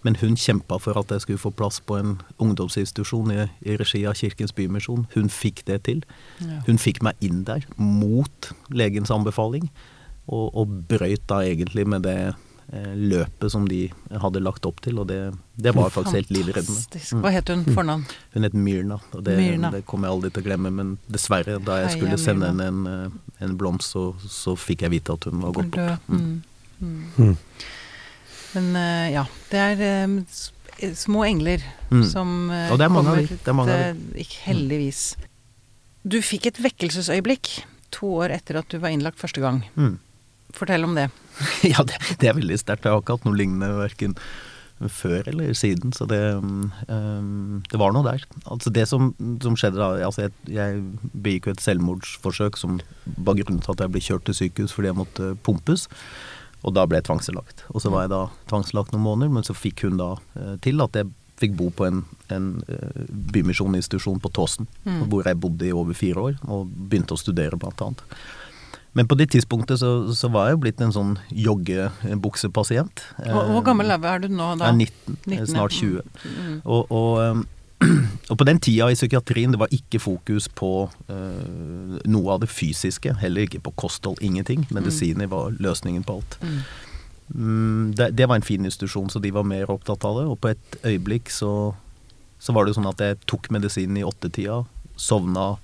Men 0.04 0.18
hun 0.20 0.36
kjempa 0.36 0.76
for 0.82 1.00
at 1.00 1.12
jeg 1.14 1.24
skulle 1.24 1.40
få 1.40 1.50
plass 1.56 1.80
på 1.80 1.96
en 1.96 2.18
ungdomsinstitusjon 2.42 3.32
i, 3.32 3.46
i 3.64 3.76
regi 3.80 4.04
av 4.08 4.18
Kirkens 4.20 4.52
Bymisjon. 4.52 5.06
Hun 5.14 5.30
fikk 5.32 5.64
det 5.68 5.84
til. 5.88 6.02
Ja. 6.44 6.60
Hun 6.68 6.80
fikk 6.80 7.00
meg 7.04 7.20
inn 7.24 7.44
der, 7.48 7.64
mot 7.80 8.50
legens 8.68 9.12
anbefaling, 9.14 9.70
og, 10.28 10.50
og 10.52 10.74
brøyt 10.90 11.24
da 11.30 11.40
egentlig 11.44 11.86
med 11.88 12.04
det 12.04 12.18
eh, 12.28 12.92
løpet 12.96 13.52
som 13.52 13.64
de 13.68 13.86
hadde 14.12 14.42
lagt 14.44 14.68
opp 14.68 14.82
til, 14.84 15.00
og 15.00 15.08
det, 15.08 15.20
det 15.56 15.72
var 15.76 15.92
faktisk 15.92 16.18
helt 16.20 16.32
livreddende. 16.36 17.00
Mm. 17.00 17.22
Hva 17.24 17.32
het 17.32 17.52
hun 17.52 17.64
fornavn? 17.68 18.04
Hun 18.36 18.48
het 18.48 18.56
Myrna, 18.56 18.98
og 19.12 19.24
det, 19.24 19.38
Myrna. 19.40 19.70
det 19.72 19.84
kommer 19.88 20.10
jeg 20.10 20.18
aldri 20.18 20.32
til 20.34 20.44
å 20.44 20.48
glemme. 20.50 20.74
Men 20.82 20.96
dessverre, 21.08 21.56
da 21.64 21.80
jeg 21.80 21.94
Heia 21.94 21.96
skulle 21.96 22.20
sende 22.20 22.52
henne 22.52 22.68
en, 22.72 22.84
eh, 22.92 23.46
en 23.48 23.56
blomst, 23.60 23.96
så, 23.96 24.10
så 24.20 24.56
fikk 24.56 24.84
jeg 24.84 24.98
vite 24.98 25.16
at 25.16 25.28
hun 25.30 25.40
var 25.44 25.56
gått 25.56 25.72
bort. 25.72 25.80
Død. 25.80 26.12
Mm. 26.12 26.42
Mm. 26.84 27.38
Men 28.54 28.74
eh, 28.78 29.12
ja, 29.16 29.24
det 29.50 29.62
er 29.62 29.84
eh, 29.88 30.92
små 30.98 31.24
engler 31.28 31.64
Mm. 31.94 32.02
som 32.10 32.30
eh, 32.50 32.72
Og 32.72 32.78
det 32.80 32.86
er 32.86 32.90
mange 32.90 33.10
av 33.12 33.18
de. 33.20 33.26
kommer 33.28 33.44
Det 33.44 33.52
er 33.52 33.54
mange 33.58 33.74
av 33.74 34.16
ikke 34.24 34.40
Heldigvis. 34.48 35.02
Du 36.02 36.16
fikk 36.24 36.48
et 36.50 36.58
vekkelsesøyeblikk 36.64 37.50
to 37.94 38.08
år 38.24 38.32
etter 38.34 38.58
at 38.58 38.72
du 38.72 38.80
var 38.82 38.90
innlagt 38.90 39.20
første 39.20 39.40
gang. 39.44 39.60
Mm. 39.78 39.98
Fortell 40.56 40.84
om 40.88 40.96
det. 40.98 41.10
Ja, 41.72 41.84
det, 41.86 42.00
det 42.18 42.28
er 42.30 42.34
veldig 42.36 42.58
sterkt. 42.58 42.88
Jeg 42.88 42.94
har 42.96 43.04
ikke 43.04 43.16
hatt 43.18 43.28
noe 43.28 43.38
lignende 43.38 43.70
verken 43.78 44.16
før 44.90 45.28
eller 45.30 45.54
siden, 45.54 45.92
så 45.94 46.04
det, 46.10 46.18
um, 46.42 47.62
det 47.70 47.78
var 47.78 47.94
noe 47.94 48.02
der. 48.04 48.24
Altså 48.50 48.72
det 48.74 48.88
som, 48.90 49.12
som 49.40 49.54
skjedde 49.56 49.78
da 49.78 49.92
altså 50.04 50.26
jeg, 50.26 50.32
jeg 50.50 50.82
begikk 51.14 51.46
jo 51.46 51.54
et 51.54 51.62
selvmordsforsøk 51.62 52.58
som 52.58 52.80
var 53.14 53.38
grunnen 53.38 53.62
til 53.62 53.72
at 53.76 53.84
jeg 53.84 53.92
ble 53.94 54.02
kjørt 54.02 54.26
til 54.26 54.36
sykehus 54.40 54.74
fordi 54.74 54.90
jeg 54.90 54.98
måtte 54.98 55.30
pumpes. 55.46 55.86
Og 56.64 56.72
da 56.76 56.86
ble 56.88 56.96
jeg 57.00 57.06
tvangsinnlagt. 57.10 57.66
Og 57.74 57.82
så 57.84 57.92
var 57.92 58.06
jeg 58.06 58.14
da 58.14 58.22
tvangsinnlagt 58.50 58.94
noen 58.94 59.04
måneder, 59.04 59.32
men 59.36 59.44
så 59.46 59.56
fikk 59.56 59.84
hun 59.84 59.98
da 60.00 60.14
eh, 60.40 60.54
til 60.64 60.80
at 60.84 60.96
jeg 60.96 61.10
fikk 61.40 61.56
bo 61.58 61.66
på 61.74 61.84
en, 61.88 62.04
en 62.32 62.46
eh, 62.70 63.02
bymisjoninstitusjon 63.34 64.20
på 64.22 64.30
Tåsen, 64.32 64.68
Mm. 64.86 65.02
hvor 65.10 65.26
jeg 65.26 65.40
bodde 65.40 65.66
i 65.66 65.72
over 65.74 65.96
fire 65.96 66.20
år, 66.30 66.34
og 66.48 66.68
begynte 66.70 67.16
å 67.16 67.20
studere 67.20 67.58
blant 67.58 67.80
annet. 67.82 68.02
Men 68.94 69.08
på 69.10 69.16
det 69.18 69.32
tidspunktet 69.34 69.80
så, 69.80 69.90
så 70.14 70.28
var 70.30 70.46
jeg 70.46 70.54
jo 70.54 70.60
blitt 70.62 70.80
en 70.84 70.92
sånn 70.94 71.16
joggebuksepasient. 71.34 73.02
Hvor, 73.18 73.48
hvor 73.50 73.64
gammel 73.66 73.90
er 73.90 74.04
er 74.06 74.22
du 74.22 74.28
nå 74.30 74.52
da? 74.60 74.70
Jeg 74.70 74.74
er 74.74 74.78
19, 74.78 75.16
19, 75.26 75.46
snart 75.50 75.74
20. 75.74 76.04
Mm. 76.22 76.60
Og, 76.62 76.92
og, 76.94 77.44
og 78.30 78.38
på 78.40 78.46
den 78.48 78.60
tida 78.62 78.88
i 78.90 78.96
psykiatrien, 78.96 79.54
det 79.54 79.60
var 79.60 79.72
ikke 79.74 80.00
fokus 80.02 80.48
på 80.48 80.72
uh, 80.88 82.00
noe 82.04 82.34
av 82.34 82.42
det 82.44 82.50
fysiske. 82.52 83.14
Heller 83.20 83.46
ikke 83.46 83.62
på 83.64 83.74
kosthold, 83.84 84.20
ingenting. 84.24 84.66
Medisiner 84.74 85.30
var 85.30 85.54
løsningen 85.62 86.04
på 86.06 86.18
alt. 86.18 86.38
Mm. 86.42 86.58
Mm, 87.34 87.94
det, 87.96 88.10
det 88.18 88.28
var 88.28 88.36
en 88.36 88.46
fin 88.46 88.64
institusjon, 88.64 89.10
så 89.10 89.18
de 89.22 89.32
var 89.34 89.48
mer 89.48 89.70
opptatt 89.72 90.04
av 90.04 90.20
det. 90.20 90.26
Og 90.30 90.38
på 90.40 90.52
et 90.52 90.78
øyeblikk 90.84 91.32
så, 91.32 91.74
så 92.38 92.54
var 92.56 92.66
det 92.66 92.76
sånn 92.76 92.90
at 92.90 93.02
jeg 93.02 93.20
tok 93.30 93.50
medisinen 93.54 94.00
i 94.00 94.06
åttetida, 94.06 94.62
sovna 94.96 95.54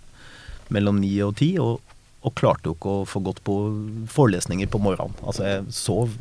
mellom 0.70 1.00
ni 1.02 1.12
og 1.24 1.36
ti, 1.40 1.52
og, 1.62 1.80
og 2.24 2.36
klarte 2.38 2.70
jo 2.70 2.76
ikke 2.76 2.96
å 3.00 3.06
få 3.08 3.22
gått 3.26 3.42
på 3.46 3.56
forelesninger 4.10 4.70
på 4.70 4.82
morgenen. 4.82 5.16
Altså, 5.24 5.46
jeg 5.46 5.74
sov 5.74 6.14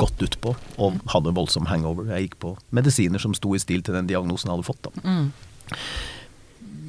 godt 0.00 0.26
utpå 0.26 0.52
og 0.82 1.00
hadde 1.12 1.34
voldsom 1.36 1.68
hangover. 1.70 2.10
Jeg 2.14 2.28
gikk 2.28 2.38
på 2.42 2.52
medisiner 2.76 3.22
som 3.22 3.34
sto 3.36 3.54
i 3.56 3.62
stil 3.62 3.84
til 3.84 3.96
den 3.96 4.10
diagnosen 4.10 4.50
jeg 4.50 4.58
hadde 4.58 4.68
fått. 4.68 4.88
da. 4.88 5.04
Mm. 5.04 5.32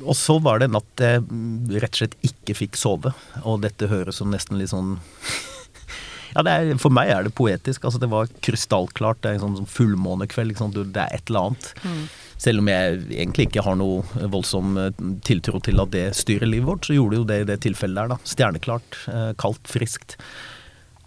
Og 0.08 0.16
så 0.16 0.38
var 0.44 0.60
det 0.60 0.70
en 0.70 0.78
natt 0.78 1.04
jeg 1.04 1.24
mm, 1.26 1.74
rett 1.82 1.96
og 1.96 2.02
slett 2.02 2.18
ikke 2.28 2.56
fikk 2.62 2.80
sove. 2.80 3.14
Og 3.44 3.64
dette 3.66 3.90
høres 3.92 4.22
som 4.22 4.32
nesten 4.34 4.60
litt 4.60 4.74
sånn 4.74 4.98
Ja, 6.36 6.44
er, 6.44 6.76
for 6.78 6.94
meg 6.94 7.10
er 7.10 7.26
det 7.26 7.34
poetisk. 7.34 7.88
Altså, 7.88 8.00
det 8.04 8.12
var 8.12 8.30
krystallklart. 8.46 9.24
Det 9.24 9.30
er 9.30 9.38
en 9.38 9.46
sånn, 9.46 9.60
sånn 9.62 9.72
fullmånekveld. 9.72 10.52
Liksom. 10.52 10.76
Det 10.78 11.02
er 11.02 11.16
et 11.16 11.32
eller 11.32 11.50
annet. 11.50 11.70
Mm. 11.82 12.04
Selv 12.38 12.62
om 12.62 12.70
jeg 12.70 13.00
egentlig 13.16 13.48
ikke 13.48 13.64
har 13.66 13.78
noe 13.80 14.28
voldsom 14.30 14.78
eh, 14.78 14.92
tiltro 15.26 15.62
til 15.66 15.82
at 15.82 15.94
det 15.96 16.06
styrer 16.20 16.50
livet 16.50 16.70
vårt, 16.70 16.86
så 16.86 16.94
gjorde 16.94 17.22
jo 17.22 17.26
det 17.32 17.40
i 17.42 17.48
det 17.50 17.58
tilfellet 17.66 17.98
der, 17.98 18.12
da. 18.14 18.20
Stjerneklart, 18.36 19.00
eh, 19.10 19.32
kaldt, 19.42 19.64
friskt. 19.72 20.20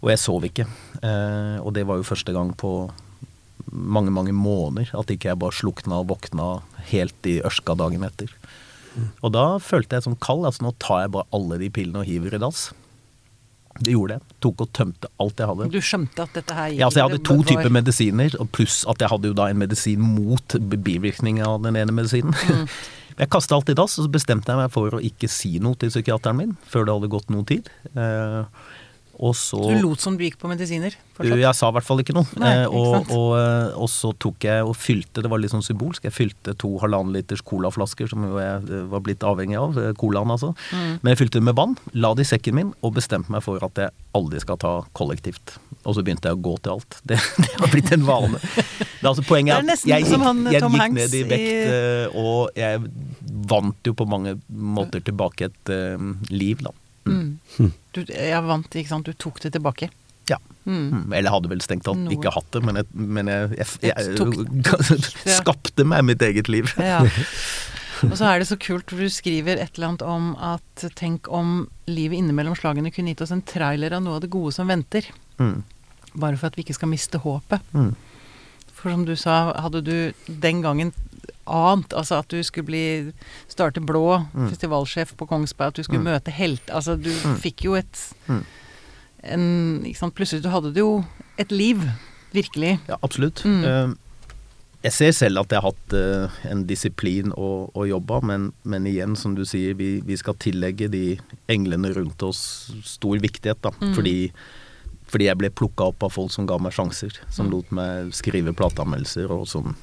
Og 0.00 0.10
jeg 0.12 0.22
sov 0.22 0.44
ikke. 0.48 0.66
Eh, 1.04 1.56
og 1.60 1.74
det 1.76 1.84
var 1.88 2.00
jo 2.00 2.08
første 2.08 2.32
gang 2.36 2.52
på 2.56 2.72
mange, 3.70 4.10
mange 4.10 4.32
måneder 4.34 4.94
at 4.98 5.12
ikke 5.12 5.30
jeg 5.30 5.40
bare 5.40 5.54
slukna 5.54 6.00
og 6.00 6.10
våkna 6.10 6.50
helt 6.90 7.28
i 7.28 7.38
ørska 7.46 7.76
dagen 7.78 8.04
etter. 8.06 8.32
Og 9.22 9.32
da 9.36 9.44
følte 9.62 9.98
jeg 9.98 10.08
som 10.08 10.16
kald. 10.18 10.46
Altså 10.48 10.64
nå 10.64 10.74
tar 10.82 11.04
jeg 11.04 11.14
bare 11.16 11.28
alle 11.36 11.60
de 11.60 11.70
pillene 11.72 12.02
og 12.02 12.08
hiver 12.08 12.36
i 12.36 12.42
dass. 12.42 12.70
Det 13.78 13.94
gjorde 13.94 14.16
jeg. 14.16 14.36
Tok 14.42 14.64
og 14.64 14.72
tømte 14.76 15.10
alt 15.22 15.40
jeg 15.40 15.50
hadde. 15.52 15.68
Du 15.72 15.82
skjønte 15.84 16.24
at 16.24 16.32
dette 16.36 16.56
her 16.56 16.72
Ja, 16.74 16.88
altså 16.88 17.00
jeg 17.00 17.10
hadde 17.10 17.26
to 17.28 17.36
typer 17.46 17.70
medisiner, 17.72 18.34
og 18.42 18.50
pluss 18.56 18.80
at 18.90 19.00
jeg 19.00 19.12
hadde 19.12 19.30
jo 19.30 19.36
da 19.36 19.46
en 19.50 19.60
medisin 19.60 20.02
mot 20.02 20.56
bivirkning 20.72 21.38
av 21.46 21.60
den 21.64 21.78
ene 21.80 21.94
medisinen. 21.94 22.34
Mm. 22.34 22.66
Jeg 23.20 23.28
kasta 23.28 23.52
alt 23.52 23.68
i 23.68 23.74
dass, 23.76 23.98
og 24.00 24.06
så 24.06 24.10
bestemte 24.14 24.48
jeg 24.48 24.56
meg 24.56 24.70
for 24.72 24.94
å 24.96 25.00
ikke 25.04 25.28
si 25.28 25.58
noe 25.60 25.76
til 25.76 25.90
psykiateren 25.92 26.38
min 26.38 26.54
før 26.64 26.86
det 26.86 26.94
hadde 26.94 27.10
gått 27.12 27.32
noe 27.34 27.44
tid. 27.44 27.66
Eh, 27.92 28.46
og 29.20 29.34
så 29.36 29.58
Så 29.60 29.74
du 29.76 29.82
lot 29.84 30.00
som 30.00 30.14
du 30.16 30.22
gikk 30.24 30.38
på 30.40 30.48
medisiner? 30.48 30.94
fortsatt? 31.18 31.36
jeg 31.42 31.56
sa 31.58 31.68
i 31.68 31.74
hvert 31.76 31.84
fall 31.84 31.98
ikke 32.00 32.14
noe. 32.16 32.24
Nei, 32.40 32.52
Eh, 32.56 32.62
ikke 32.64 32.78
og, 32.80 33.10
og, 33.12 33.32
eh, 33.36 33.74
og 33.84 33.88
så 33.92 34.14
tok 34.16 34.46
jeg 34.46 34.64
og 34.64 34.72
fylte, 34.80 35.20
det 35.20 35.28
var 35.28 35.42
litt 35.42 35.52
sånn 35.52 35.64
symbolsk, 35.66 36.06
jeg 36.08 36.14
fylte 36.16 36.54
to 36.56 36.70
halvannen 36.80 37.12
liters 37.12 37.42
colaflasker 37.44 38.08
som 38.08 38.24
jo 38.24 38.38
jeg 38.40 38.64
eh, 38.64 38.86
var 38.88 39.02
blitt 39.04 39.20
avhengig 39.28 39.58
av, 39.60 39.76
colaen 40.00 40.32
altså. 40.32 40.54
Mm. 40.72 40.94
Men 41.02 41.12
jeg 41.12 41.20
fylte 41.20 41.36
det 41.42 41.44
med 41.50 41.58
vann, 41.60 41.76
la 41.92 42.14
det 42.16 42.24
i 42.24 42.30
sekken 42.32 42.56
min 42.56 42.72
og 42.80 42.94
bestemte 42.96 43.28
meg 43.36 43.44
for 43.44 43.60
at 43.68 43.76
jeg 43.84 43.92
aldri 44.16 44.40
skal 44.40 44.56
ta 44.64 44.72
kollektivt. 44.96 45.58
Og 45.84 45.94
så 45.96 46.02
begynte 46.04 46.28
jeg 46.32 46.40
å 46.40 46.42
gå 46.44 46.56
til 46.64 46.78
alt. 46.78 46.98
Det, 47.10 47.20
det 47.44 47.52
har 47.60 47.70
blitt 47.72 47.92
en 47.92 48.04
vane. 48.08 48.40
Det 48.40 49.04
er 49.04 49.08
altså 49.12 49.24
poenget 49.28 49.56
er 49.60 49.68
at 49.76 49.84
jeg, 49.88 50.06
som 50.08 50.24
han, 50.24 50.44
gikk, 50.48 50.60
jeg 50.60 50.72
gikk 50.80 50.96
ned 50.96 51.14
i- 51.20 51.22
vekt, 51.28 51.48
i... 51.68 52.20
og 52.20 52.50
jeg 52.56 52.80
vant 53.52 53.88
jo 53.88 53.94
på 53.96 54.06
mange 54.08 54.38
måter 54.48 55.00
tilbake 55.04 55.48
et 55.50 55.72
uh, 55.72 56.12
liv, 56.32 56.60
da. 56.64 56.72
Mm. 57.10 57.72
Du, 57.94 58.04
jeg 58.06 58.42
vant, 58.46 58.76
ikke 58.76 58.92
sant. 58.92 59.08
Du 59.08 59.12
tok 59.18 59.40
det 59.42 59.52
tilbake. 59.56 59.90
Ja. 60.30 60.38
Mm. 60.64 60.90
Mm, 60.92 61.12
Eller 61.16 61.32
hadde 61.34 61.50
vel 61.50 61.62
strengt 61.64 61.86
tatt 61.88 62.12
ikke 62.12 62.30
hatt 62.34 62.50
det, 62.54 62.62
men 62.66 62.78
jeg, 62.78 62.86
men 62.94 63.30
jeg, 63.32 63.50
jeg, 63.58 63.90
jeg, 63.90 65.36
skapte 65.40 65.86
meg 65.88 66.04
mitt 66.06 66.22
eget 66.22 66.50
liv. 66.52 66.70
Ja. 66.78 67.02
Og 68.06 68.14
så 68.16 68.30
er 68.30 68.40
det 68.40 68.48
så 68.48 68.56
kult, 68.60 68.88
for 68.88 69.02
du 69.02 69.10
skriver 69.12 69.58
et 69.60 69.76
eller 69.76 69.90
annet 69.90 70.04
om 70.06 70.30
at 70.40 70.84
tenk 70.96 71.28
om 71.28 71.66
livet 71.90 72.20
innimellom 72.20 72.54
slagene 72.56 72.92
kunne 72.94 73.12
gitt 73.12 73.24
oss 73.26 73.34
en 73.34 73.42
trailer 73.44 73.92
av 73.92 74.04
noe 74.04 74.16
av 74.16 74.22
det 74.24 74.30
gode 74.32 74.54
som 74.56 74.70
venter. 74.70 75.10
Mm, 75.40 75.58
Bare 76.14 76.38
for 76.40 76.48
at 76.48 76.56
vi 76.58 76.64
ikke 76.64 76.78
skal 76.78 76.90
miste 76.90 77.20
håpet. 77.22 77.60
mm, 77.76 77.92
For 78.72 78.94
som 78.94 79.04
du 79.04 79.12
sa, 79.20 79.52
hadde 79.60 79.82
du 79.84 79.94
den 80.26 80.62
gangen 80.64 80.94
annet. 81.46 81.92
Altså 81.96 82.18
at 82.20 82.28
du 82.28 82.42
skulle 82.42 82.66
bli 82.66 83.12
starte 83.48 83.80
blå 83.80 84.26
Mm. 84.34 84.48
festivalsjef 84.50 85.16
på 85.16 85.26
Kongsberg, 85.28 85.68
at 85.68 85.74
du 85.74 85.82
skulle 85.82 86.00
Mm. 86.00 86.12
møte 86.12 86.30
helt 86.32 86.66
Altså 86.70 86.96
du 87.00 87.10
Mm. 87.10 87.36
fikk 87.36 87.64
jo 87.64 87.74
et 87.74 88.14
Mm. 88.28 88.44
en, 89.24 89.82
ikke 89.84 89.96
sant, 89.98 90.14
Plutselig 90.14 90.42
du 90.42 90.48
hadde 90.48 90.72
du 90.74 90.80
jo 90.80 91.04
et 91.38 91.50
liv. 91.50 91.82
Virkelig. 92.32 92.78
Ja, 92.88 92.96
absolutt. 93.02 93.42
Mm. 93.44 93.64
Eh, 93.64 93.94
jeg 94.84 94.92
ser 94.92 95.10
selv 95.12 95.40
at 95.40 95.48
jeg 95.50 95.60
har 95.60 95.72
hatt 95.72 95.92
eh, 95.92 96.28
en 96.50 96.64
disiplin 96.64 97.32
å, 97.32 97.70
å 97.74 97.86
jobbe 97.88 98.22
men, 98.22 98.52
men 98.64 98.84
igjen, 98.86 99.16
som 99.16 99.34
du 99.34 99.42
sier, 99.44 99.74
vi, 99.74 100.00
vi 100.00 100.16
skal 100.16 100.34
tillegge 100.34 100.88
de 100.90 101.18
englene 101.48 101.92
rundt 101.94 102.22
oss 102.22 102.70
stor 102.84 103.18
viktighet, 103.18 103.60
da. 103.62 103.70
Mm. 103.80 103.94
Fordi, 103.94 104.32
fordi 105.10 105.24
jeg 105.26 105.38
ble 105.38 105.50
plukka 105.50 105.88
opp 105.90 106.02
av 106.06 106.12
folk 106.12 106.30
som 106.30 106.46
ga 106.46 106.56
meg 106.58 106.72
sjanser. 106.72 107.10
Som 107.30 107.50
lot 107.50 107.68
meg 107.72 108.12
skrive 108.12 108.54
plateanmeldelser, 108.54 109.28
og 109.30 109.48
som 109.48 109.74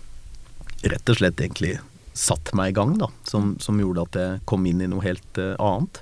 rett 0.83 1.09
og 1.09 1.17
slett 1.19 1.41
egentlig 1.41 1.77
satt 2.17 2.53
meg 2.57 2.71
i 2.71 2.75
gang, 2.77 2.95
da. 2.97 3.09
Som, 3.29 3.55
som 3.61 3.79
gjorde 3.79 4.07
at 4.07 4.17
jeg 4.17 4.41
kom 4.49 4.65
inn 4.65 4.81
i 4.81 4.89
noe 4.89 5.05
helt 5.05 5.41
uh, 5.41 5.53
annet. 5.61 6.01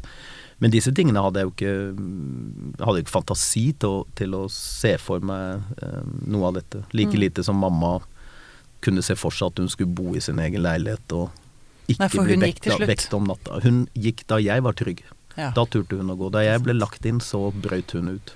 Men 0.63 0.71
disse 0.71 0.93
tingene 0.95 1.19
hadde 1.19 1.41
jeg 1.41 1.49
jo 1.49 1.53
ikke 1.53 2.83
hadde 2.85 3.01
ikke 3.03 3.11
fantasi 3.11 3.65
til 3.79 3.89
å, 3.91 4.03
til 4.15 4.35
å 4.37 4.45
se 4.51 4.93
for 5.03 5.19
meg 5.19 5.65
eh, 5.83 6.05
noe 6.31 6.47
av 6.47 6.53
dette. 6.55 6.85
Like 6.95 7.11
Mm. 7.11 7.19
lite 7.25 7.43
som 7.43 7.59
mamma 7.59 7.97
kunne 8.79 9.03
se 9.03 9.17
for 9.19 9.35
seg 9.35 9.51
at 9.51 9.59
hun 9.59 9.67
skulle 9.67 9.91
bo 9.91 10.15
i 10.15 10.21
sin 10.23 10.39
egen 10.39 10.63
leilighet 10.63 11.11
og 11.17 11.29
ikke 11.91 11.99
Nei, 11.99 12.07
bli 12.09 12.37
hun 12.37 12.45
vekta, 12.47 12.77
vekt 12.87 13.13
om 13.13 13.27
natta. 13.27 13.59
Hun 13.65 13.83
gikk 13.93 14.23
da 14.31 14.39
jeg 14.41 14.63
var 14.63 14.73
trygg. 14.79 15.03
Ja. 15.35 15.51
Da 15.55 15.65
turte 15.67 15.99
hun 15.99 16.11
å 16.13 16.17
gå. 16.19 16.31
Da 16.33 16.43
jeg 16.45 16.63
ble 16.65 16.75
lagt 16.77 17.05
inn, 17.07 17.19
så 17.23 17.49
brøt 17.51 17.95
hun 17.97 18.15
ut. 18.17 18.35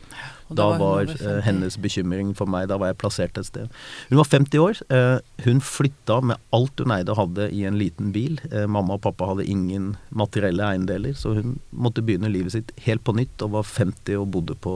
Da 0.49 0.65
var, 0.73 0.79
var 0.79 1.11
eh, 1.13 1.17
50. 1.17 1.41
hennes 1.45 1.75
bekymring 1.77 2.31
for 2.33 2.49
meg 2.49 2.71
Da 2.71 2.79
var 2.81 2.89
jeg 2.89 2.97
plassert 3.03 3.37
et 3.37 3.45
sted. 3.45 3.69
Hun 4.09 4.17
var 4.17 4.25
50 4.25 4.63
år. 4.63 4.79
eh, 4.89 5.19
hun 5.45 5.61
flytta 5.61 6.19
med 6.25 6.41
alt 6.55 6.81
hun 6.81 6.93
eide 6.95 7.13
og 7.13 7.19
hadde 7.21 7.49
i 7.53 7.63
en 7.69 7.77
liten 7.77 8.11
bil. 8.15 8.39
Eh, 8.51 8.65
mamma 8.65 8.97
og 8.97 9.03
pappa 9.05 9.29
hadde 9.29 9.45
ingen 9.45 9.91
materielle 10.09 10.65
eiendeler, 10.71 11.13
så 11.13 11.35
hun 11.37 11.59
måtte 11.69 12.01
begynne 12.01 12.31
livet 12.33 12.55
sitt 12.57 12.73
helt 12.87 13.05
på 13.05 13.13
nytt 13.13 13.45
og 13.45 13.53
var 13.59 13.69
50 13.69 14.17
og 14.17 14.31
bodde 14.33 14.57
på 14.57 14.75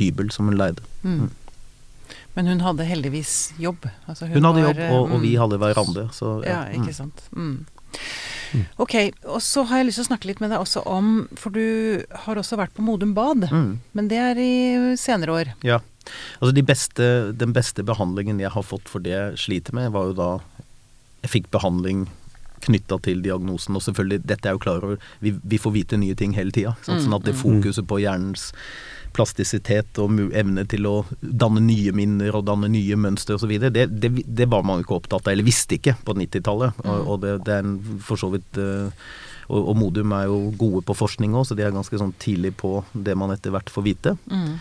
hybel 0.00 0.32
som 0.34 0.48
hun 0.48 0.56
leide. 0.58 0.82
Mm. 1.04 1.28
Men 2.34 2.48
hun 2.50 2.64
hadde 2.64 2.86
heldigvis 2.88 3.52
jobb. 3.60 3.86
Altså 4.08 4.26
Hun 4.26 4.42
hadde 4.42 4.64
var, 4.64 4.72
jobb, 4.72 4.82
og, 4.88 5.12
og 5.12 5.20
vi 5.22 5.34
mm, 5.36 5.40
hadde 5.44 5.60
hverandre. 5.62 6.08
Så, 6.16 6.38
Ja, 6.42 6.64
ja, 6.64 6.80
ikke 6.80 6.96
sant. 6.96 7.28
Mm. 7.30 7.66
Ok, 8.78 8.94
og 9.24 9.40
så 9.42 9.64
har 9.68 9.80
jeg 9.80 9.88
lyst 9.90 10.00
til 10.00 10.06
å 10.06 10.10
snakke 10.12 10.28
litt 10.30 10.40
med 10.42 10.50
deg 10.52 10.60
også 10.62 10.82
om 10.86 11.28
For 11.38 11.54
du 11.54 12.04
har 12.26 12.40
også 12.40 12.58
vært 12.60 12.74
på 12.76 12.84
Modum 12.84 13.14
Bad, 13.14 13.48
Mm. 13.50 13.78
men 13.92 14.08
det 14.08 14.18
er 14.18 14.38
i 14.38 14.96
senere 14.96 15.32
år. 15.32 15.52
Ja. 15.62 15.80
Altså 16.40 16.52
de 16.54 16.62
beste, 16.62 17.32
den 17.32 17.52
beste 17.56 17.82
behandlingen 17.82 18.40
jeg 18.40 18.50
har 18.52 18.62
fått 18.62 18.88
for 18.90 19.00
det 19.00 19.14
jeg 19.14 19.38
sliter 19.38 19.72
med, 19.74 19.92
var 19.92 20.10
jo 20.10 20.18
da 20.18 20.30
jeg 21.24 21.30
fikk 21.30 21.50
behandling 21.50 22.06
knytta 22.64 22.98
til 23.04 23.22
diagnosen. 23.24 23.76
Og 23.76 23.82
selvfølgelig, 23.84 24.24
dette 24.26 24.48
er 24.48 24.56
jo 24.56 24.62
klar 24.64 24.84
over, 24.84 24.98
vi, 25.24 25.34
vi 25.44 25.58
får 25.60 25.72
vite 25.74 25.98
nye 26.00 26.16
ting 26.16 26.34
hele 26.36 26.52
tida. 26.54 26.74
Mm, 26.86 27.00
Sånn 27.00 27.16
at 27.16 27.24
det 27.28 27.34
mm. 27.36 27.40
fokuset 27.42 27.88
på 27.88 28.00
hjernens 28.00 28.50
plastisitet 29.14 30.00
og 30.02 30.18
evne 30.34 30.66
til 30.70 30.86
å 30.90 30.94
danne 31.22 31.62
nye 31.64 31.94
minner 31.96 32.34
og 32.38 32.46
danne 32.50 32.68
nye 32.72 32.98
mønstre 33.00 33.38
osv., 33.38 33.54
det, 33.70 33.86
det, 33.94 34.10
det 34.26 34.48
var 34.52 34.66
man 34.66 34.82
ikke 34.84 34.98
opptatt 35.00 35.24
av, 35.26 35.32
eller 35.32 35.46
visste 35.46 35.78
ikke 35.78 35.96
på 36.04 36.16
90-tallet. 36.18 36.82
Og, 36.84 36.90
Mm. 36.94 37.06
og 37.10 37.20
det, 37.22 37.30
det 37.46 37.54
er 37.54 37.62
en 37.64 37.78
for 38.04 38.20
så 38.20 38.28
vidt 38.34 38.58
eh, 38.60 39.06
og, 39.44 39.58
og 39.70 39.74
Modum 39.76 40.12
er 40.16 40.24
jo 40.30 40.36
gode 40.56 40.80
på 40.88 40.94
forskning 40.96 41.34
òg, 41.36 41.42
så 41.44 41.56
de 41.56 41.64
er 41.66 41.72
ganske 41.74 41.98
sånn 42.00 42.14
tidlig 42.22 42.54
på 42.56 42.78
det 42.96 43.12
man 43.20 43.32
etter 43.34 43.52
hvert 43.52 43.68
får 43.68 43.84
vite. 43.84 44.14
Mm. 44.30 44.54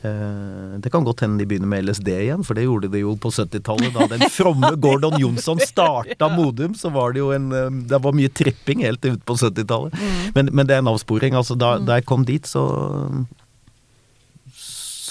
Eh, 0.00 0.78
det 0.80 0.92
kan 0.94 1.04
godt 1.04 1.20
hende 1.26 1.42
de 1.42 1.48
begynner 1.50 1.68
med 1.68 1.84
LSD 1.90 2.08
igjen, 2.14 2.44
for 2.46 2.56
det 2.56 2.64
gjorde 2.64 2.88
de 2.92 3.02
jo 3.02 3.12
på 3.20 3.32
70-tallet. 3.36 3.92
Da 3.96 4.06
den 4.14 4.24
fromme 4.32 4.72
Gordon 4.84 5.18
Jonsson 5.20 5.60
starta 5.60 6.30
Modum, 6.32 6.72
så 6.78 6.88
var 6.94 7.12
det 7.12 7.20
jo 7.20 7.30
en 7.36 7.50
eh, 7.52 7.68
Det 7.92 8.00
var 8.00 8.16
mye 8.16 8.32
tripping 8.32 8.80
helt 8.86 9.04
ut 9.04 9.20
på 9.28 9.36
70-tallet. 9.42 9.92
Mm. 10.00 10.16
Men, 10.38 10.50
men 10.56 10.70
det 10.70 10.78
er 10.78 10.84
en 10.84 10.92
avsporing. 10.94 11.36
Altså, 11.36 11.58
da, 11.60 11.74
da 11.84 12.00
jeg 12.00 12.08
kom 12.08 12.24
dit, 12.28 12.48
så 12.48 12.64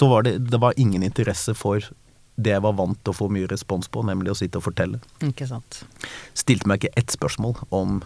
Så 0.00 0.08
var 0.08 0.24
det 0.24 0.38
Det 0.48 0.60
var 0.62 0.78
ingen 0.80 1.04
interesse 1.04 1.52
for 1.56 1.84
det 2.40 2.54
jeg 2.54 2.62
var 2.64 2.72
vant 2.78 2.96
til 3.04 3.12
å 3.12 3.16
få 3.18 3.26
mye 3.28 3.48
respons 3.50 3.90
på, 3.92 4.00
nemlig 4.08 4.30
å 4.32 4.36
sitte 4.38 4.56
og 4.56 4.64
fortelle. 4.64 5.02
Ikke 5.26 5.44
sant. 5.44 5.82
Stilte 6.32 6.70
meg 6.70 6.80
ikke 6.80 6.94
ett 6.96 7.12
spørsmål 7.12 7.58
om 7.68 7.98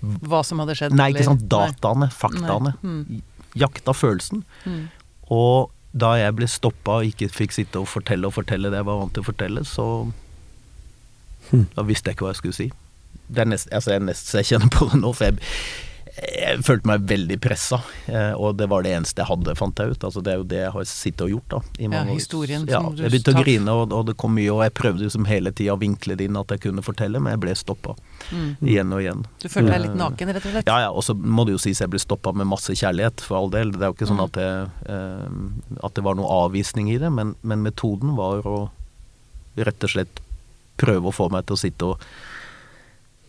Hva 0.00 0.40
som 0.46 0.62
hadde 0.62 0.78
skjedd. 0.78 0.94
Nei, 0.96 1.10
ikke 1.12 1.26
sant. 1.26 1.44
Dataene, 1.50 2.08
faktaene. 2.14 2.72
Nei. 2.80 3.02
Mm. 3.18 3.42
Jakta 3.58 3.92
følelsen. 3.92 4.46
Mm. 4.64 4.86
Og 5.34 5.74
da 5.92 6.14
jeg 6.16 6.38
ble 6.38 6.48
stoppa 6.48 7.02
og 7.02 7.10
ikke 7.10 7.28
fikk 7.34 7.56
sitte 7.58 7.82
og 7.82 7.90
fortelle 7.90 8.30
og 8.30 8.36
fortelle 8.38 8.70
det 8.72 8.80
jeg 8.80 8.88
var 8.88 9.02
vant 9.02 9.12
til 9.16 9.26
å 9.26 9.28
fortelle, 9.28 9.66
så 9.68 9.88
Hm. 11.50 11.66
Da 11.74 11.84
visste 11.86 12.10
jeg 12.10 12.18
ikke 12.18 12.26
hva 12.26 12.34
jeg 12.34 12.42
skulle 12.42 12.56
si. 12.56 12.68
Det 13.28 13.44
er 13.44 13.48
nest, 13.48 13.68
altså 13.74 13.94
jeg, 13.94 14.04
nest, 14.08 14.32
jeg 14.36 14.48
kjenner 14.50 14.72
på 14.72 14.88
det 14.90 15.00
nå, 15.00 15.12
for 15.16 15.28
jeg, 15.28 15.38
jeg 16.18 16.62
følte 16.66 16.88
meg 16.90 17.04
veldig 17.08 17.36
pressa. 17.40 17.78
Eh, 18.10 18.32
og 18.34 18.56
det 18.58 18.66
var 18.70 18.82
det 18.82 18.92
eneste 18.96 19.22
jeg 19.22 19.28
hadde, 19.28 19.54
fant 19.58 19.78
jeg 19.78 19.92
ut. 19.94 20.04
Altså 20.08 20.22
det 20.24 20.32
er 20.32 20.38
jo 20.40 20.46
det 20.50 20.58
jeg 20.64 20.72
har 20.74 20.86
sittet 20.90 21.24
og 21.26 21.30
gjort, 21.30 21.48
da. 21.52 21.60
i 21.78 21.88
Ja, 21.88 22.02
historien 22.08 22.66
ja, 22.68 22.80
som 22.82 22.96
du 22.96 23.02
Jeg 23.04 23.12
begynte 23.12 23.34
å 23.36 23.42
grine, 23.44 23.74
og, 23.82 23.92
og 23.92 24.06
det 24.08 24.16
kom 24.20 24.34
mye, 24.34 24.50
og 24.54 24.62
jeg 24.66 24.74
prøvde 24.74 25.04
liksom 25.06 25.28
hele 25.30 25.52
tida 25.52 25.76
å 25.76 25.80
vinkle 25.80 26.16
det 26.18 26.26
inn 26.28 26.36
at 26.40 26.48
jeg 26.54 26.60
kunne 26.66 26.82
fortelle, 26.82 27.20
men 27.22 27.36
jeg 27.36 27.40
ble 27.46 27.54
stoppa 27.58 27.96
Mm. 28.28 28.56
igjen 28.60 28.90
og 28.92 29.00
igjen. 29.00 29.20
Du 29.40 29.46
følte 29.48 29.70
deg 29.70 29.78
Eh, 29.78 29.84
litt 29.86 29.94
naken, 29.96 30.28
rett 30.34 30.44
og 30.44 30.52
slett? 30.52 30.66
ja, 30.66 30.78
ja, 30.82 30.88
og 30.90 31.02
så 31.06 31.14
må 31.14 31.46
det 31.46 31.52
jo 31.54 31.60
sies 31.62 31.78
jeg 31.80 31.88
ble 31.88 32.00
stoppa 32.02 32.32
med 32.34 32.46
masse 32.50 32.74
kjærlighet, 32.76 33.20
for 33.24 33.38
all 33.38 33.48
del. 33.48 33.70
Det 33.72 33.80
er 33.80 33.92
jo 33.92 33.94
ikke 33.94 34.08
sånn 34.10 34.18
Mm. 34.18 34.24
at 34.26 34.32
det, 34.32 34.70
eh, 34.90 35.84
at 35.86 35.94
det 35.94 36.04
var 36.04 36.14
noe 36.18 36.26
avvisning 36.48 36.90
i 36.92 36.98
det, 36.98 37.10
men, 37.12 37.36
men 37.42 37.62
metoden 37.62 38.16
var 38.16 38.42
å 38.42 38.70
rett 39.56 39.82
og 39.84 39.90
slett 39.90 40.20
prøve 40.76 41.08
å 41.08 41.14
få 41.14 41.30
meg 41.30 41.46
til 41.46 41.56
å 41.56 41.58
sitte 41.58 41.82
og 41.94 42.00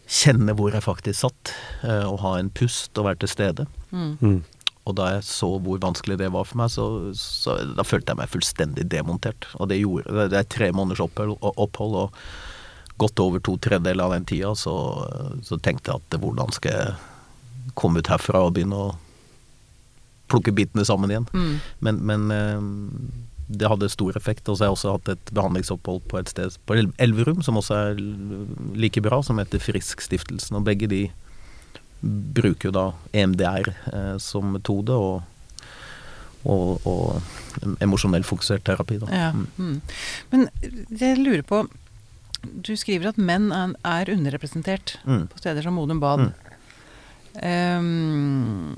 kjenne 0.09 0.55
hvor 0.57 0.73
jeg 0.73 0.85
faktisk 0.85 1.21
satt, 1.21 1.53
eh, 1.85 2.05
og 2.07 2.21
ha 2.23 2.37
en 2.39 2.49
pust 2.49 2.97
og 2.97 3.05
være 3.09 3.21
til 3.23 3.31
stede. 3.31 3.67
Mm. 3.91 4.15
Mm. 4.19 4.39
Og 4.89 4.95
da 4.97 5.09
jeg 5.13 5.25
så 5.27 5.51
hvor 5.61 5.81
vanskelig 5.81 6.17
det 6.17 6.31
var 6.33 6.47
for 6.49 6.61
meg, 6.61 6.71
så, 6.73 6.85
så 7.17 7.59
da 7.77 7.85
følte 7.85 8.13
jeg 8.13 8.21
meg 8.21 8.31
fullstendig 8.33 8.87
demontert. 8.89 9.45
Og 9.59 9.69
det 9.69 9.81
gjorde 9.81 10.29
det. 10.31 10.39
Er 10.39 10.49
tre 10.49 10.71
måneders 10.73 11.03
opphold, 11.05 11.37
opphold 11.41 11.99
og 11.99 12.23
godt 12.99 13.21
over 13.23 13.43
to 13.43 13.55
tredjedeler 13.61 14.07
av 14.07 14.15
den 14.17 14.25
tida, 14.27 14.55
så, 14.57 14.73
så 15.45 15.59
tenkte 15.61 15.93
jeg 15.93 16.01
at 16.01 16.19
hvordan 16.19 16.51
skal 16.55 16.73
jeg 16.75 17.71
komme 17.79 18.01
ut 18.01 18.09
herfra 18.11 18.41
og 18.47 18.57
begynne 18.57 18.75
å 18.75 18.89
plukke 20.29 20.53
bitene 20.55 20.85
sammen 20.85 21.13
igjen. 21.13 21.29
Mm. 21.33 21.53
Men, 21.85 22.01
men 22.09 22.33
eh, 22.33 22.65
det 23.49 23.69
hadde 23.71 23.89
stor 23.89 24.15
effekt. 24.17 24.47
Og 24.49 24.57
så 24.57 24.63
har 24.63 24.69
jeg 24.69 24.77
også 24.77 24.91
hatt 24.97 25.09
et 25.15 25.31
behandlingsopphold 25.33 26.03
på 26.11 26.19
et 26.21 26.29
sted 26.29 26.55
på 26.69 26.77
Elverum, 27.01 27.41
som 27.45 27.57
også 27.57 27.79
er 27.89 28.03
like 28.77 29.01
bra, 29.01 29.21
som 29.25 29.41
heter 29.41 29.59
Frisk-stiftelsen. 29.63 30.55
Og 30.59 30.67
begge 30.69 30.87
de 30.91 31.01
bruker 32.05 32.69
jo 32.69 32.71
da 32.75 32.85
EMDR 33.17 33.71
eh, 33.91 34.13
som 34.23 34.53
metode, 34.53 34.95
og, 34.95 35.23
og, 36.45 36.85
og 36.87 37.73
emosjonell 37.83 38.23
fokusert 38.23 38.63
terapi. 38.69 39.01
Da. 39.01 39.09
Ja. 39.11 39.31
Mm. 39.35 39.47
Mm. 39.57 39.81
Men 40.31 40.47
jeg 41.01 41.17
lurer 41.19 41.43
på 41.43 41.65
Du 42.63 42.71
skriver 42.79 43.09
at 43.09 43.17
menn 43.19 43.49
er, 43.51 43.73
er 43.83 44.13
underrepresentert 44.13 44.93
Mm. 45.03 45.25
på 45.27 45.41
steder 45.41 45.65
som 45.65 45.75
Modum 45.75 45.99
Bad. 45.99 46.29
Ehm, 47.43 48.77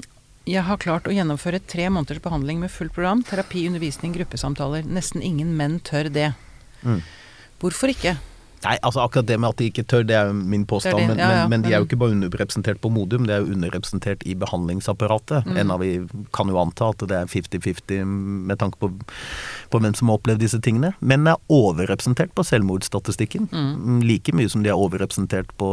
jeg 0.50 0.64
har 0.66 0.80
klart 0.82 1.06
å 1.06 1.14
gjennomføre 1.14 1.62
tre 1.70 1.86
måneders 1.94 2.22
behandling 2.24 2.62
med 2.64 2.72
fullt 2.74 2.96
program. 2.96 3.22
Terapi, 3.28 3.68
undervisning, 3.70 4.16
gruppesamtaler. 4.16 4.88
Nesten 4.90 5.22
ingen 5.22 5.54
menn 5.58 5.78
tør 5.86 6.10
det. 6.10 6.32
Mm. 6.82 7.04
Hvorfor 7.62 7.94
ikke? 7.94 8.16
Nei, 8.62 8.76
altså 8.86 9.02
akkurat 9.02 9.26
det 9.26 9.38
med 9.42 9.50
at 9.50 9.58
de 9.58 9.68
ikke 9.72 9.86
tør, 9.90 10.04
det 10.06 10.16
er 10.18 10.30
jo 10.30 10.36
min 10.38 10.66
påstand. 10.70 11.00
Det, 11.00 11.08
Men, 11.10 11.22
ja, 11.22 11.30
ja, 11.40 11.46
men, 11.50 11.64
de 11.66 11.72
er 11.74 11.82
jo 11.82 11.88
ikke 11.88 11.98
bare 12.02 12.14
underrepresentert 12.14 12.82
på 12.82 12.92
Modum, 12.94 13.26
de 13.26 13.34
er 13.34 13.42
jo 13.42 13.56
underrepresentert 13.56 14.22
i 14.30 14.36
behandlingsapparatet. 14.38 15.48
Mm. 15.50 15.72
Av 15.74 15.82
vi 15.82 15.92
kan 16.36 16.52
jo 16.52 16.60
anta 16.62 16.92
at 16.94 17.02
det 17.10 17.18
er 17.18 17.32
50-50 17.32 18.06
med 18.52 18.60
tanke 18.62 18.78
på, 18.82 18.92
på 19.74 19.82
hvem 19.82 19.96
som 19.98 20.12
har 20.12 20.20
opplevd 20.20 20.44
disse 20.44 20.60
tingene. 20.62 20.94
Menn 21.00 21.26
er 21.30 21.42
overrepresentert 21.50 22.36
på 22.38 22.46
selvmordsstatistikken. 22.46 23.50
Mm. 23.50 24.04
Like 24.06 24.36
mye 24.38 24.52
som 24.52 24.66
de 24.66 24.70
er 24.70 24.78
overrepresentert 24.78 25.50
på, 25.58 25.72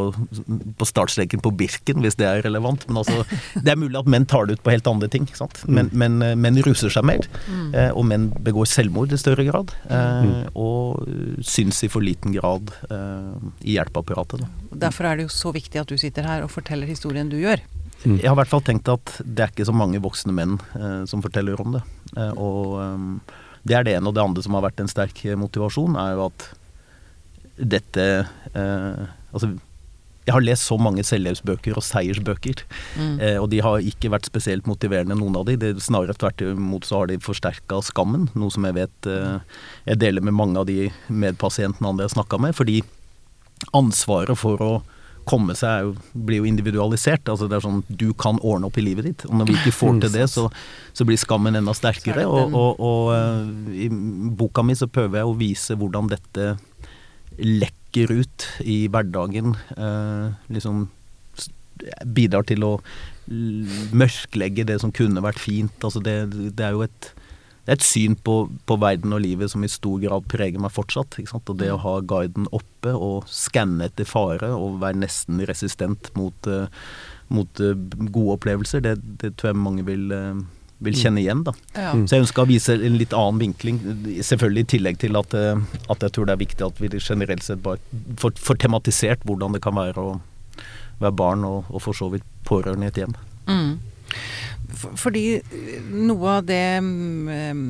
på 0.79 0.89
startstreken 0.89 1.45
på 1.45 1.53
Birken, 1.61 2.01
hvis 2.05 2.17
det 2.17 2.29
er 2.31 2.43
relevant. 2.47 2.89
Men 2.89 3.03
altså, 3.03 3.27
det 3.65 3.75
er 3.75 3.81
mulig 3.81 4.01
at 4.01 4.09
menn 4.09 4.29
tar 4.29 4.49
det 4.49 4.59
ut 4.59 4.65
på 4.65 4.73
helt 4.73 4.89
andre 4.89 5.13
ting. 5.13 5.29
Sant? 5.37 5.61
Men, 5.69 5.93
men 5.93 6.23
eh, 6.25 6.37
menn 6.39 6.57
ruser 6.65 6.93
seg 6.95 7.05
mer. 7.05 7.29
Mm. 7.51 7.69
Eh, 7.75 7.91
og 7.93 8.09
menn 8.09 8.31
begår 8.49 8.71
selvmord 8.71 9.13
i 9.13 9.21
større 9.21 9.45
grad. 9.51 9.77
Eh, 9.93 10.33
og 10.57 11.05
eh, 11.05 11.45
syns 11.45 11.85
i 11.85 11.93
for 11.93 12.05
liten 12.05 12.33
grad 12.33 12.73
i 12.89 13.75
hjelpeapparatet. 13.75 14.45
Da. 14.45 14.79
Derfor 14.87 15.09
er 15.09 15.19
det 15.19 15.27
jo 15.29 15.33
så 15.35 15.53
viktig 15.55 15.81
at 15.81 15.91
du 15.91 15.99
sitter 16.01 16.27
her 16.29 16.45
og 16.45 16.53
forteller 16.53 16.91
historien 16.91 17.31
du 17.31 17.39
gjør. 17.41 17.63
Mm. 18.05 18.19
Jeg 18.21 18.29
har 18.29 18.37
i 18.37 18.39
hvert 18.39 18.53
fall 18.53 18.65
tenkt 18.67 18.89
at 18.93 19.17
det 19.25 19.43
er 19.43 19.53
ikke 19.53 19.67
så 19.67 19.75
mange 19.75 20.01
voksne 20.03 20.35
menn 20.35 20.57
eh, 20.79 21.03
som 21.11 21.23
forteller 21.25 21.59
om 21.59 21.75
det. 21.75 21.83
Eh, 22.15 22.35
og 22.39 22.79
eh, 22.83 23.39
det 23.69 23.77
er 23.77 23.87
det 23.87 23.97
ene. 23.99 24.11
Og 24.11 24.15
det 24.15 24.23
andre 24.23 24.45
som 24.45 24.55
har 24.55 24.67
vært 24.69 24.83
en 24.83 24.91
sterk 24.91 25.25
motivasjon, 25.41 25.99
er 25.99 26.15
jo 26.15 26.29
at 26.31 26.49
dette 27.59 28.11
eh, 28.55 29.07
Altså, 29.29 29.51
jeg 30.29 30.35
har 30.37 30.45
lest 30.45 30.69
så 30.69 30.77
mange 30.81 31.03
selvhjelpsbøker 31.09 31.79
og 31.81 31.85
seiersbøker, 31.87 32.61
Mm. 32.99 33.17
eh, 33.25 33.39
og 33.41 33.49
de 33.51 33.63
har 33.65 33.81
ikke 33.81 34.11
vært 34.13 34.29
spesielt 34.29 34.69
motiverende, 34.69 35.17
noen 35.17 35.37
av 35.41 35.47
de. 35.49 35.57
Det, 35.57 35.71
snarere 35.81 36.15
tvert 36.19 36.45
imot 36.45 36.85
så 36.85 37.01
har 37.01 37.09
de 37.09 37.17
forsterka 37.25 37.81
skammen, 37.87 38.29
noe 38.37 38.53
som 38.53 38.67
jeg 38.69 38.77
vet 38.77 39.09
eh, 39.09 39.41
jeg 39.89 40.01
deler 40.05 40.23
med 40.23 40.37
mange 40.37 40.61
av 40.61 40.69
de 40.69 40.91
medpasientene 41.09 41.89
andre 41.89 42.07
jeg 42.09 42.17
snakka 42.19 42.41
med. 42.45 42.55
fordi 42.59 42.83
ansvaret 43.75 44.39
for 44.39 44.61
å 44.63 44.73
komme 45.29 45.53
seg 45.59 45.83
jo, 45.85 45.95
blir 46.15 46.41
jo 46.41 46.49
individualisert. 46.49 47.29
Altså 47.29 47.49
det 47.51 47.59
er 47.59 47.65
sånn 47.65 47.83
du 47.89 48.13
kan 48.17 48.39
ordne 48.41 48.71
opp 48.71 48.79
i 48.81 48.85
livet 48.85 49.05
ditt. 49.09 49.25
Og 49.29 49.35
når 49.41 49.51
vi 49.51 49.57
ikke 49.59 49.75
får 49.77 49.99
til 50.05 50.15
det, 50.15 50.29
så, 50.33 50.47
så 50.97 51.05
blir 51.09 51.21
skammen 51.21 51.59
enda 51.59 51.75
sterkere. 51.77 52.25
Og, 52.25 52.55
og, 52.57 52.81
og 52.81 53.11
uh, 53.13 53.75
i 53.77 53.91
boka 53.91 54.65
mi 54.65 54.77
så 54.79 54.89
prøver 54.89 55.21
jeg 55.21 55.29
å 55.29 55.37
vise 55.37 55.77
hvordan 55.77 56.09
dette 56.15 56.55
lekker 57.89 58.13
ut 58.13 58.47
i 58.61 58.89
hverdagen. 58.89 59.57
eh, 59.77 60.33
liksom 60.49 60.89
bidrar 62.05 62.43
til 62.43 62.65
å 62.65 62.81
mørklegge 63.29 64.65
det 64.65 64.81
som 64.81 64.93
kunne 64.93 65.23
vært 65.23 65.39
fint. 65.39 65.73
Altså 65.85 66.01
det, 66.01 66.55
det 66.57 66.65
er 66.65 66.73
jo 66.73 66.83
et 66.83 67.15
det 67.69 67.75
er 67.75 67.81
et 67.83 67.85
syn 67.85 68.15
på, 68.17 68.49
på, 68.65 68.77
verden 68.81 69.13
og 69.13 69.21
livet 69.21 69.51
som 69.51 69.63
i 69.63 69.69
stor 69.69 70.01
grad 70.01 70.25
preger 70.25 70.59
meg 70.59 70.73
fortsatt. 70.73 71.19
Og 71.21 71.59
det 71.59 71.69
å 71.71 71.77
ha 71.77 72.01
guiden 72.01 72.47
oppe 72.51 72.95
og 72.97 73.27
skanne 73.29 73.85
etter 73.85 74.09
fare 74.09 74.49
og 74.57 74.81
være 74.81 74.97
nesten 75.03 75.43
resistent 75.45 76.09
mot, 76.17 76.33
uh, 76.49 76.65
mot 77.29 77.61
uh, 77.61 77.77
gode 78.09 78.39
opplevelser, 78.39 78.81
det, 78.81 78.95
det, 79.21 79.35
tror 79.37 79.51
jeg 79.51 79.61
mange 79.61 79.85
vil, 79.85 80.09
uh, 80.09 80.41
vil 80.85 80.95
kjenne 80.95 81.23
igjen. 81.23 81.43
da. 81.47 81.55
Ja. 81.75 81.93
Så 82.07 82.17
jeg 82.17 82.25
ønsker 82.27 82.45
å 82.45 82.51
vise 82.51 82.77
en 82.77 82.99
litt 83.01 83.15
annen 83.17 83.41
vinkling, 83.43 83.81
selvfølgelig 84.23 84.67
i 84.67 84.71
tillegg 84.77 85.01
til 85.03 85.19
at, 85.19 85.35
at 85.35 86.07
jeg 86.07 86.15
tror 86.15 86.29
det 86.29 86.37
er 86.37 86.45
viktig 86.45 86.67
at 86.69 86.83
vi 86.83 86.91
generelt 86.99 87.47
sett 87.47 87.63
bare 87.65 87.83
får, 88.21 88.37
får 88.39 88.61
tematisert 88.63 89.27
hvordan 89.27 89.57
det 89.57 89.63
kan 89.65 89.77
være 89.79 90.05
å 90.05 90.19
være 91.03 91.15
barn 91.19 91.47
og, 91.47 91.69
og 91.71 91.83
for 91.83 91.97
så 91.97 92.11
vidt 92.13 92.27
pårørende 92.49 92.89
i 92.89 92.93
et 92.93 93.03
hjem. 93.03 93.15
Mm. 93.49 93.73
Fordi 94.99 95.23
noe 95.89 96.33
av 96.39 96.45
det 96.47 96.79
eh, 97.35 97.61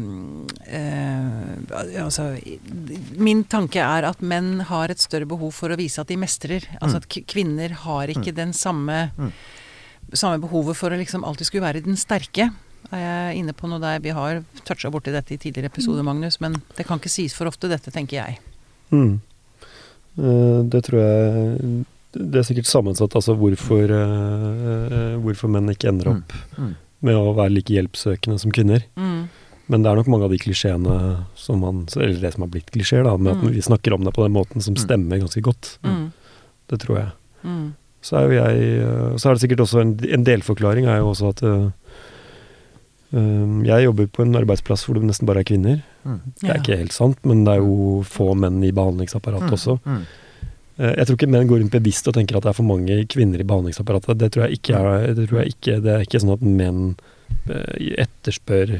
Altså 2.02 2.24
Min 3.22 3.44
tanke 3.50 3.82
er 3.84 4.06
at 4.08 4.22
menn 4.24 4.64
har 4.66 4.90
et 4.90 5.02
større 5.02 5.28
behov 5.30 5.54
for 5.56 5.70
å 5.70 5.78
vise 5.78 6.02
at 6.02 6.10
de 6.10 6.18
mestrer. 6.20 6.66
Altså 6.80 6.98
at 7.00 7.08
kvinner 7.30 7.76
har 7.84 8.10
ikke 8.12 8.34
den 8.36 8.52
samme, 8.56 8.98
samme 10.12 10.42
behovet 10.42 10.78
for 10.78 10.92
å 10.92 10.98
liksom 10.98 11.24
alltid 11.24 11.46
skulle 11.48 11.68
være 11.68 11.86
den 11.86 11.98
sterke. 12.00 12.50
Er 12.88 13.02
jeg 13.02 13.42
inne 13.42 13.52
på 13.52 13.68
noe 13.68 13.82
der 13.82 13.98
Vi 14.00 14.14
har 14.16 14.42
toucha 14.64 14.88
borti 14.90 15.12
dette 15.12 15.34
i 15.34 15.40
tidligere 15.40 15.68
episoder, 15.68 16.04
Magnus, 16.06 16.40
men 16.40 16.56
det 16.78 16.86
kan 16.88 17.00
ikke 17.00 17.12
sies 17.12 17.36
for 17.36 17.50
ofte, 17.50 17.68
dette, 17.68 17.92
tenker 17.92 18.20
jeg. 18.22 18.38
Mm. 18.94 19.20
Uh, 20.18 20.64
det 20.72 20.80
tror 20.86 21.02
jeg 21.02 21.84
Det 22.16 22.40
er 22.40 22.46
sikkert 22.48 22.70
sammensatt, 22.70 23.14
altså 23.14 23.36
hvorfor, 23.36 23.92
uh, 23.92 25.16
hvorfor 25.22 25.52
menn 25.52 25.68
ikke 25.74 25.92
ender 25.92 26.14
opp 26.16 26.38
mm. 26.56 26.68
Mm 26.68 26.76
med 27.04 27.18
å 27.18 27.34
være 27.36 27.54
like 27.54 27.74
hjelpsøkende 27.74 28.38
som 28.42 28.52
kvinner. 28.54 28.84
Mm. 28.98 29.26
Men 29.68 29.84
det 29.84 29.90
er 29.90 29.98
nok 30.00 30.08
mange 30.10 30.28
av 30.28 30.32
de 30.32 30.40
klisjeene 30.40 30.94
som 31.36 31.60
man 31.60 31.82
Eller 31.98 32.22
det 32.22 32.30
som 32.34 32.46
har 32.46 32.52
blitt 32.54 32.70
klisjeer, 32.72 33.04
da, 33.04 33.16
med 33.16 33.36
mm. 33.36 33.42
at 33.42 33.58
vi 33.58 33.66
snakker 33.66 33.94
om 33.94 34.06
det 34.06 34.14
på 34.16 34.24
den 34.24 34.34
måten 34.34 34.64
som 34.64 34.76
mm. 34.76 34.82
stemmer 34.86 35.20
ganske 35.22 35.42
godt. 35.44 35.76
Mm. 35.84 36.08
Det 36.72 36.80
tror 36.84 37.00
jeg. 37.02 37.10
Mm. 37.44 37.66
Så 38.02 38.16
er 38.16 38.24
jo 38.24 38.38
jeg 38.38 39.18
Så 39.18 39.28
er 39.28 39.36
det 39.36 39.42
sikkert 39.42 39.64
også 39.66 39.82
en, 39.82 39.92
en 40.06 40.24
delforklaring 40.26 40.88
er 40.88 41.02
jo 41.02 41.12
også 41.12 41.34
at 41.34 41.44
jeg 43.10 43.84
jobber 43.86 44.08
på 44.12 44.24
en 44.24 44.36
arbeidsplass 44.36 44.82
hvor 44.84 44.98
det 44.98 45.08
nesten 45.08 45.28
bare 45.28 45.40
er 45.40 45.48
kvinner. 45.48 45.78
Mm. 46.04 46.18
Det 46.42 46.48
er 46.48 46.58
ikke 46.60 46.80
helt 46.82 46.96
sant, 46.96 47.20
men 47.28 47.44
det 47.46 47.54
er 47.56 47.62
jo 47.62 48.02
få 48.04 48.34
menn 48.36 48.58
i 48.66 48.72
behandlingsapparatet 48.76 49.54
også. 49.56 49.78
Mm. 49.84 50.02
jeg 50.78 51.06
tror 51.06 51.16
ikke 51.16 51.30
menn 51.32 51.48
går 51.48 51.62
rundt 51.62 51.74
bevisst 51.74 52.10
og 52.10 52.18
tenker 52.18 52.36
at 52.38 52.44
det 52.44 52.52
er 52.52 52.58
for 52.58 52.68
mange 52.68 52.98
kvinner 53.10 53.40
i 53.40 53.48
behandlingsapparatet. 53.48 54.20
Det 54.20 54.28
tror 54.34 54.44
jeg 54.44 54.60
ikke 54.60 54.82
er, 54.82 55.08
det, 55.16 55.26
jeg 55.32 55.54
ikke, 55.56 55.80
det 55.86 55.94
er 55.94 56.04
ikke 56.04 56.20
sånn 56.22 56.36
at 56.36 56.44
menn 56.44 56.84
eh, 57.48 57.88
etterspør 58.04 58.78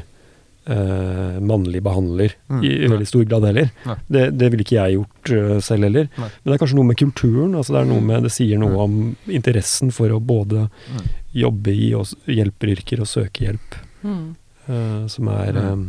uh, 0.69 1.39
mannlig 1.41 1.83
behandler 1.83 2.33
mm. 2.47 2.63
i, 2.63 2.71
i 2.85 2.87
veldig 2.87 3.07
stor 3.07 3.23
grad 3.23 3.47
heller. 3.49 3.69
Det, 4.07 4.29
det 4.37 4.49
ville 4.51 4.65
ikke 4.65 4.77
jeg 4.77 4.97
gjort 4.97 5.31
uh, 5.33 5.57
selv 5.63 5.87
heller. 5.87 6.09
Nei. 6.15 6.29
Men 6.29 6.51
det 6.51 6.55
er 6.55 6.63
kanskje 6.63 6.79
noe 6.79 6.89
med 6.91 6.99
kulturen. 6.99 7.55
altså 7.55 7.75
Det 7.75 7.81
er 7.81 7.91
noe 7.91 8.03
mm. 8.03 8.09
med, 8.11 8.27
det 8.27 8.33
sier 8.35 8.61
noe 8.61 8.75
mm. 8.75 8.81
om 8.85 9.35
interessen 9.39 9.93
for 9.95 10.13
å 10.13 10.21
både 10.21 10.67
mm. 10.69 11.07
jobbe 11.45 11.75
i 11.75 11.91
hjelperyrker 12.39 13.03
og 13.03 13.09
søke 13.09 13.47
hjelp, 13.47 13.79
uh, 14.03 15.07
som 15.11 15.31
er 15.33 15.57
um, 15.59 15.87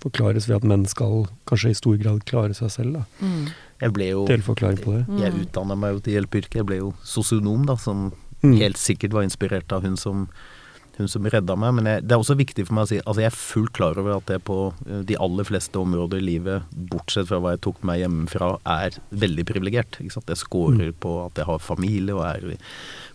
forklares 0.00 0.48
ved 0.48 0.60
at 0.60 0.68
menn 0.68 0.86
skal 0.88 1.26
kanskje 1.48 1.74
i 1.74 1.78
stor 1.78 1.98
grad 2.00 2.24
klare 2.28 2.56
seg 2.56 2.72
selv. 2.72 3.00
da. 3.00 3.04
Mm. 3.20 3.50
Jeg 3.80 3.96
ble 3.96 4.12
jo 4.12 4.24
Delforklaring 4.28 4.80
på 4.84 4.94
det. 4.96 5.04
Jeg 5.08 5.26
jeg 5.30 5.44
utdanna 5.46 5.76
meg 5.78 5.96
jo 5.96 6.04
til 6.04 6.18
hjelpeyrket. 6.18 6.62
Jeg 6.62 6.68
ble 6.68 6.80
jo 6.80 6.94
sosionom, 7.06 7.66
da, 7.68 7.76
som 7.80 8.10
mm. 8.42 8.56
helt 8.60 8.80
sikkert 8.80 9.16
var 9.16 9.28
inspirert 9.28 9.72
av 9.72 9.84
hun 9.84 9.96
som, 10.00 10.26
hun 10.98 11.08
som 11.08 11.28
redda 11.32 11.56
meg. 11.56 11.74
Men 11.78 11.88
jeg, 11.88 12.04
det 12.04 12.16
er 12.16 12.24
også 12.24 12.36
viktig 12.40 12.66
for 12.68 12.76
meg 12.76 12.88
å 12.88 12.90
si 12.92 13.00
altså 13.00 13.24
jeg 13.24 13.30
er 13.30 13.38
fullt 13.38 13.74
klar 13.76 14.00
over 14.00 14.18
at 14.18 14.28
det 14.28 14.40
på 14.48 14.58
eh, 14.86 15.02
de 15.08 15.18
aller 15.20 15.48
fleste 15.48 15.80
områder 15.80 16.20
i 16.20 16.26
livet, 16.28 16.72
bortsett 16.92 17.28
fra 17.30 17.40
hva 17.40 17.54
jeg 17.56 17.64
tok 17.68 17.80
meg 17.88 18.02
hjemmefra, 18.04 18.52
er 18.68 19.00
veldig 19.24 19.46
privilegert. 19.48 20.00
Jeg 20.00 20.40
scorer 20.40 20.92
mm. 20.92 20.98
på 21.04 21.16
at 21.26 21.40
jeg 21.40 21.48
har 21.48 21.64
familie 21.64 22.16
og 22.16 22.26
er 22.28 22.60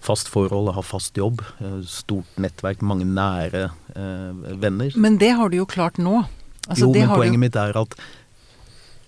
fast 0.05 0.29
forhold, 0.31 0.69
ha 0.69 0.79
har 0.79 0.85
fast 0.85 1.17
jobb, 1.17 1.41
eh, 1.59 1.79
stort 1.89 2.37
nettverk, 2.41 2.83
mange 2.85 3.07
nære 3.09 3.67
eh, 3.95 4.51
venner. 4.61 4.93
Men 4.95 5.19
det 5.21 5.33
har 5.39 5.51
du 5.51 5.59
jo 5.61 5.65
klart 5.69 5.97
nå. 6.01 6.23
Altså, 6.65 6.87
jo, 6.87 6.93
men 6.93 7.11
poenget 7.11 7.39
du... 7.39 7.43
mitt 7.45 7.57
er 7.61 7.77
at 7.81 7.97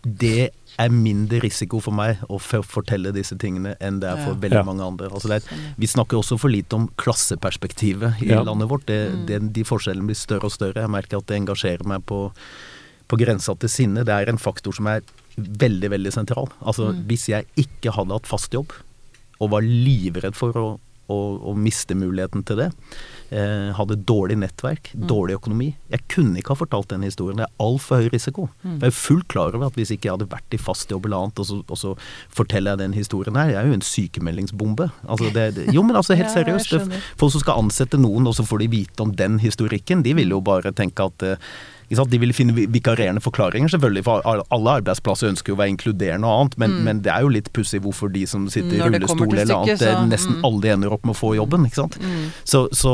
det 0.07 0.51
er 0.77 0.93
mindre 0.93 1.39
risiko 1.41 1.79
for 1.81 1.95
meg 1.95 2.21
å 2.29 2.37
fortelle 2.39 3.11
disse 3.15 3.35
tingene 3.41 3.73
enn 3.83 3.97
det 4.01 4.11
er 4.11 4.19
for 4.21 4.35
ja. 4.35 4.41
veldig 4.45 4.59
ja. 4.59 4.65
mange 4.67 4.85
andre. 4.85 5.09
Altså 5.09 5.31
er, 5.33 5.45
vi 5.75 5.89
snakker 5.89 6.19
også 6.19 6.37
for 6.39 6.53
lite 6.53 6.77
om 6.77 6.85
klasseperspektivet 7.01 8.21
i 8.23 8.29
ja. 8.29 8.43
landet 8.45 8.69
vårt. 8.69 8.85
Det, 8.89 8.99
mm. 9.09 9.23
det, 9.29 9.39
de 9.57 9.65
forskjellene 9.67 10.11
blir 10.11 10.19
større 10.19 10.51
og 10.51 10.53
større. 10.53 10.83
Jeg 10.85 10.93
merker 10.93 11.19
at 11.19 11.29
det 11.31 11.39
engasjerer 11.41 11.89
meg 11.89 12.05
på, 12.07 12.27
på 13.09 13.19
grensa 13.19 13.57
til 13.57 13.73
sinne. 13.73 14.05
Det 14.05 14.13
er 14.13 14.29
en 14.29 14.41
faktor 14.41 14.77
som 14.77 14.89
er 14.93 15.01
veldig, 15.37 15.91
veldig 15.95 16.13
sentral. 16.13 16.51
Altså 16.61 16.91
mm. 16.91 17.01
hvis 17.09 17.25
jeg 17.33 17.49
ikke 17.65 17.95
hadde 17.97 18.13
hatt 18.13 18.29
fast 18.29 18.53
jobb, 18.53 18.77
og 19.41 19.51
var 19.53 19.65
livredd 19.65 20.37
for 20.37 20.55
å, 20.57 20.67
å, 21.11 21.17
å 21.51 21.53
miste 21.57 21.95
muligheten 21.97 22.43
til 22.47 22.59
det, 22.59 22.67
eh, 23.31 23.69
hadde 23.77 23.99
dårlig 24.07 24.37
nettverk, 24.41 24.91
mm. 24.93 25.05
dårlig 25.09 25.37
økonomi. 25.37 25.69
Jeg 25.93 26.03
kunne 26.11 26.41
ikke 26.41 26.53
ha 26.53 26.59
fortalt 26.61 26.89
den 26.91 27.05
historien. 27.07 27.39
Det 27.39 27.47
er 27.47 27.63
altfor 27.63 28.03
høy 28.03 28.09
risiko. 28.13 28.47
Mm. 28.63 28.79
Jeg 28.81 28.89
er 28.89 28.97
fullt 28.97 29.27
klar 29.31 29.55
over 29.55 29.69
at 29.69 29.79
hvis 29.79 29.93
ikke 29.95 30.09
jeg 30.09 30.17
hadde 30.17 30.29
vært 30.31 30.57
i 30.57 30.61
fast 30.61 30.91
jobb 30.93 31.07
eller 31.07 31.27
annet, 31.27 31.43
og 31.43 31.49
så, 31.49 31.61
og 31.63 31.81
så 31.81 31.95
forteller 32.41 32.75
jeg 32.75 32.83
den 32.83 32.97
historien 32.97 33.39
her, 33.39 33.53
jeg 33.53 33.61
er 33.61 33.71
jo 33.71 33.79
en 33.79 33.87
sykemeldingsbombe. 33.91 34.89
Altså 35.07 35.31
det, 35.33 35.47
det, 35.59 35.69
jo, 35.75 35.85
men 35.87 35.99
altså 35.99 36.17
helt 36.19 36.33
seriøst. 36.37 36.77
folk 37.19 37.35
som 37.35 37.43
skal 37.43 37.63
ansette 37.63 37.99
noen, 38.01 38.27
og 38.27 38.37
så 38.37 38.45
får 38.47 38.65
de 38.65 38.71
vite 38.77 39.03
om 39.03 39.15
den 39.15 39.41
historikken, 39.43 40.03
de 40.05 40.15
vil 40.17 40.35
jo 40.35 40.43
bare 40.43 40.75
tenke 40.75 41.07
at 41.07 41.25
eh, 41.25 41.49
de 41.88 42.19
vil 42.19 42.33
finne 42.35 42.67
vikarierende 42.67 43.21
forklaringer, 43.23 43.71
selvfølgelig, 43.71 44.03
for 44.03 44.25
alle 44.27 44.73
arbeidsplasser 44.81 45.29
ønsker 45.31 45.53
jo 45.53 45.55
å 45.55 45.61
være 45.61 45.71
inkluderende 45.71 46.27
og 46.27 46.41
annet, 46.41 46.57
men, 46.59 46.73
mm. 46.75 46.81
men 46.83 47.01
det 47.05 47.13
er 47.13 47.23
jo 47.23 47.31
litt 47.31 47.51
pussig 47.55 47.79
hvorfor 47.85 48.11
de 48.11 48.25
som 48.27 48.49
sitter 48.51 48.75
i 48.75 48.81
rullestol 48.83 49.31
eller 49.31 49.55
annet, 49.55 49.79
så, 49.79 49.93
nesten 50.09 50.39
mm. 50.39 50.45
alle 50.49 50.73
ender 50.75 50.95
opp 50.97 51.07
med 51.07 51.15
å 51.15 51.19
få 51.19 51.33
jobben, 51.38 51.67
ikke 51.69 51.79
sant. 51.79 51.99
Mm. 52.03 52.25
Så, 52.43 52.65
så 52.75 52.93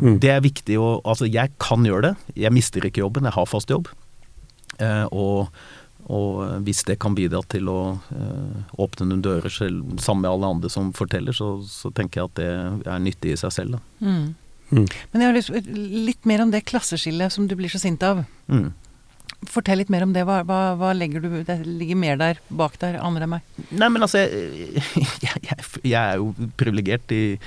mm. 0.00 0.16
det 0.22 0.32
er 0.32 0.44
viktig 0.44 0.80
å 0.80 0.86
Altså, 1.08 1.28
jeg 1.30 1.52
kan 1.62 1.84
gjøre 1.86 2.10
det. 2.10 2.34
Jeg 2.42 2.52
mister 2.52 2.84
ikke 2.84 3.00
jobben, 3.00 3.26
jeg 3.28 3.36
har 3.36 3.46
fast 3.48 3.70
jobb. 3.72 3.86
Eh, 4.82 5.04
og, 5.12 5.48
og, 6.08 6.42
hvis 6.66 6.82
det 6.88 6.98
kan 7.02 7.16
bidra 7.16 7.40
til 7.50 7.70
å 7.70 7.78
eh, 8.14 8.74
åpne 8.80 9.08
noen 9.08 9.22
dører 9.24 9.52
selv, 9.52 9.96
sammen 10.02 10.26
med 10.26 10.32
alle 10.32 10.50
andre 10.56 10.72
som 10.72 10.90
forteller, 10.96 11.36
så, 11.36 11.56
så, 11.68 11.92
tenker 11.94 12.20
jeg 12.20 12.30
at 12.30 12.38
det 12.40 12.92
er 12.92 13.02
nyttig 13.04 13.34
i 13.34 13.40
seg 13.40 13.54
selv, 13.54 13.78
da. 13.78 14.04
Mm. 14.04 14.28
Mm. 14.70 14.84
Men 15.12 15.22
jeg 15.22 15.30
har 15.30 15.38
lyst 15.38 15.72
litt 16.08 16.28
mer 16.28 16.44
om 16.44 16.52
det 16.52 16.66
klasseskillet 16.68 17.32
som 17.32 17.48
du 17.48 17.56
blir 17.58 17.72
så 17.72 17.80
sint 17.82 18.04
av. 18.04 18.24
Mm. 18.52 18.70
Fortell 19.46 19.78
litt 19.78 19.90
mer 19.92 20.02
om 20.02 20.12
det. 20.14 20.24
Hva, 20.26 20.40
hva, 20.46 20.60
hva, 20.78 20.92
legger 20.96 21.22
du 21.22 21.30
Det 21.46 21.60
ligger 21.62 21.98
mer 21.98 22.18
der 22.18 22.40
bak 22.48 22.78
der, 22.82 22.98
andre 23.04 23.26
enn 23.26 23.36
meg? 23.36 23.58
Nei, 23.70 23.90
men 23.94 24.02
altså 24.02 24.24
Jeg, 25.24 25.42
jeg, 25.46 25.58
jeg 25.84 25.98
er 26.00 26.18
jo 26.18 26.32
privilegert 26.58 27.14
i, 27.14 27.38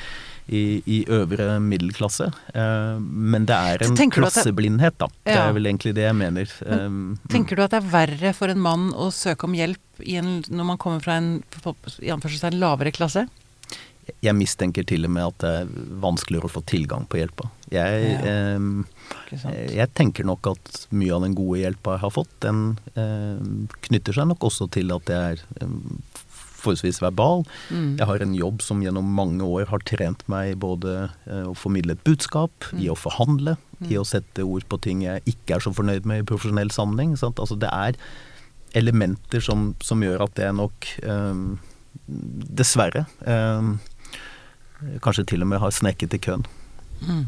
i, 0.48 0.64
i, 0.86 1.02
øvre 1.12 1.60
middelklasse. 1.64 2.30
Uh, 2.56 2.98
men 3.02 3.46
det 3.50 3.58
er 3.58 3.86
en 3.86 4.16
klasseblindhet, 4.16 4.98
da. 5.04 5.12
Ja. 5.26 5.28
Det 5.28 5.38
er 5.42 5.58
vel 5.60 5.72
egentlig 5.74 5.96
det 6.00 6.08
jeg 6.08 6.18
mener. 6.22 6.56
Um, 6.64 7.20
tenker 7.32 7.60
du 7.60 7.66
at 7.66 7.76
det 7.76 7.82
er 7.82 7.92
verre 7.92 8.34
for 8.38 8.54
en 8.54 8.64
mann 8.64 8.90
å 8.96 9.12
søke 9.16 9.50
om 9.50 9.58
hjelp 9.58 10.02
en, 10.02 10.40
når 10.50 10.72
man 10.74 10.82
kommer 10.82 11.04
fra 11.04 11.20
en, 11.20 11.42
en 11.44 12.60
lavere 12.62 12.96
klasse? 12.96 13.28
Jeg 14.24 14.38
mistenker 14.38 14.86
til 14.88 15.08
og 15.08 15.14
med 15.16 15.28
at 15.30 15.44
det 15.44 15.52
er 15.62 15.74
vanskeligere 16.04 16.50
å 16.50 16.56
få 16.56 16.64
tilgang 16.70 17.08
på 17.10 17.22
hjelpa. 17.22 17.50
Jeg, 17.72 18.08
ja. 18.20 18.34
eh, 18.58 19.70
jeg, 19.78 19.88
tenker 19.96 20.28
nok 20.28 20.52
at 20.52 20.82
mye 20.92 21.14
av 21.16 21.26
den 21.26 21.38
gode 21.38 21.62
hjelpa 21.62 21.96
jeg 21.96 22.04
har 22.06 22.16
fått, 22.18 22.34
den 22.44 22.64
eh, 22.96 23.40
knytter 23.88 24.18
seg 24.18 24.28
nok 24.32 24.50
også 24.52 24.68
til 24.76 24.92
at 24.96 25.12
jeg 25.12 25.38
er 25.38 25.46
eh, 25.62 25.78
forholdsvis 26.62 27.02
verbal. 27.02 27.46
Mm. 27.70 27.96
Jeg 28.00 28.08
har 28.10 28.24
en 28.24 28.36
jobb 28.38 28.62
som 28.66 28.82
gjennom 28.84 29.08
mange 29.18 29.46
år 29.46 29.70
har 29.72 29.84
trent 29.88 30.24
meg 30.32 30.58
både 30.62 30.96
eh, 31.26 31.48
å 31.50 31.56
formidle 31.58 31.98
et 31.98 32.04
budskap, 32.08 32.54
mm. 32.72 32.84
i 32.84 32.92
å 32.92 32.98
forhandle, 33.00 33.58
mm. 33.80 33.90
i 33.92 34.00
å 34.00 34.06
sette 34.08 34.46
ord 34.46 34.68
på 34.70 34.82
ting 34.86 35.06
jeg 35.06 35.26
ikke 35.30 35.58
er 35.58 35.66
så 35.66 35.74
fornøyd 35.76 36.08
med 36.10 36.24
i 36.24 36.28
profesjonell 36.28 36.74
sammenheng. 36.74 37.16
Altså, 37.18 37.58
det 37.60 37.72
er 37.72 38.00
elementer 38.78 39.44
som, 39.44 39.72
som, 39.84 40.04
gjør 40.04 40.28
at 40.30 40.40
jeg 40.40 40.58
nok 40.58 40.94
eh, 41.04 41.46
Dessverre. 42.12 43.04
Eh, 43.28 43.72
Kanskje 45.02 45.26
til 45.28 45.42
og 45.42 45.48
med 45.48 45.60
har 45.60 45.70
sneket 45.72 46.14
i 46.14 46.20
køen. 46.20 46.46
Mm. 47.08 47.26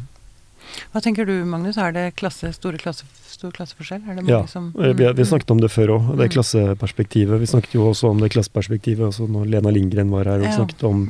Hva 0.93 1.01
tenker 1.03 1.25
du, 1.27 1.33
Magnus? 1.45 1.77
Er 1.77 1.91
det 1.91 2.15
klasse, 2.15 2.49
store 2.55 2.77
klasse, 2.79 3.03
stor 3.27 3.51
klasseforskjell? 3.51 4.01
Er 4.09 4.15
det 4.15 4.27
Ja, 4.29 4.45
som 4.47 4.71
mm, 4.73 4.95
vi, 4.97 5.09
vi 5.13 5.23
snakket 5.27 5.51
om 5.51 5.59
det 5.59 5.69
før 5.69 5.87
òg, 5.99 6.17
det 6.17 6.29
Mm. 6.29 6.33
klasseperspektivet. 6.37 7.39
Vi 7.39 7.45
snakket 7.45 7.73
jo 7.75 7.89
også 7.91 8.09
om 8.09 8.17
det 8.19 8.31
klasseperspektivet 8.31 9.05
også 9.11 9.27
når 9.29 9.45
Lena 9.51 9.69
Lindgren 9.69 10.09
var 10.09 10.23
her 10.25 10.39
og 10.39 10.43
Ja. 10.47 10.55
snakket 10.57 10.83
om 10.83 11.09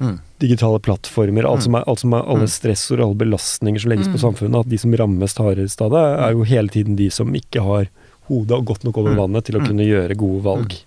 Mm. 0.00 0.18
digitale 0.38 0.78
plattformer. 0.80 1.44
Alt 1.44 1.58
Mm. 1.60 1.62
som 1.62 1.74
er, 1.74 1.84
alt 1.86 1.98
som 2.00 2.12
er 2.14 2.22
alle 2.28 2.46
stressord 2.48 3.00
og 3.00 3.06
alle 3.08 3.18
belastninger 3.18 3.80
som 3.80 3.90
legges 3.90 4.08
på 4.08 4.18
Mm. 4.18 4.34
samfunnet. 4.34 4.60
At 4.60 4.68
de 4.68 4.78
som 4.78 4.92
rammes 4.92 5.34
hardest 5.38 5.80
av 5.80 5.90
det, 5.90 6.20
er 6.20 6.30
jo 6.32 6.42
hele 6.44 6.68
tiden 6.68 6.96
de 6.96 7.10
som 7.10 7.32
ikke 7.34 7.62
har 7.62 7.88
hodet 8.28 8.52
og 8.58 8.64
godt 8.66 8.84
nok 8.84 8.96
over 8.98 9.10
Mm. 9.10 9.16
vannet 9.16 9.44
til 9.44 9.54
å 9.56 9.60
Mm. 9.60 9.66
kunne 9.66 9.86
gjøre 9.86 10.16
gode 10.16 10.42
valg. 10.42 10.82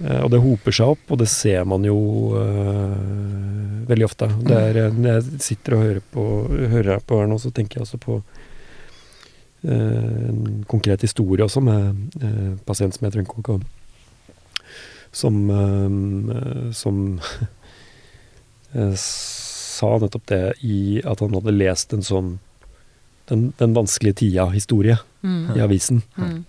Eh, 0.00 0.20
og 0.24 0.30
det 0.32 0.40
hoper 0.40 0.72
seg 0.74 0.94
opp, 0.94 1.02
og 1.12 1.18
det 1.20 1.28
ser 1.28 1.64
man 1.68 1.84
jo 1.84 1.98
uh, 2.32 3.84
veldig 3.90 4.06
ofte. 4.06 4.26
Det 4.46 4.56
er, 4.56 4.78
eh, 4.86 4.94
når 4.96 5.18
jeg 5.18 5.40
sitter 5.44 5.76
og 5.76 5.82
hører 5.84 6.00
på, 6.14 6.22
hører 6.74 7.02
på 7.04 7.18
her 7.20 7.28
nå, 7.28 7.36
så 7.42 7.50
tenker 7.52 7.78
jeg 7.78 7.84
også 7.84 8.00
på 8.00 8.12
uh, 8.20 8.24
en 10.30 10.64
konkret 10.70 11.04
historie 11.04 11.44
også, 11.44 11.60
med 11.64 11.80
uh, 12.24 12.52
pasient 12.68 12.96
som 12.96 13.06
heter 13.06 13.20
Unkok, 13.24 13.60
Som, 15.12 15.50
som 16.70 16.96
sa 18.96 19.88
nettopp 19.98 20.26
det 20.30 20.52
i 20.62 21.02
at 21.02 21.18
han 21.18 21.34
hadde 21.34 21.56
lest 21.56 21.92
en 21.92 22.04
sånn 22.06 22.38
Den, 23.26 23.50
den 23.58 23.74
vanskelige 23.74 24.14
tida-historie 24.22 25.00
Mm. 25.22 25.56
i 25.56 25.60
avisen. 25.60 26.02
Mm. 26.16 26.44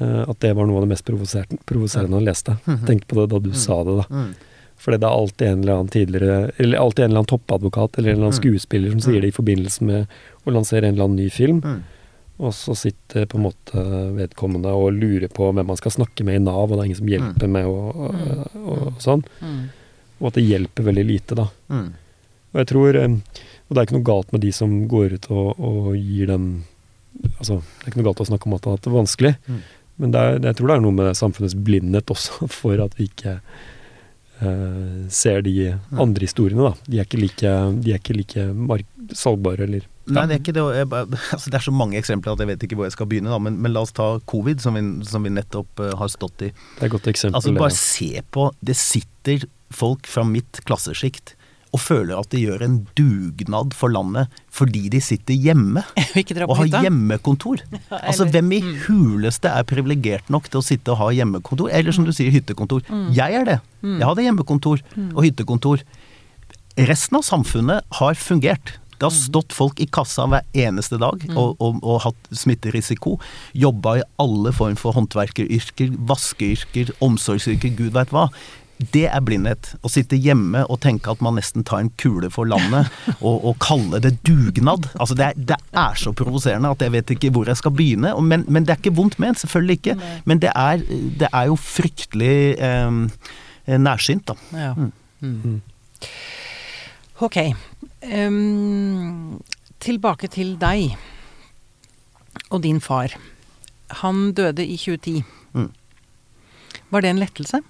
Eh, 0.00 0.22
at 0.30 0.38
det 0.44 0.52
var 0.54 0.66
noe 0.68 0.78
av 0.78 0.84
det 0.86 0.92
mest 0.92 1.04
provoserende 1.08 2.14
han 2.18 2.24
leste. 2.28 2.56
Mhm. 2.64 2.86
Tenk 2.86 3.06
på 3.10 3.16
det 3.18 3.28
da 3.32 3.38
du 3.42 3.50
Mm. 3.50 3.56
sa 3.56 3.82
det, 3.84 3.96
da. 3.96 4.06
Mm. 4.14 4.34
Fordi 4.78 4.98
det 5.00 5.06
er 5.08 5.16
alltid 5.18 5.48
en 5.48 5.60
eller 5.62 5.72
annen 5.74 5.88
tidligere 5.90 6.52
Eller 6.58 6.78
alltid 6.78 7.04
en 7.04 7.10
eller 7.10 7.18
annen 7.24 7.32
toppadvokat 7.32 7.98
eller 7.98 8.10
en 8.10 8.16
eller 8.16 8.28
annen 8.28 8.38
skuespiller 8.40 8.90
som 8.92 9.00
sier 9.00 9.20
det 9.20 9.28
i 9.32 9.34
forbindelse 9.34 9.82
med 9.82 10.06
å 10.46 10.52
lansere 10.54 10.86
en 10.86 10.94
eller 10.94 11.04
annen 11.08 11.16
ny 11.18 11.30
film. 11.30 11.62
Og 12.38 12.52
så 12.54 12.76
sitter 12.76 13.26
på 13.26 13.38
en 13.40 13.42
måte 13.48 13.74
vedkommende 14.14 14.70
og 14.70 14.92
lurer 14.94 15.26
på 15.28 15.52
hvem 15.52 15.66
man 15.66 15.76
skal 15.76 15.90
snakke 15.90 16.22
med 16.24 16.36
i 16.36 16.44
Nav, 16.44 16.70
og 16.70 16.76
det 16.76 16.78
er 16.78 16.84
ingen 16.84 17.00
som 17.00 17.08
hjelper 17.10 17.48
med 17.50 17.66
og, 17.66 17.96
og, 17.96 18.14
og, 18.54 18.86
og 18.86 19.00
sånn. 19.02 19.24
Og 20.20 20.26
at 20.30 20.34
det 20.38 20.46
hjelper 20.46 20.84
veldig 20.86 21.04
lite, 21.08 21.34
da. 21.34 21.48
Og 21.74 22.54
jeg 22.62 22.66
tror 22.70 22.94
eh, 22.96 23.08
Og 23.68 23.74
det 23.74 23.78
er 23.82 23.86
ikke 23.88 23.98
noe 23.98 24.06
galt 24.06 24.30
med 24.32 24.40
de 24.40 24.52
som 24.52 24.86
går 24.88 25.12
ut 25.18 25.26
og, 25.30 25.96
gir 25.98 26.26
den 26.30 26.64
Altså, 27.40 27.58
det 27.58 27.82
er 27.82 27.90
ikke 27.90 27.98
noe 27.98 28.06
galt 28.12 28.20
å 28.22 28.28
snakke 28.30 28.46
om 28.46 28.54
at 28.54 28.62
det 28.62 28.86
er 28.86 28.94
vanskelig. 28.94 29.34
Men 29.98 30.14
det 30.14 30.22
er, 30.22 30.38
jeg 30.50 30.58
tror 30.58 30.70
det 30.70 30.76
er 30.78 30.86
noe 30.86 30.96
med 30.96 31.18
samfunnets 31.18 31.58
blindhet 31.58 32.14
også, 32.14 32.48
for 32.60 32.80
at 32.84 32.96
vi 32.98 33.08
ikke 33.10 33.38
uh, 34.42 35.04
ser 35.12 35.44
de 35.46 35.54
andre 35.92 36.28
historiene, 36.28 36.70
da. 36.70 36.88
De 36.88 37.00
er 37.00 37.08
ikke 37.08 37.22
like, 37.22 37.54
de 37.84 37.94
er 37.94 38.02
ikke 38.02 38.18
like 38.18 38.48
salgbare, 39.16 39.68
eller 39.68 39.86
Nei, 40.08 40.22
det 40.24 40.38
er 40.38 40.40
ikke 40.40 40.54
det. 40.56 40.62
Jeg, 40.72 40.88
altså, 41.34 41.50
det 41.50 41.58
er 41.58 41.64
så 41.66 41.74
mange 41.74 41.98
eksempler 41.98 42.32
at 42.32 42.42
jeg 42.42 42.48
vet 42.48 42.62
ikke 42.64 42.78
hvor 42.78 42.88
jeg 42.88 42.94
skal 42.94 43.08
begynne. 43.10 43.28
Da. 43.28 43.40
Men, 43.44 43.58
men 43.60 43.74
la 43.74 43.82
oss 43.84 43.92
ta 43.96 44.14
covid, 44.30 44.62
som 44.64 44.78
vi, 44.78 44.82
som 45.08 45.26
vi 45.26 45.34
nettopp 45.34 45.82
uh, 45.84 45.92
har 46.00 46.08
stått 46.12 46.46
i. 46.46 46.52
Det 46.52 46.80
er 46.80 46.88
et 46.88 46.94
godt 46.94 47.10
eksempel. 47.12 47.36
Altså 47.36 47.52
Bare 47.58 47.74
ja. 47.74 47.76
se 47.76 48.22
på 48.32 48.48
Det 48.64 48.76
sitter 48.78 49.44
folk 49.74 50.08
fra 50.08 50.24
mitt 50.24 50.62
klassesjikt 50.64 51.34
og 51.72 51.80
føler 51.84 52.16
at 52.18 52.30
de 52.32 52.40
gjør 52.46 52.62
en 52.64 52.76
dugnad 52.96 53.74
for 53.76 53.92
landet 53.92 54.30
fordi 54.54 54.86
de 54.88 55.00
sitter 55.04 55.34
hjemme 55.36 55.82
og 56.48 56.56
har 56.62 56.82
hjemmekontor. 56.82 57.60
Altså 58.08 58.24
Hvem 58.32 58.52
i 58.56 58.60
Mm. 58.64 58.74
huleste 58.86 59.48
er 59.52 59.62
privilegert 59.68 60.28
nok 60.32 60.48
til 60.48 60.60
å 60.60 60.64
sitte 60.64 60.90
og 60.94 60.98
ha 61.02 61.08
hjemmekontor? 61.14 61.68
Eller 61.70 61.92
som 61.92 62.04
du 62.08 62.12
sier, 62.16 62.30
hyttekontor. 62.32 62.82
Mm. 62.88 63.08
Jeg 63.14 63.34
er 63.42 63.44
det. 63.44 63.58
Mm. 63.82 63.98
Jeg 64.00 64.06
hadde 64.08 64.24
hjemmekontor 64.28 64.82
Mm. 64.96 65.10
og 65.16 65.24
hyttekontor. 65.28 65.82
Resten 66.78 67.18
av 67.18 67.24
samfunnet 67.26 67.84
har 67.98 68.14
fungert. 68.14 68.76
Det 68.98 69.06
har 69.06 69.14
stått 69.14 69.52
folk 69.54 69.78
i 69.78 69.86
kassa 69.86 70.24
hver 70.26 70.42
eneste 70.58 70.98
dag 70.98 71.20
og, 71.36 71.52
og, 71.62 71.76
og 71.86 72.00
hatt 72.02 72.30
smitterisiko. 72.34 73.16
Jobba 73.54 73.98
i 74.00 74.06
alle 74.18 74.50
form 74.56 74.74
for 74.78 74.96
håndverkeryrker, 74.96 75.92
vaskeyrker, 76.10 76.90
omsorgsyrker, 77.04 77.76
gud 77.78 77.92
veit 77.94 78.10
hva. 78.14 78.24
Det 78.78 79.06
er 79.10 79.22
blindhet. 79.26 79.72
Å 79.82 79.90
sitte 79.90 80.18
hjemme 80.18 80.62
og 80.70 80.78
tenke 80.84 81.10
at 81.10 81.22
man 81.24 81.34
nesten 81.38 81.64
tar 81.66 81.82
en 81.82 81.90
kule 81.98 82.30
for 82.30 82.46
landet, 82.48 82.90
og, 83.26 83.42
og 83.50 83.58
kalle 83.62 84.00
det 84.04 84.14
dugnad. 84.26 84.86
Altså 84.98 85.16
det, 85.18 85.32
er, 85.32 85.40
det 85.50 85.58
er 85.72 85.98
så 85.98 86.14
provoserende 86.16 86.70
at 86.74 86.84
jeg 86.84 86.94
vet 86.94 87.14
ikke 87.16 87.32
hvor 87.34 87.50
jeg 87.50 87.58
skal 87.58 87.74
begynne. 87.74 88.14
Men, 88.22 88.46
men 88.46 88.66
det 88.66 88.74
er 88.74 88.82
ikke 88.82 88.94
vondt 88.98 89.18
ment, 89.22 89.40
selvfølgelig 89.42 89.80
ikke. 89.80 89.98
Men 90.30 90.42
det 90.44 90.52
er, 90.54 90.84
det 91.20 91.30
er 91.32 91.50
jo 91.50 91.58
fryktelig 91.58 92.36
eh, 92.62 93.02
nærsynt, 93.78 94.30
da. 94.30 94.38
Ja. 94.54 94.72
Mm. 94.78 94.92
Mm. 95.20 95.60
Ok. 97.18 97.36
Um, 98.06 99.40
tilbake 99.82 100.30
til 100.30 100.54
deg 100.60 100.94
og 102.54 102.62
din 102.62 102.78
far. 102.80 103.16
Han 104.04 104.32
døde 104.32 104.62
i 104.62 104.76
2010. 104.76 105.24
Mm. 105.58 105.72
Var 106.90 107.04
det 107.04 107.10
en 107.10 107.20
lettelse? 107.24 107.60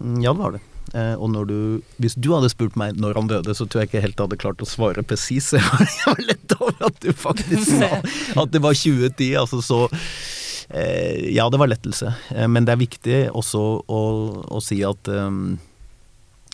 Mm, 0.00 0.20
Ja, 0.22 0.32
det 0.32 0.40
var 0.42 0.56
det. 0.56 0.62
Eh, 0.94 1.14
og 1.18 1.32
du, 1.48 1.80
hvis 1.98 2.14
du 2.14 2.30
hadde 2.34 2.50
spurt 2.52 2.76
meg 2.78 2.98
når 3.00 3.16
han 3.18 3.28
døde, 3.30 3.54
så 3.56 3.66
tror 3.66 3.82
jeg 3.82 3.88
ikke 3.90 3.98
jeg 3.98 4.06
helt 4.10 4.20
hadde 4.20 4.38
klart 4.38 4.62
å 4.62 4.68
svare 4.68 5.02
presis. 5.02 5.52
Jeg 5.56 6.06
var 6.06 6.20
lett 6.28 6.54
over 6.60 6.86
at 6.90 6.98
du 7.02 7.10
faktisk 7.12 7.78
sa 7.80 7.88
at 8.42 8.52
det 8.52 8.60
var 8.62 8.76
2010. 8.76 9.32
Altså 9.40 9.62
så 9.64 9.80
eh, 10.70 11.32
Ja, 11.34 11.48
det 11.50 11.58
var 11.62 11.72
lettelse. 11.72 12.14
Eh, 12.34 12.46
men 12.48 12.66
det 12.68 12.74
er 12.76 12.82
viktig 12.84 13.20
også 13.32 13.64
å, 13.88 14.02
å 14.44 14.60
si 14.62 14.82
at 14.86 15.10
eh, 15.10 15.40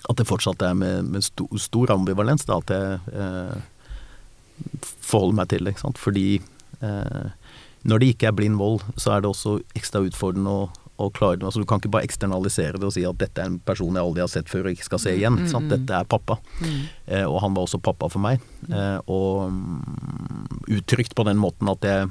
at 0.08 0.16
det 0.16 0.26
fortsatt 0.26 0.62
er 0.64 0.74
med, 0.78 1.10
med 1.12 1.22
sto, 1.22 1.44
stor 1.60 1.92
ambivalens, 1.92 2.46
da, 2.48 2.56
at 2.62 2.70
jeg 2.72 3.00
eh, 3.12 3.58
forholder 5.04 5.36
meg 5.42 5.50
til 5.52 5.68
det. 5.68 5.74
Fordi 6.00 6.26
eh, 6.80 7.26
når 7.84 8.00
det 8.02 8.08
ikke 8.14 8.30
er 8.30 8.36
blind 8.36 8.58
vold, 8.60 8.82
så 9.00 9.14
er 9.14 9.22
det 9.24 9.30
også 9.30 9.58
ekstra 9.76 10.02
utfordrende 10.08 10.54
å 11.00 11.10
klare. 11.14 11.40
Altså, 11.42 11.62
du 11.62 11.68
kan 11.68 11.80
ikke 11.80 11.92
bare 11.96 12.08
eksternalisere 12.08 12.80
det 12.80 12.88
og 12.88 12.94
si 12.96 13.04
at 13.08 13.20
dette 13.20 13.42
er 13.42 13.50
en 13.50 13.60
person 13.64 13.94
jeg 13.94 14.04
aldri 14.04 14.24
har 14.24 14.32
sett 14.32 14.50
før 14.50 14.68
og 14.68 14.74
ikke 14.76 14.88
skal 14.88 15.02
se 15.02 15.14
igjen. 15.16 15.38
Mm, 15.40 15.50
mm. 15.50 15.68
Dette 15.74 16.00
er 16.00 16.08
pappa. 16.10 16.38
Mm. 16.60 16.80
Eh, 17.06 17.26
og 17.26 17.38
han 17.44 17.56
var 17.56 17.68
også 17.68 17.82
pappa 17.82 18.10
for 18.12 18.22
meg. 18.24 18.42
Eh, 18.68 18.98
og 19.10 19.52
mm, 19.54 20.66
uttrykt 20.78 21.16
på 21.18 21.26
den 21.28 21.40
måten 21.40 21.70
at 21.72 21.86
jeg 21.86 22.10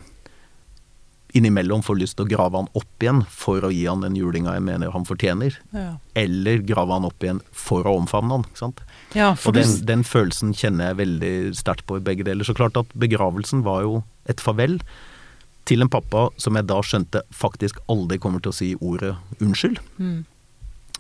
innimellom 1.37 1.83
får 1.85 1.99
lyst 1.99 2.17
til 2.17 2.25
å 2.25 2.29
grave 2.29 2.57
han 2.57 2.69
opp 2.77 3.03
igjen 3.03 3.21
for 3.29 3.65
å 3.65 3.69
gi 3.73 3.83
han 3.85 4.01
den 4.01 4.17
julinga 4.17 4.55
jeg 4.55 4.65
mener 4.65 4.93
han 4.95 5.05
fortjener. 5.05 5.59
Ja. 5.75 5.91
Eller 6.17 6.63
grave 6.65 6.95
han 6.95 7.05
opp 7.07 7.23
igjen 7.23 7.41
for 7.53 7.85
å 7.87 7.95
omfavne 7.99 8.39
han. 8.39 8.47
ikke 8.49 8.63
sant? 8.63 8.81
ja, 9.17 9.33
Og 9.35 9.57
den, 9.57 9.75
den 9.85 10.05
følelsen 10.07 10.55
kjenner 10.57 10.91
jeg 10.91 11.01
veldig 11.03 11.33
sterkt 11.59 11.85
på 11.89 11.99
i 11.99 12.05
begge 12.05 12.25
deler. 12.27 12.47
Så 12.47 12.57
klart 12.57 12.79
at 12.79 12.89
begravelsen 12.97 13.61
var 13.67 13.85
jo 13.85 14.01
et 14.29 14.41
farvel 14.41 14.79
til 15.69 15.85
en 15.85 15.91
pappa 15.93 16.25
som 16.41 16.57
jeg 16.57 16.65
da 16.69 16.81
skjønte 16.81 17.21
faktisk 17.35 17.77
aldri 17.93 18.17
kommer 18.21 18.41
til 18.41 18.51
å 18.53 18.57
si 18.59 18.73
ordet 18.81 19.13
unnskyld. 19.39 19.79
mm. 20.01 20.19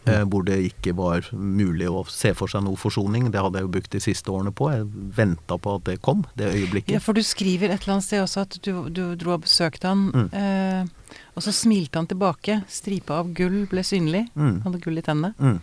Eh, 0.07 0.21
hvor 0.31 0.45
det 0.47 0.55
ikke 0.63 0.93
var 0.95 1.25
mulig 1.35 1.85
å 1.91 2.05
se 2.07 2.31
for 2.33 2.47
seg 2.49 2.63
noe 2.63 2.79
forsoning. 2.79 3.25
Det 3.33 3.41
hadde 3.43 3.59
jeg 3.59 3.65
jo 3.67 3.71
brukt 3.73 3.91
de 3.91 3.99
siste 3.99 4.31
årene 4.31 4.53
på. 4.55 4.69
Jeg 4.71 4.85
venta 5.17 5.57
på 5.59 5.73
at 5.75 5.83
det 5.89 5.97
kom, 6.01 6.21
det 6.39 6.47
øyeblikket. 6.55 6.93
Ja, 6.95 7.01
for 7.03 7.13
du 7.13 7.19
skriver 7.21 7.67
et 7.75 7.83
eller 7.83 7.97
annet 7.97 8.05
sted 8.07 8.23
også 8.23 8.45
at 8.45 8.55
du, 8.63 8.71
du 8.95 9.01
dro 9.19 9.33
og 9.35 9.43
besøkte 9.43 9.91
han, 9.91 10.05
Mm. 10.15 10.29
eh, 10.33 11.19
og 11.35 11.43
så 11.43 11.51
smilte 11.53 11.99
han 11.99 12.07
tilbake. 12.07 12.61
Stripa 12.71 13.19
av 13.19 13.33
gull 13.35 13.65
ble 13.69 13.83
synlig. 13.85 14.23
Mm. 14.39 14.61
Hadde 14.63 14.81
gull 14.87 14.97
i 14.97 15.05
tennene. 15.05 15.33
Mm. 15.37 15.59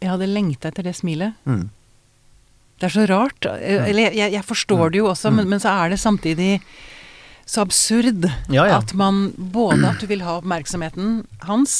Jeg 0.00 0.10
hadde 0.14 0.30
lengta 0.32 0.72
etter 0.72 0.88
det 0.88 0.96
smilet. 0.96 1.36
Mm. 1.44 1.68
Det 2.80 2.88
er 2.88 2.96
så 2.96 3.06
rart. 3.12 3.44
Eh, 3.44 3.88
Eller 3.92 4.08
jeg, 4.16 4.32
jeg 4.38 4.44
forstår 4.48 4.90
det 4.96 5.02
jo 5.04 5.12
også, 5.12 5.30
men, 5.30 5.44
Mm. 5.44 5.50
men 5.50 5.60
så 5.60 5.76
er 5.84 5.90
det 5.90 6.00
samtidig 6.00 6.62
så 7.48 7.62
absurd 7.64 8.26
Ja, 8.52 8.66
ja. 8.68 8.78
at 8.82 8.92
man 8.98 9.30
både 9.38 9.88
at 9.88 10.02
du 10.02 10.06
vil 10.10 10.20
ha 10.26 10.34
oppmerksomheten 10.42 11.22
hans, 11.48 11.78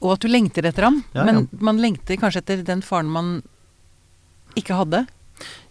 og 0.00 0.14
at 0.16 0.24
du 0.24 0.28
lengter 0.32 0.64
etter 0.68 0.86
ham. 0.88 1.02
Ja. 1.16 1.24
Men 1.28 1.46
man 1.60 1.78
lengter 1.82 2.16
kanskje 2.20 2.40
etter 2.42 2.64
den 2.64 2.80
faren 2.84 3.10
man 3.12 3.42
ikke 4.56 4.76
hadde 4.78 5.04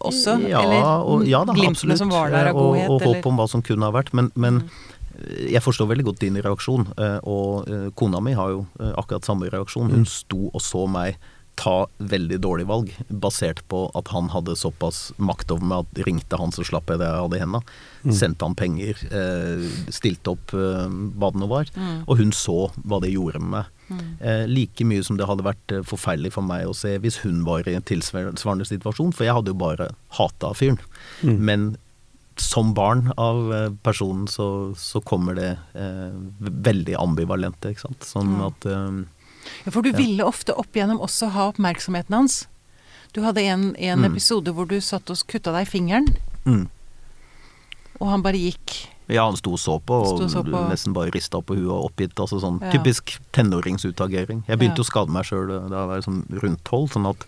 også. 0.04 0.36
ja, 0.46 0.60
eller 0.62 1.04
og, 1.08 1.22
ja 1.26 1.40
da, 1.48 1.54
glimtene 1.56 1.96
som 1.98 2.10
var 2.12 2.30
der 2.34 2.50
av 2.52 2.58
godhet. 2.58 2.88
og, 2.90 3.00
og 3.00 3.08
håp 3.16 3.26
om 3.30 3.38
hva 3.40 3.46
som 3.50 3.62
kunne 3.64 3.86
ha 3.88 3.94
vært. 3.94 4.12
Men, 4.14 4.30
men 4.34 4.62
Mm. 4.64 4.68
eh, 5.30 5.52
jeg 5.54 5.62
forstår 5.62 5.86
veldig 5.90 6.04
godt 6.10 6.20
din 6.20 6.36
reaksjon. 6.42 6.86
eh, 6.98 7.18
Og 7.24 7.68
eh, 7.70 7.88
kona 7.96 8.20
mi 8.20 8.32
har 8.34 8.50
jo 8.50 8.66
eh, 8.80 8.92
akkurat 8.98 9.24
samme 9.24 9.48
reaksjon. 9.50 9.90
Hun 9.94 10.04
sto 10.06 10.50
og 10.52 10.60
så 10.60 10.86
meg 10.90 11.16
ta 11.60 11.86
veldig 11.98 12.38
dårlig 12.42 12.66
valg, 12.68 12.90
basert 13.08 13.62
på 13.70 13.84
at 13.98 14.10
han 14.14 14.30
hadde 14.32 14.56
såpass 14.58 15.12
makt 15.22 15.54
over 15.54 15.68
meg 15.70 15.84
at 15.84 16.00
ringte 16.08 16.38
han, 16.40 16.54
så 16.54 16.64
slapp 16.66 16.90
jeg 16.90 17.00
det 17.02 17.08
jeg 17.08 17.26
hadde 17.26 17.38
i 17.38 17.44
henda. 17.44 17.60
Sendte 18.04 18.44
han 18.44 18.56
penger, 18.58 18.98
eh, 19.08 19.62
stilte 19.94 20.34
opp 20.34 20.52
eh, 20.56 20.90
hva 21.16 21.30
det 21.32 21.40
nå 21.40 21.48
var. 21.48 21.70
Mm. 21.76 22.02
Og 22.04 22.18
hun 22.20 22.34
så 22.36 22.58
hva 22.82 23.00
det 23.04 23.14
gjorde 23.14 23.40
med 23.40 23.54
meg. 23.54 23.70
Mm. 23.84 24.02
Eh, 24.20 24.42
like 24.48 24.84
mye 24.88 25.04
som 25.04 25.16
det 25.20 25.28
hadde 25.28 25.46
vært 25.46 25.72
eh, 25.72 25.84
forferdelig 25.86 26.34
for 26.36 26.46
meg 26.46 26.68
å 26.68 26.76
se 26.76 26.96
hvis 27.00 27.20
hun 27.24 27.42
var 27.48 27.68
i 27.68 27.76
en 27.78 27.86
tilsvarende 27.86 28.68
situasjon, 28.68 29.14
for 29.16 29.28
jeg 29.28 29.36
hadde 29.38 29.54
jo 29.54 29.62
bare 29.62 29.90
hata 30.18 30.52
fyren. 30.58 30.80
Mm. 31.22 31.40
Men 31.48 31.66
som 32.36 32.74
barn 32.74 33.12
av 33.16 33.54
eh, 33.54 33.70
personen 33.82 34.26
så, 34.28 34.74
så 34.76 35.00
kommer 35.00 35.36
det 35.38 35.52
eh, 35.78 36.14
veldig 36.40 36.96
ambivalente, 36.98 37.70
ikke 37.70 37.86
sant. 37.86 38.06
Sånn 38.08 38.34
at 38.42 38.66
eh, 38.66 39.02
Ja, 39.64 39.70
for 39.70 39.82
du 39.82 39.90
Ja. 39.90 39.96
ville 39.96 40.24
ofte 40.24 40.54
opp 40.56 40.72
igjennom 40.74 41.00
også 41.00 41.30
ha 41.30 41.48
oppmerksomheten 41.52 42.14
hans. 42.14 42.46
Du 43.12 43.22
hadde 43.22 43.42
en, 43.42 43.76
en 43.76 43.98
Mm. 44.00 44.04
episode 44.12 44.52
hvor 44.52 44.66
du 44.68 44.80
satt 44.80 45.08
og 45.10 45.16
kutta 45.28 45.52
deg 45.52 45.66
i 45.66 45.70
fingeren. 45.70 46.06
Mm. 46.44 46.68
Og 48.00 48.08
han 48.10 48.22
bare 48.22 48.34
gikk. 48.40 48.88
Ja, 49.06 49.26
han 49.26 49.36
sto 49.36 49.52
og 49.52 49.58
så 49.60 49.78
på, 49.84 49.92
og 50.00 50.30
så 50.30 50.42
på. 50.42 50.68
nesten 50.70 50.94
bare 50.96 51.10
rista 51.12 51.38
på 51.44 51.54
huet 51.54 51.68
og 51.70 51.90
oppgitt. 51.92 52.14
Altså 52.18 52.40
sånn 52.40 52.60
Ja. 52.62 52.70
typisk 52.72 53.18
tenåringsutagering. 53.32 54.44
Jeg 54.48 54.58
begynte 54.58 54.78
Ja. 54.80 54.82
å 54.82 54.90
skade 54.90 55.08
meg 55.10 55.24
sjøl 55.24 55.48
da 55.68 55.76
jeg 55.76 55.88
var 55.88 56.00
sånn 56.00 56.24
rundt 56.42 56.64
tolv, 56.64 56.90
sånn 56.90 57.08
at 57.10 57.24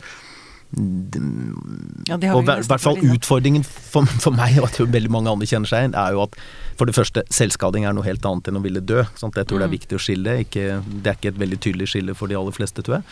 Ja, 2.09 2.17
og 2.35 2.43
i 2.43 2.47
hvert 2.67 2.83
fall 2.83 2.99
utfordringen 3.03 3.65
for, 3.67 4.07
for 4.23 4.35
meg, 4.35 4.57
og 4.61 4.67
jeg 4.69 4.75
tror 4.77 4.91
veldig 4.93 5.13
mange 5.15 5.31
andre 5.33 5.47
kjenner 5.49 5.71
seg 5.71 5.85
igjen, 5.85 5.95
er 5.99 6.17
jo 6.17 6.25
at 6.27 6.37
for 6.77 6.89
det 6.91 6.97
første, 6.97 7.23
selvskading 7.33 7.87
er 7.89 7.95
noe 7.97 8.05
helt 8.07 8.25
annet 8.29 8.51
enn 8.51 8.59
å 8.61 8.65
ville 8.65 8.83
dø. 8.85 9.03
Sant? 9.17 9.37
Jeg 9.39 9.49
tror 9.49 9.63
det 9.63 9.69
er 9.69 9.73
Mm. 9.73 9.79
viktig 9.79 9.97
å 9.97 10.03
skille. 10.03 10.35
Ikke, 10.45 10.83
det 11.03 11.07
er 11.13 11.17
ikke 11.17 11.33
et 11.35 11.41
veldig 11.41 11.59
tydelig 11.65 11.89
skille 11.93 12.15
for 12.15 12.29
de 12.29 12.37
aller 12.37 12.53
fleste, 12.53 12.83
tror 12.85 12.99
jeg. 12.99 13.05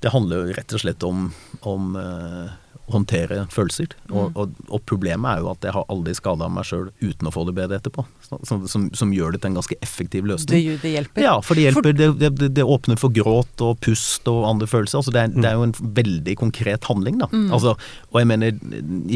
Det 0.00 0.12
handler 0.14 0.36
jo 0.48 0.54
rett 0.58 0.72
og 0.74 0.80
slett 0.82 1.02
om, 1.06 1.32
om 1.62 1.94
å 1.96 2.67
håndtere 2.92 3.46
følelser. 3.52 3.92
Og, 4.10 4.28
Mm. 4.28 4.36
og, 4.40 4.54
og 4.74 4.80
problemet 4.88 5.28
er 5.30 5.42
jo 5.44 5.50
at 5.52 5.62
jeg 5.64 5.72
har 5.76 5.84
aldri 5.92 6.14
skada 6.16 6.48
meg 6.50 6.64
sjøl 6.66 6.88
uten 7.00 7.28
å 7.28 7.32
få 7.32 7.44
det 7.46 7.54
bedre 7.58 7.78
etterpå. 7.78 8.04
Så, 8.24 8.38
som, 8.48 8.64
som, 8.68 8.88
som 8.96 9.12
gjør 9.14 9.32
det 9.36 9.40
til 9.42 9.50
en 9.52 9.58
ganske 9.60 9.76
effektiv 9.84 10.26
løsning. 10.28 10.66
Det, 10.66 10.78
det 10.82 10.92
hjelper. 10.96 11.22
Ja, 11.24 11.34
for 11.44 11.54
det 11.58 11.66
hjelper. 11.68 11.92
Det, 11.92 12.08
det, 12.38 12.48
det 12.56 12.64
åpner 12.64 12.98
for 13.00 13.12
gråt 13.14 13.62
og 13.64 13.78
pust 13.84 14.28
og 14.30 14.44
andre 14.48 14.66
følelser. 14.70 14.98
Altså 15.00 15.14
det, 15.14 15.22
er, 15.28 15.34
det 15.36 15.48
er 15.50 15.56
jo 15.60 15.66
en 15.68 15.74
veldig 16.00 16.36
konkret 16.40 16.88
handling, 16.90 17.20
da. 17.22 17.28
Mm. 17.32 17.48
Altså, 17.56 17.76
og 18.10 18.20
jeg 18.22 18.30
mener, 18.32 18.58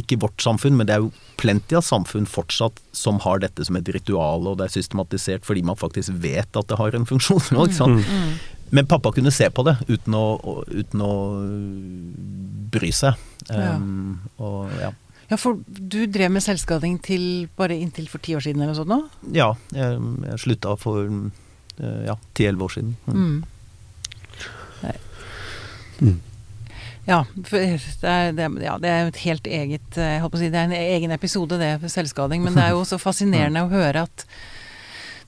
ikke 0.03 0.16
i 0.16 0.23
vårt 0.23 0.41
samfunn, 0.45 0.77
men 0.79 0.89
det 0.89 0.97
er 0.97 1.05
jo 1.07 1.12
plenty 1.43 1.77
av 1.79 1.85
samfunn 1.87 2.29
fortsatt 2.31 2.79
som 2.95 3.18
har 3.25 3.41
dette 3.43 3.64
som 3.66 3.77
et 3.81 3.89
ritual, 3.97 4.47
og 4.47 4.59
det 4.61 4.68
er 4.68 4.75
systematisert 4.77 5.45
fordi 5.49 5.64
man 5.66 5.79
faktisk 5.81 6.12
vet 6.23 6.57
at 6.61 6.68
det 6.70 6.79
har 6.79 6.95
en 6.97 7.09
funksjon. 7.09 7.43
Ikke 7.57 7.75
sant? 7.81 8.07
Mm. 8.07 8.33
Men 8.73 8.87
pappa 8.89 9.12
kunne 9.12 9.31
se 9.35 9.51
på 9.53 9.64
det 9.68 9.75
uten 9.89 10.14
å, 10.16 10.25
å- 10.41 10.64
uten 10.73 11.03
å 11.05 11.12
bry 12.73 12.89
seg. 12.97 13.18
Ja. 13.51 13.75
Um, 13.77 14.20
og 14.41 14.73
ja. 14.81 14.91
Ja, 15.33 15.37
for 15.41 15.59
du 15.66 16.03
drev 16.12 16.33
med 16.35 16.45
selvskading 16.45 16.99
til 17.05 17.23
bare 17.57 17.77
inntil 17.81 18.09
for 18.11 18.20
ti 18.25 18.35
år 18.37 18.43
siden 18.45 18.61
eller 18.61 18.75
noe 18.75 18.81
sånt 18.83 18.91
nå? 18.93 18.99
ja 19.33 19.47
jeg, 19.73 20.01
jeg 20.29 20.41
slutta 20.43 20.75
for 20.81 21.07
eh, 21.09 22.03
ja, 22.09 22.16
ti-elleve 22.37 22.66
år 22.66 22.75
siden. 22.75 22.91
Mm. 23.09 23.39
Mm. 24.83 24.99
Mm. 26.03 26.18
Ja, 27.07 27.20
for 27.49 27.59
det 27.59 28.11
er, 28.11 28.33
det, 28.37 28.49
ja, 28.62 28.77
det 28.83 28.91
er 28.91 29.09
et 29.11 29.20
helt 29.25 29.47
eget 29.51 29.97
eh, 29.99 30.12
jeg 30.16 30.23
håper 30.23 30.39
å 30.39 30.43
si, 30.43 30.51
Det 30.53 30.61
er 30.61 30.68
en 30.68 30.77
egen 30.97 31.14
episode, 31.14 31.59
det, 31.59 31.73
selvskading. 31.91 32.45
Men 32.45 32.55
det 32.59 32.66
er 32.68 32.77
jo 32.77 32.85
så 32.93 32.99
fascinerende 33.03 33.64
å 33.66 33.70
høre 33.73 34.05
at 34.09 34.27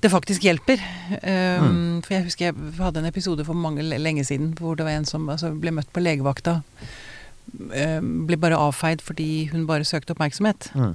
det 0.02 0.10
faktisk 0.12 0.44
hjelper. 0.44 0.82
Um, 1.22 2.02
For 2.04 2.16
jeg 2.16 2.26
husker 2.26 2.48
jeg 2.48 2.74
hadde 2.78 3.02
en 3.02 3.08
episode 3.08 3.44
for 3.46 3.54
mange 3.54 3.82
lenge 3.82 4.24
siden 4.24 4.52
hvor 4.58 4.76
det 4.78 4.86
var 4.86 4.98
en 4.98 5.08
som 5.08 5.28
altså, 5.28 5.52
ble 5.54 5.74
møtt 5.74 5.92
på 5.92 6.02
legevakta. 6.02 6.60
Um, 7.54 8.24
ble 8.28 8.38
bare 8.40 8.58
avfeid 8.58 9.04
fordi 9.04 9.46
hun 9.52 9.68
bare 9.68 9.86
søkte 9.86 10.16
oppmerksomhet. 10.16 10.70
Mm. 10.74 10.94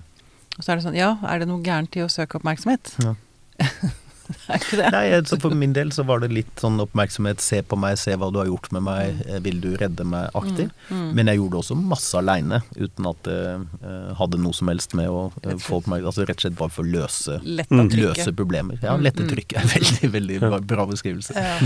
Og 0.57 0.61
så 0.65 0.71
er 0.71 0.79
det 0.79 0.85
sånn 0.85 0.99
Ja, 0.99 1.15
er 1.23 1.41
det 1.41 1.47
noe 1.49 1.63
gærent 1.63 1.95
i 1.95 2.03
å 2.03 2.11
søke 2.11 2.39
oppmerksomhet? 2.41 2.95
Ja. 3.05 3.15
det 4.29 4.49
er 4.53 4.59
ikke 4.61 4.77
det. 4.79 4.89
Nei, 4.93 5.03
så 5.25 5.37
For 5.41 5.55
min 5.57 5.73
del 5.73 5.89
så 5.95 6.03
var 6.05 6.21
det 6.23 6.29
litt 6.31 6.61
sånn 6.61 6.77
oppmerksomhet. 6.83 7.41
Se 7.41 7.59
på 7.65 7.77
meg, 7.79 7.97
se 7.97 8.13
hva 8.15 8.29
du 8.31 8.37
har 8.41 8.47
gjort 8.49 8.69
med 8.75 8.83
meg. 8.85 9.19
eh, 9.27 9.39
Vil 9.45 9.59
du 9.63 9.69
redde 9.81 10.05
meg-aktig. 10.05 10.67
Mm. 10.91 11.07
Men 11.17 11.31
jeg 11.31 11.39
gjorde 11.41 11.55
det 11.57 11.61
også 11.63 11.77
masse 11.81 12.13
aleine, 12.19 12.61
uten 12.77 13.09
at 13.09 13.21
det 13.25 13.37
eh, 13.81 14.13
hadde 14.19 14.39
noe 14.41 14.53
som 14.53 14.69
helst 14.71 14.93
med 14.99 15.09
å 15.09 15.25
eh, 15.43 15.57
få 15.57 15.79
oppmerksomhet. 15.81 16.07
Altså 16.11 16.27
rett 16.29 16.37
og 16.39 16.45
slett 16.45 16.57
bare 16.61 16.75
for 16.77 16.85
å 16.85 16.93
løse, 16.93 17.39
løse 17.43 18.35
problemer. 18.37 18.79
Ja, 18.83 18.95
Mm, 18.99 19.03
lette 19.05 19.23
mm. 19.23 19.29
trykket 19.31 19.59
er 19.61 19.69
veldig, 19.77 20.09
veldig 20.17 20.39
bra, 20.45 20.59
bra 20.75 20.85
beskrivelse. 20.89 21.33
Ja. 21.35 21.57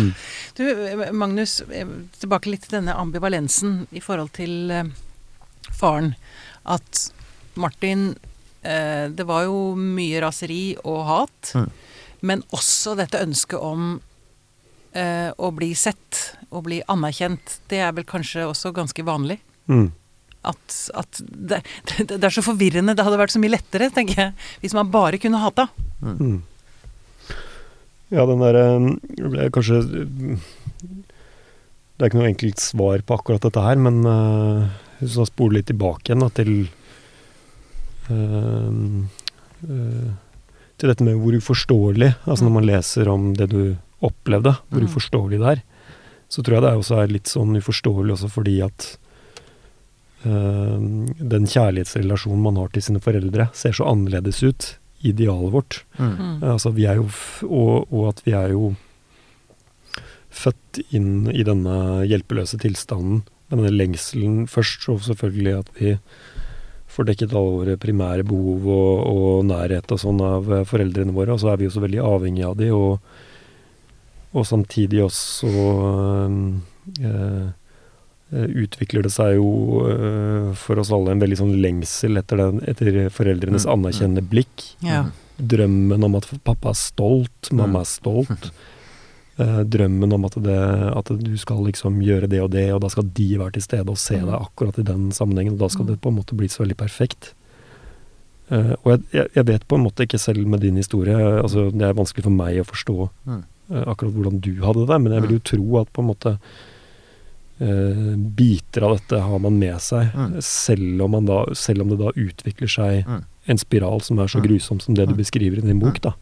Du, 0.58 0.64
Magnus, 1.16 1.60
tilbake 2.20 2.52
litt 2.52 2.68
til 2.68 2.78
denne 2.80 2.94
ambivalensen 3.00 3.88
i 3.92 4.02
forhold 4.04 4.32
til 4.38 4.72
faren. 5.74 6.14
At 6.66 7.10
Martin 7.60 8.14
eh, 8.64 9.10
Det 9.12 9.26
var 9.28 9.44
jo 9.50 9.74
mye 9.78 10.22
raseri 10.24 10.76
og 10.84 11.02
hat, 11.10 11.54
Mm. 11.54 11.70
Men 12.24 12.44
også 12.56 12.96
dette 13.00 13.22
ønsket 13.22 13.60
om 13.60 13.98
eh, 14.96 15.30
å 15.36 15.52
bli 15.56 15.74
sett 15.76 16.22
og 16.50 16.66
bli 16.70 16.80
anerkjent. 16.88 17.60
Det 17.70 17.82
er 17.84 17.92
vel 17.98 18.08
kanskje 18.08 18.48
også 18.48 18.72
ganske 18.76 19.06
vanlig? 19.06 19.40
Mm. 19.68 19.92
At, 20.44 20.78
at 21.00 21.22
det, 21.24 21.62
det, 21.90 22.08
det 22.16 22.24
er 22.24 22.36
så 22.36 22.46
forvirrende. 22.46 22.96
Det 22.96 23.06
hadde 23.06 23.20
vært 23.20 23.36
så 23.36 23.42
mye 23.44 23.56
lettere, 23.56 23.92
tenker 23.94 24.22
jeg, 24.28 24.50
hvis 24.64 24.76
man 24.78 24.92
bare 24.94 25.20
kunne 25.22 25.44
hata. 25.44 25.68
Mm. 26.04 26.42
Ja, 28.14 28.28
den 28.30 28.44
derre 28.44 28.66
ble 29.32 29.48
Kanskje 29.54 29.78
Det 29.88 30.04
er 31.98 32.10
ikke 32.10 32.20
noe 32.20 32.30
enkelt 32.30 32.62
svar 32.62 33.02
på 33.06 33.16
akkurat 33.18 33.46
dette 33.46 33.64
her, 33.64 33.80
men 33.82 34.04
uh, 34.06 34.68
hvis 35.00 35.18
man 35.18 35.30
spoler 35.30 35.60
litt 35.60 35.70
tilbake 35.72 36.12
igjen 36.12 36.24
da, 36.24 36.30
til 36.36 36.52
uh, 38.12 38.70
eh, 39.64 40.10
Til 40.84 40.92
dette 40.92 41.06
med 41.08 41.16
hvor 41.16 41.38
uforståelig 41.40 42.10
Altså 42.28 42.44
når 42.44 42.52
man 42.58 42.66
leser 42.68 43.08
om 43.08 43.30
det 43.40 43.48
du 43.54 43.78
opplevde, 44.04 44.52
hvor 44.68 44.84
Mm. 44.84 44.90
uforståelig 44.90 45.38
det 45.40 45.48
er, 45.48 45.62
så 46.28 46.44
tror 46.44 46.58
jeg 46.58 46.64
det 46.66 46.72
også 46.76 46.96
er 47.00 47.08
litt 47.08 47.30
sånn 47.32 47.56
uforståelig 47.56 48.18
også 48.18 48.30
fordi 48.34 48.58
at 48.66 48.98
øh, 50.28 51.08
den 51.24 51.48
kjærlighetsrelasjonen 51.48 52.44
man 52.44 52.60
har 52.60 52.68
til 52.74 52.84
sine 52.84 53.00
foreldre, 53.00 53.48
ser 53.54 53.72
så 53.72 53.88
annerledes 53.88 54.44
ut 54.44 54.78
idealet 55.08 55.54
vårt. 55.54 55.86
Mm. 55.96 56.12
Mm. 56.20 56.44
Altså, 56.52 56.74
vi 56.76 56.84
er 56.84 57.00
jo 57.00 57.08
f 57.08 57.44
og, 57.48 57.88
og 57.94 58.10
at 58.10 58.20
vi 58.26 58.36
er 58.36 58.52
jo 58.52 58.74
født 60.34 60.84
inn 60.92 61.32
i 61.32 61.46
denne 61.48 62.04
hjelpeløse 62.10 62.60
tilstanden 62.60 63.24
med 63.48 63.60
denne 63.62 63.78
lengselen 63.78 64.48
først, 64.52 64.90
og 64.90 65.00
selvfølgelig 65.08 65.60
at 65.62 65.72
vi 65.80 65.96
får 66.94 67.08
dekket 67.10 67.34
alle 67.34 67.56
våre 67.58 67.76
primære 67.82 68.26
behov 68.30 68.68
og, 68.70 69.04
og 69.10 69.46
nærhet 69.50 69.92
og 69.96 70.02
sånn 70.02 70.22
av 70.24 70.52
eh, 70.54 70.66
foreldrene 70.70 71.16
våre, 71.16 71.34
og 71.36 71.42
så 71.42 71.54
er 71.54 71.60
vi 71.62 71.68
jo 71.68 71.74
så 71.74 71.84
veldig 71.84 72.02
avhengige 72.06 72.52
av 72.52 72.56
de, 72.60 72.70
og, 72.76 73.00
og 74.34 74.48
samtidig 74.50 75.02
også 75.08 75.52
eh, 77.10 77.52
utvikler 78.64 79.06
det 79.06 79.14
seg 79.14 79.36
jo 79.38 79.50
eh, 79.90 80.52
for 80.58 80.82
oss 80.82 80.92
alle 80.94 81.14
en 81.14 81.22
veldig 81.22 81.40
sånn 81.42 81.56
lengsel 81.64 82.18
etter, 82.22 82.42
den, 82.42 82.62
etter 82.70 83.10
foreldrenes 83.14 83.66
Mm, 83.68 83.70
mm. 83.70 83.74
anerkjennende 83.78 84.26
blikk 84.30 84.64
Ja. 84.86 85.04
drømmen 85.38 86.04
om 86.06 86.16
at 86.20 86.30
pappa 86.46 86.72
er 86.74 86.80
stolt, 86.80 87.52
mamma 87.52 87.82
er 87.84 87.90
stolt. 87.90 88.52
Eh, 89.42 89.60
drømmen 89.66 90.14
om 90.14 90.26
at, 90.28 90.36
det, 90.46 90.56
at 90.94 91.08
du 91.18 91.32
skal 91.42 91.64
liksom 91.66 91.96
gjøre 92.06 92.28
det 92.30 92.38
og 92.44 92.52
det, 92.54 92.68
og 92.70 92.84
da 92.84 92.90
skal 92.94 93.08
de 93.18 93.32
være 93.40 93.56
til 93.56 93.64
stede 93.66 93.90
og 93.90 93.98
se 93.98 94.20
Mm. 94.20 94.28
deg 94.30 94.36
akkurat 94.36 94.78
i 94.78 94.84
den 94.86 95.08
sammenhengen. 95.12 95.54
Og 95.54 95.60
da 95.60 95.70
skal 95.70 95.86
Mm. 95.86 95.88
det 95.90 96.02
på 96.02 96.10
en 96.10 96.18
måte 96.20 96.38
bli 96.38 96.48
så 96.48 96.62
veldig 96.62 96.78
perfekt. 96.78 97.34
Uh, 98.52 98.76
og 98.86 99.02
jeg, 99.12 99.28
jeg, 99.34 99.46
vet 99.48 99.68
på 99.68 99.76
en 99.76 99.84
måte 99.88 100.04
ikke 100.06 100.20
selv 100.20 100.46
med 100.46 100.60
din 100.60 100.76
historie 100.76 101.16
altså 101.16 101.72
Det 101.72 101.82
er 101.82 101.94
vanskelig 101.94 102.24
for 102.24 102.30
meg 102.30 102.60
å 102.60 102.66
forstå 102.68 103.10
eh, 103.30 103.84
akkurat 103.88 104.14
hvordan 104.14 104.42
du 104.44 104.62
hadde 104.62 104.86
det, 104.86 105.02
men 105.02 105.14
jeg 105.14 105.22
vil 105.24 105.32
jo 105.32 105.40
tro 105.40 105.80
at 105.80 105.94
på 105.94 106.02
en 106.04 106.10
måte 106.12 106.38
uh, 107.62 108.16
biter 108.18 108.84
av 108.84 108.98
dette 108.98 109.22
har 109.24 109.40
man 109.40 109.58
med 109.58 109.80
seg, 109.82 110.12
selv, 110.44 111.02
om 111.02 111.12
man 111.16 111.26
da, 111.26 111.46
selv 111.56 111.82
om 111.82 111.90
det 111.90 112.00
da 112.04 112.12
utvikler 112.12 112.68
seg 112.68 113.08
en 113.48 113.58
spiral 113.58 114.02
som 114.02 114.20
er 114.20 114.28
så 114.28 114.44
grusom 114.44 114.82
som 114.84 114.94
det 114.94 115.08
du 115.08 115.16
beskriver 115.16 115.58
i 115.58 115.66
din 115.66 115.80
bok. 115.80 116.02
da. 116.04 116.14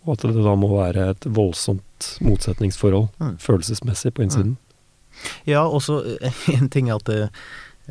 Mm. 0.00 0.08
Og 0.08 0.12
at 0.16 0.22
det 0.34 0.44
da 0.44 0.54
må 0.56 0.68
være 0.72 1.10
et 1.12 1.26
voldsomt 1.28 2.14
motsetningsforhold 2.24 3.08
Mm. 3.20 3.34
følelsesmessig 3.38 4.14
på 4.14 4.22
innsiden. 4.24 4.56
Ja, 5.46 5.66
også 5.68 5.98
eh, 6.22 6.32
en 6.56 6.68
ting 6.72 6.88
er 6.88 6.96
at, 6.96 7.04
det, 7.04 7.30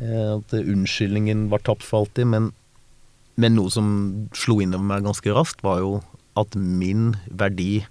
at 0.00 0.52
unnskyldningen 0.58 1.48
var 1.50 1.58
tapt 1.62 1.82
for 1.86 2.00
alltid, 2.04 2.26
men, 2.26 2.52
men 3.36 3.54
noe 3.54 3.70
som 3.70 4.28
slo 4.34 4.58
innover 4.60 4.84
meg 4.84 5.04
ganske 5.06 5.32
raskt, 5.36 5.62
var 5.62 5.78
jo 5.84 6.00
at 6.36 6.54
min 6.56 7.16
verdi 7.30 7.84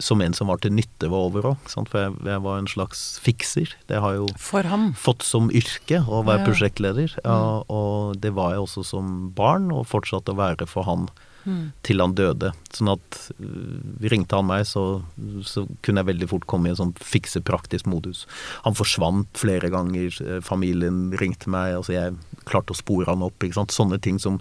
som 0.00 0.22
en 0.24 0.32
som 0.32 0.48
var 0.48 0.56
til 0.62 0.72
nytte, 0.72 1.10
var 1.12 1.26
over 1.28 1.42
òg. 1.50 1.56
For 1.68 1.98
jeg, 2.00 2.14
jeg 2.24 2.40
var 2.40 2.56
en 2.58 2.66
slags 2.70 3.18
fikser. 3.20 3.74
Det 3.90 3.98
har 4.00 4.14
jeg 4.14 4.22
jo 4.22 4.28
For 4.40 4.62
ham. 4.64 4.94
fått 4.96 5.22
som 5.26 5.50
yrke 5.52 6.00
å 6.08 6.22
være 6.24 6.40
Ja. 6.40 6.46
prosjektleder. 6.46 7.18
Ja, 7.24 7.62
og 7.68 8.16
det 8.22 8.32
var 8.32 8.54
jeg 8.54 8.62
også 8.64 8.84
som 8.86 9.28
barn, 9.36 9.68
og 9.70 9.84
fortsatte 9.90 10.32
å 10.32 10.38
være 10.40 10.66
for 10.70 10.84
han 10.88 11.10
Mm. 11.46 11.70
til 11.86 12.02
han 12.02 12.12
døde. 12.14 12.50
Sånn 12.74 12.90
at 12.92 13.20
vi 13.40 14.10
ringte 14.12 14.36
han 14.36 14.48
meg, 14.50 14.66
så, 14.68 15.02
så 15.46 15.62
kunne 15.80 16.02
jeg 16.02 16.10
veldig 16.12 16.28
fort 16.28 16.44
komme 16.50 16.68
i 16.68 16.74
en 16.74 16.80
sånn 16.82 16.92
fikse 17.00 17.40
praktisk 17.46 17.88
modus. 17.88 18.26
Han 18.66 18.76
forsvant 18.76 19.30
flere 19.40 19.70
ganger, 19.72 20.12
eh, 20.20 20.42
familien 20.44 21.08
ringte 21.16 21.48
meg, 21.48 21.78
altså 21.78 21.96
jeg 21.96 22.18
klarte 22.44 22.74
å 22.76 22.80
spore 22.80 23.08
han 23.08 23.24
opp. 23.24 23.40
Sånne 23.72 23.96
ting 24.04 24.18
som, 24.20 24.36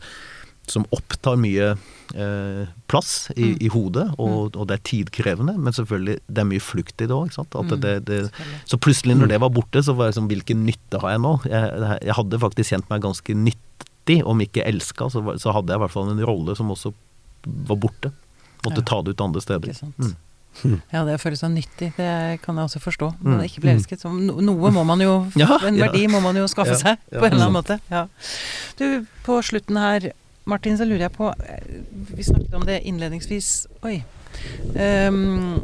som 0.69 0.83
opptar 0.93 1.39
mye 1.39 1.71
eh, 2.15 2.67
plass 2.91 3.29
i, 3.35 3.53
Mm. 3.53 3.57
i 3.63 3.69
hodet, 3.73 4.07
og, 4.19 4.55
og 4.59 4.67
det 4.69 4.75
er 4.79 4.83
tidkrevende, 4.91 5.55
men 5.57 5.73
selvfølgelig 5.73 6.19
det 6.27 6.43
er 6.43 6.49
mye 6.51 6.61
flukt 6.61 7.01
i 7.01 7.07
det 7.07 7.15
òg. 7.15 7.31
Mm, 7.31 8.29
så 8.69 8.77
plutselig 8.81 9.15
når 9.17 9.31
det 9.33 9.39
var 9.41 9.49
borte, 9.55 9.81
så 9.85 9.95
var 9.95 10.09
det 10.11 10.17
sånn 10.19 10.27
Hvilken 10.29 10.65
nytte 10.67 10.99
har 11.01 11.15
jeg 11.15 11.21
nå? 11.23 11.33
Jeg, 11.47 11.97
jeg 12.09 12.17
hadde 12.19 12.39
faktisk 12.43 12.73
kjent 12.75 12.89
meg 12.91 13.01
ganske 13.07 13.33
nyttig, 14.09 14.25
om 14.25 14.41
ikke 14.41 14.65
elska, 14.65 15.09
så, 15.13 15.21
så 15.39 15.53
hadde 15.53 15.71
jeg 15.73 15.79
i 15.79 15.83
hvert 15.85 15.91
fall 15.93 16.09
en 16.11 16.25
rolle 16.25 16.55
som 16.57 16.69
også 16.73 16.93
var 17.45 17.75
borte. 17.77 18.11
Måtte 18.65 18.81
Ja. 18.81 18.85
ta 18.89 19.01
det 19.01 19.11
ut 19.15 19.21
andre 19.21 19.41
steder. 19.41 19.69
Ikke 19.69 19.79
sant. 19.79 19.97
Mm. 20.65 20.81
Ja, 20.91 21.05
det 21.05 21.19
føles 21.21 21.39
sånn 21.39 21.53
nyttig. 21.55 21.93
Det 21.95 22.41
kan 22.41 22.57
jeg 22.57 22.65
også 22.65 22.79
forstå. 22.81 23.11
Mm. 23.21 23.29
Man 23.37 23.43
ikke 23.45 23.61
blir 23.61 23.75
elsket. 23.77 24.01
Så 24.01 24.09
no 24.11 24.41
noe 24.41 24.71
må 24.73 24.83
man 24.83 24.99
jo 24.99 25.27
Ja, 25.39 25.59
En 25.63 25.77
ja. 25.77 25.85
verdi 25.87 26.07
må 26.09 26.19
man 26.21 26.35
jo 26.35 26.47
skaffe 26.49 26.73
Ja, 26.73 26.79
seg 26.81 26.97
ja. 27.11 27.19
på 27.19 27.25
en 27.25 27.31
eller 27.33 27.45
annen 27.45 27.53
Mm. 27.53 27.59
måte. 27.61 27.79
Ja. 27.89 28.07
Du, 28.77 29.05
på 29.23 29.37
slutten 29.45 29.77
her, 29.77 30.09
Martin, 30.49 30.75
så 30.77 30.83
lurer 30.89 31.05
jeg 31.07 31.13
på 31.15 31.29
eh, 31.45 31.83
Vi 32.17 32.23
snakket 32.23 32.53
om 32.57 32.65
det 32.65 32.81
innledningsvis. 32.83 33.67
Oi. 33.85 34.03
Um, 34.75 35.59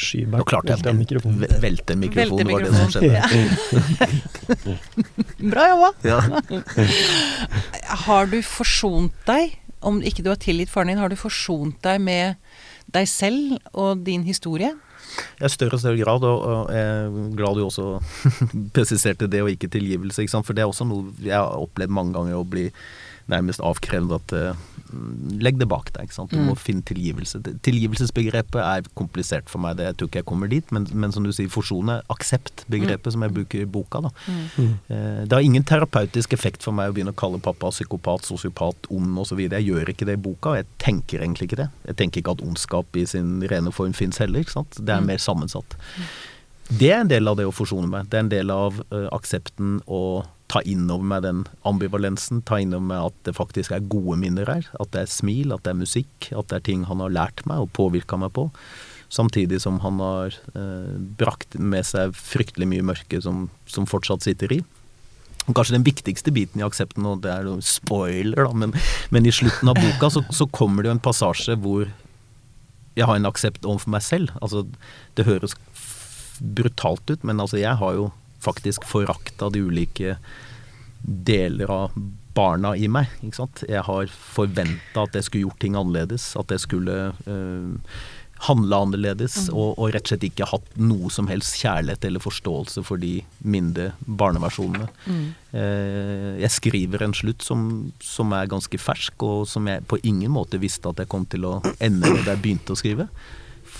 Skibær. 0.00 0.40
Nå 0.40 0.46
klarte 0.48 0.76
jeg 0.78 0.96
mikrofonen. 0.96 1.44
Velte 1.62 1.94
en 1.94 2.02
mikrofon, 2.02 2.38
Velte 2.38 2.52
var 2.52 2.60
det 2.64 2.72
som 2.74 2.90
skjedde. 2.94 3.20
bra 5.52 5.66
jobba! 5.72 5.90
Ja. 6.06 6.20
Har 8.06 8.30
du 8.30 8.38
forsont 8.46 9.16
deg, 9.28 9.58
om 9.84 10.00
ikke 10.04 10.24
du 10.24 10.30
har 10.32 10.40
tilgitt 10.40 10.70
faren 10.72 10.92
din, 10.92 11.00
har 11.00 11.10
du 11.10 11.16
forsont 11.18 11.78
deg 11.84 12.00
med 12.04 12.36
deg 12.92 13.08
selv 13.08 13.56
og 13.72 14.04
din 14.06 14.22
historie? 14.26 14.74
I 15.40 15.48
større 15.50 15.74
og 15.76 15.82
større 15.82 15.98
grad, 15.98 16.24
og 16.24 16.70
jeg 16.70 16.86
er 16.86 17.30
glad 17.36 17.58
du 17.58 17.64
også 17.66 17.86
presiserte 18.76 19.28
det 19.30 19.42
og 19.42 19.50
ikke 19.52 19.70
tilgivelse. 19.72 20.22
Ikke 20.22 20.36
sant? 20.36 20.46
For 20.46 20.56
det 20.56 20.62
er 20.64 20.70
også 20.70 20.86
noe 20.88 21.10
jeg 21.18 21.34
har 21.34 21.58
opplevd 21.58 21.96
mange 21.96 22.14
ganger 22.16 22.38
å 22.38 22.46
bli 22.46 22.68
nærmest 23.30 23.62
avkrevd 23.64 24.12
at 24.18 24.32
eh, 24.36 24.66
Legg 25.38 25.54
det 25.60 25.68
bak 25.70 25.92
deg. 25.94 26.08
ikke 26.08 26.14
sant? 26.16 26.32
Du 26.32 26.36
Mm. 26.40 26.48
må 26.50 26.54
finne 26.58 26.82
tilgivelse. 26.82 27.38
Tilgivelsesbegrepet 27.62 28.58
er 28.58 28.82
komplisert 28.98 29.46
for 29.48 29.62
meg, 29.62 29.76
det, 29.78 29.84
jeg 29.86 29.96
tror 30.00 30.08
ikke 30.08 30.18
jeg 30.18 30.26
kommer 30.26 30.48
dit. 30.50 30.72
Men, 30.74 30.86
men 30.92 31.12
som 31.14 31.22
du 31.22 31.30
sier, 31.30 31.46
forsone, 31.48 32.00
aksept-begrepet 32.10 33.12
som 33.14 33.22
jeg 33.22 33.34
bruker 33.36 33.62
i 33.62 33.68
boka. 33.70 34.00
da. 34.02 34.10
Mm. 34.26 34.72
Eh, 34.90 35.20
Det 35.30 35.32
har 35.36 35.44
ingen 35.46 35.62
terapeutisk 35.62 36.32
effekt 36.34 36.62
for 36.66 36.72
meg 36.74 36.90
å 36.90 36.96
begynne 36.96 37.14
å 37.14 37.18
kalle 37.22 37.38
pappa 37.38 37.70
psykopat, 37.70 38.26
sosiopat, 38.26 38.90
ond 38.90 39.14
osv. 39.22 39.38
Jeg 39.46 39.62
gjør 39.68 39.92
ikke 39.94 40.06
det 40.10 40.18
i 40.18 40.22
boka, 40.26 40.50
og 40.50 40.56
jeg 40.56 40.66
tenker 40.82 41.20
egentlig 41.22 41.46
ikke 41.52 41.60
det. 41.62 41.68
Jeg 41.86 41.96
tenker 41.96 42.20
ikke 42.24 42.32
at 42.34 42.42
ondskap 42.42 42.96
i 42.98 43.04
sin 43.06 43.40
rene 43.46 43.70
form 43.70 43.92
fins 43.94 44.18
heller. 44.18 44.40
ikke 44.42 44.56
sant? 44.58 44.74
Det 44.74 44.88
er 44.90 45.00
Mm. 45.00 45.06
mer 45.06 45.18
sammensatt. 45.22 45.76
Det 46.68 46.90
er 46.90 47.00
en 47.00 47.08
del 47.08 47.28
av 47.28 47.36
det 47.36 47.46
å 47.46 47.54
forsone 47.54 47.88
meg. 47.88 48.10
Det 48.10 48.14
er 48.18 48.20
en 48.26 48.28
del 48.28 48.50
av 48.50 48.82
uh, 48.92 49.08
aksepten 49.12 49.80
å 49.86 50.24
ta 50.50 50.62
inn 50.66 50.88
over 50.90 51.06
meg 51.06 51.24
den 51.24 51.44
ambivalensen. 51.68 52.42
Ta 52.46 52.58
inn 52.60 52.74
over 52.74 52.86
meg 52.90 53.10
at 53.10 53.18
det 53.28 53.36
faktisk 53.38 53.74
er 53.74 53.86
gode 53.92 54.18
minner 54.20 54.50
her. 54.50 54.66
At 54.82 54.92
det 54.94 55.04
er 55.04 55.12
smil, 55.12 55.54
at 55.54 55.64
det 55.64 55.74
er 55.74 55.82
musikk, 55.82 56.30
at 56.30 56.50
det 56.50 56.58
er 56.58 56.66
ting 56.66 56.86
han 56.90 57.02
har 57.04 57.14
lært 57.14 57.44
meg 57.48 57.62
og 57.64 57.72
påvirka 57.76 58.18
meg 58.20 58.34
på. 58.36 58.48
Samtidig 59.10 59.60
som 59.62 59.80
han 59.82 59.98
har 60.02 60.36
eh, 60.54 60.98
brakt 61.18 61.56
med 61.58 61.86
seg 61.86 62.14
fryktelig 62.18 62.68
mye 62.70 62.86
mørke 62.92 63.22
som, 63.22 63.48
som 63.70 63.88
fortsatt 63.90 64.26
sitter 64.26 64.58
i. 64.58 64.60
Og 65.46 65.56
Kanskje 65.56 65.78
den 65.78 65.86
viktigste 65.86 66.34
biten 66.34 66.60
i 66.60 66.66
aksepten, 66.66 67.06
og 67.08 67.24
det 67.24 67.32
er 67.32 67.48
jo 67.48 67.56
spoiler, 67.64 68.44
da, 68.44 68.52
men, 68.54 68.74
men 69.10 69.26
i 69.26 69.34
slutten 69.34 69.72
av 69.72 69.78
boka 69.80 70.12
så, 70.12 70.22
så 70.34 70.46
kommer 70.52 70.84
det 70.84 70.90
jo 70.90 70.96
en 70.98 71.02
passasje 71.02 71.56
hvor 71.62 71.88
jeg 72.98 73.06
har 73.06 73.16
en 73.16 73.28
aksept 73.28 73.66
overfor 73.66 73.94
meg 73.94 74.04
selv. 74.04 74.34
Altså, 74.44 74.66
det 75.18 75.26
høres 75.26 75.56
brutalt 76.40 77.10
ut, 77.10 77.24
men 77.26 77.40
altså, 77.42 77.58
jeg 77.60 77.78
har 77.80 77.96
jo 77.96 78.10
faktisk 78.44 78.86
forakta 78.88 79.50
de 79.52 79.64
ulike 79.68 80.16
deler 81.02 81.70
av 81.72 81.98
barna 82.36 82.74
i 82.76 82.88
meg. 82.92 83.10
Ikke 83.24 83.42
sant? 83.42 83.64
Jeg 83.68 83.84
har 83.86 84.10
forventa 84.12 85.04
at 85.06 85.16
jeg 85.16 85.26
skulle 85.26 85.48
gjort 85.48 85.60
ting 85.62 85.76
annerledes, 85.78 86.32
at 86.38 86.52
jeg 86.54 86.62
skulle 86.62 86.98
øh, 87.26 87.94
handle 88.46 88.78
annerledes, 88.86 89.48
og, 89.52 89.74
og 89.76 89.90
rett 89.92 90.06
og 90.06 90.14
slett 90.14 90.26
ikke 90.30 90.48
hatt 90.48 90.68
noe 90.80 91.10
som 91.12 91.28
helst 91.28 91.58
kjærlighet 91.60 92.06
eller 92.08 92.22
forståelse 92.24 92.84
for 92.86 93.00
de 93.02 93.18
mindre 93.44 93.90
barneversjonene. 94.06 94.88
Eh, 95.52 96.40
jeg 96.40 96.54
skriver 96.54 97.04
en 97.04 97.16
slutt 97.16 97.44
som, 97.44 97.66
som 98.04 98.32
er 98.36 98.48
ganske 98.50 98.80
fersk, 98.80 99.26
og 99.26 99.48
som 99.50 99.68
jeg 99.68 99.84
på 99.90 100.00
ingen 100.08 100.32
måte 100.32 100.60
visste 100.62 100.88
at 100.92 101.02
jeg 101.02 101.10
kom 101.12 101.26
til 101.28 101.48
å 101.48 101.58
ende 101.78 102.06
med 102.06 102.24
da 102.24 102.32
jeg 102.32 102.44
begynte 102.46 102.76
å 102.76 102.80
skrive. 102.80 103.10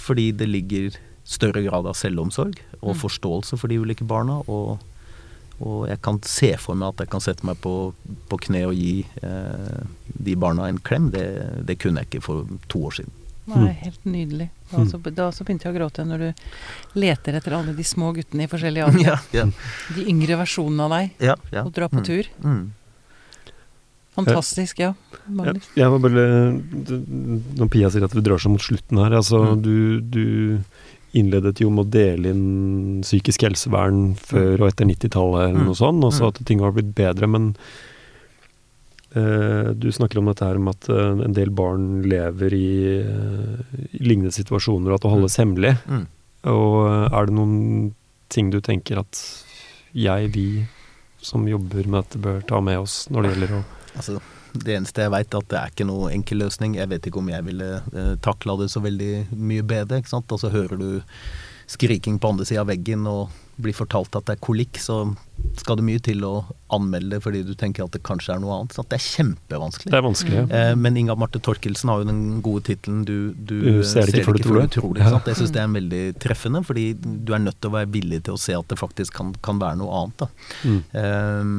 Fordi 0.00 0.30
det 0.36 0.50
ligger 0.50 0.98
større 1.30 1.62
grad 1.62 1.86
av 1.86 1.94
selvomsorg 1.94 2.58
og 2.80 2.96
forståelse 2.98 3.58
for 3.60 3.70
de 3.70 3.78
ulike 3.78 4.06
barna. 4.08 4.40
Og, 4.50 4.80
og 5.62 5.86
jeg 5.90 6.00
kan 6.02 6.18
se 6.26 6.50
for 6.58 6.74
meg 6.80 6.94
at 6.96 7.04
jeg 7.04 7.12
kan 7.12 7.22
sette 7.22 7.46
meg 7.46 7.60
på, 7.62 7.74
på 8.30 8.38
kne 8.48 8.64
og 8.66 8.74
gi 8.74 9.04
eh, 9.22 9.80
de 10.26 10.34
barna 10.40 10.66
en 10.72 10.80
klem. 10.82 11.10
Det, 11.14 11.24
det 11.68 11.78
kunne 11.82 12.02
jeg 12.02 12.10
ikke 12.10 12.24
for 12.26 12.50
to 12.72 12.82
år 12.90 12.98
siden. 12.98 13.16
Nei, 13.50 13.72
helt 13.82 14.04
nydelig. 14.06 14.46
Da 14.70 14.78
også, 14.84 14.98
da 15.16 15.24
så 15.34 15.42
begynte 15.46 15.66
jeg 15.66 15.74
å 15.74 15.78
gråte 15.80 16.04
når 16.06 16.20
du 16.22 16.98
leter 17.02 17.34
etter 17.38 17.56
alle 17.56 17.72
de 17.74 17.82
små 17.88 18.12
guttene 18.14 18.44
i 18.46 18.50
forskjellige 18.50 18.84
alder. 18.90 19.06
Ja, 19.08 19.16
ja, 19.34 19.46
De 19.96 20.04
yngre 20.12 20.36
versjonene 20.42 20.84
av 20.86 20.92
deg, 20.94 21.16
ja, 21.30 21.34
ja. 21.54 21.64
og 21.66 21.72
dra 21.74 21.88
på 21.90 21.98
Mm. 22.02 22.06
tur. 22.06 22.28
Mm. 22.44 22.60
Fantastisk, 24.14 24.80
ja. 24.82 24.90
Jeg, 25.30 25.60
jeg 25.78 25.90
var 25.92 26.00
bare 26.02 26.22
Når 26.58 27.68
Pia 27.70 27.90
sier 27.94 28.02
at 28.08 28.14
vi 28.16 28.22
drar 28.26 28.40
seg 28.42 28.50
mot 28.56 28.64
slutten 28.64 28.98
her 28.98 29.14
altså 29.20 29.38
Mm. 29.54 29.60
du, 29.62 29.76
du 30.00 30.24
innledet 31.14 31.60
jo 31.60 31.70
med 31.74 31.86
å 31.86 31.90
dele 31.90 32.30
inn 32.30 33.00
psykisk 33.02 33.42
helsevern 33.48 34.14
før 34.16 34.60
og 34.62 34.68
etter 34.70 34.86
90-tallet 34.86 35.48
eller 35.48 35.60
Mm. 35.60 35.66
noe 35.66 35.74
sånt, 35.78 36.04
og 36.04 36.12
så 36.12 36.22
Mm. 36.24 36.28
at 36.28 36.46
ting 36.46 36.60
har 36.60 36.72
blitt 36.72 36.94
bedre, 36.94 37.26
men 37.28 37.54
eh, 39.14 39.72
du 39.74 39.90
snakker 39.92 40.18
om 40.20 40.26
dette 40.30 40.44
her 40.46 40.58
med 40.62 40.76
at 40.76 40.88
eh, 40.88 41.24
en 41.26 41.34
del 41.36 41.50
barn 41.50 42.02
lever 42.06 42.54
i, 42.54 43.00
eh, 43.02 43.78
i 43.98 44.02
lignende 44.06 44.32
situasjoner, 44.34 44.90
og 44.92 44.94
at 45.00 45.06
det 45.06 45.10
holdes 45.14 45.36
hemmelig. 45.40 45.74
Mm. 45.90 46.06
Og 46.44 47.12
er 47.12 47.26
det 47.26 47.34
noen 47.36 47.94
ting 48.30 48.50
du 48.50 48.60
tenker 48.64 49.00
at 49.02 49.18
jeg, 49.92 50.30
vi 50.32 50.66
som 51.20 51.44
jobber 51.50 51.84
med 51.90 52.04
dette, 52.06 52.22
bør 52.22 52.40
ta 52.46 52.60
med 52.64 52.78
oss 52.78 53.08
når 53.10 53.22
det 53.26 53.32
gjelder 53.34 53.56
å 53.58 53.64
Altså, 53.90 54.20
det 54.54 54.76
eneste 54.78 55.04
jeg 55.06 55.12
veit, 55.14 55.34
at 55.34 55.48
det 55.52 55.58
er 55.60 55.70
ikke 55.74 55.86
noe 55.88 56.10
enkel 56.14 56.42
løsning. 56.44 56.74
Jeg 56.80 56.90
vet 56.90 57.06
ikke 57.10 57.22
om 57.22 57.30
jeg 57.32 57.46
ville 57.46 57.70
eh, 57.92 58.14
takla 58.24 58.56
det 58.60 58.70
så 58.72 58.82
veldig 58.84 59.12
mye 59.36 59.62
bedre. 59.62 60.00
ikke 60.02 60.14
sant? 60.16 60.32
Og 60.32 60.42
så 60.42 60.50
hører 60.52 60.80
du 60.80 60.90
skriking 61.70 62.18
på 62.18 62.32
andre 62.32 62.44
sida 62.48 62.64
av 62.64 62.70
veggen 62.72 63.04
og 63.06 63.28
blir 63.60 63.74
fortalt 63.76 64.16
at 64.16 64.24
det 64.26 64.38
er 64.38 64.40
kolikk, 64.42 64.78
så 64.80 64.94
skal 65.60 65.76
det 65.78 65.84
mye 65.84 66.00
til 66.02 66.22
å 66.24 66.30
anmelde 66.72 67.12
det 67.14 67.20
fordi 67.22 67.42
du 67.44 67.52
tenker 67.58 67.84
at 67.84 67.92
det 67.94 68.00
kanskje 68.02 68.32
er 68.34 68.40
noe 68.42 68.54
annet. 68.56 68.72
Så 68.74 68.82
Det 68.88 68.96
er 68.96 69.04
kjempevanskelig. 69.04 69.90
Det 69.92 69.98
er 69.98 70.04
vanskelig. 70.06 70.38
ja. 70.40 70.46
Eh, 70.70 70.72
men 70.80 70.96
Inga 70.96 71.14
Marte 71.20 71.38
Torkelsen 71.44 71.92
har 71.92 72.00
jo 72.00 72.08
den 72.08 72.40
gode 72.42 72.64
tittelen 72.70 73.04
du, 73.06 73.32
du, 73.36 73.54
Du 73.60 73.82
ser 73.86 74.08
det 74.08 74.16
ikke 74.22 74.32
før 74.32 74.40
du 74.40 74.72
tror 74.72 74.96
det. 74.96 75.04
sant? 75.04 75.28
Jeg 75.30 75.38
syns 75.42 75.52
det 75.54 75.62
er 75.62 75.68
veldig 75.80 76.02
treffende, 76.24 76.64
fordi 76.66 76.86
du 76.98 77.34
er 77.36 77.44
nødt 77.44 77.60
til 77.60 77.70
å 77.70 77.76
være 77.76 77.92
villig 77.92 78.22
til 78.26 78.34
å 78.34 78.40
se 78.40 78.56
at 78.56 78.66
det 78.72 78.80
faktisk 78.80 79.14
kan, 79.20 79.30
kan 79.44 79.60
være 79.62 79.78
noe 79.82 80.00
annet. 80.00 80.26
Mm. 80.64 80.80
Eh, 81.04 81.54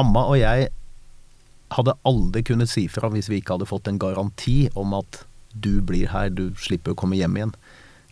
mamma 0.00 0.26
og 0.32 0.40
jeg 0.40 0.70
hadde 1.74 1.94
aldri 2.06 2.42
kunnet 2.46 2.70
si 2.70 2.86
fra 2.88 3.08
hvis 3.10 3.28
vi 3.30 3.40
ikke 3.40 3.56
hadde 3.56 3.66
fått 3.68 3.88
en 3.90 3.98
garanti 3.98 4.68
om 4.78 4.94
at 4.94 5.24
du 5.56 5.80
blir 5.80 6.10
her, 6.12 6.28
du 6.30 6.50
slipper 6.60 6.92
å 6.92 6.98
komme 7.00 7.16
hjem 7.16 7.36
igjen. 7.40 7.54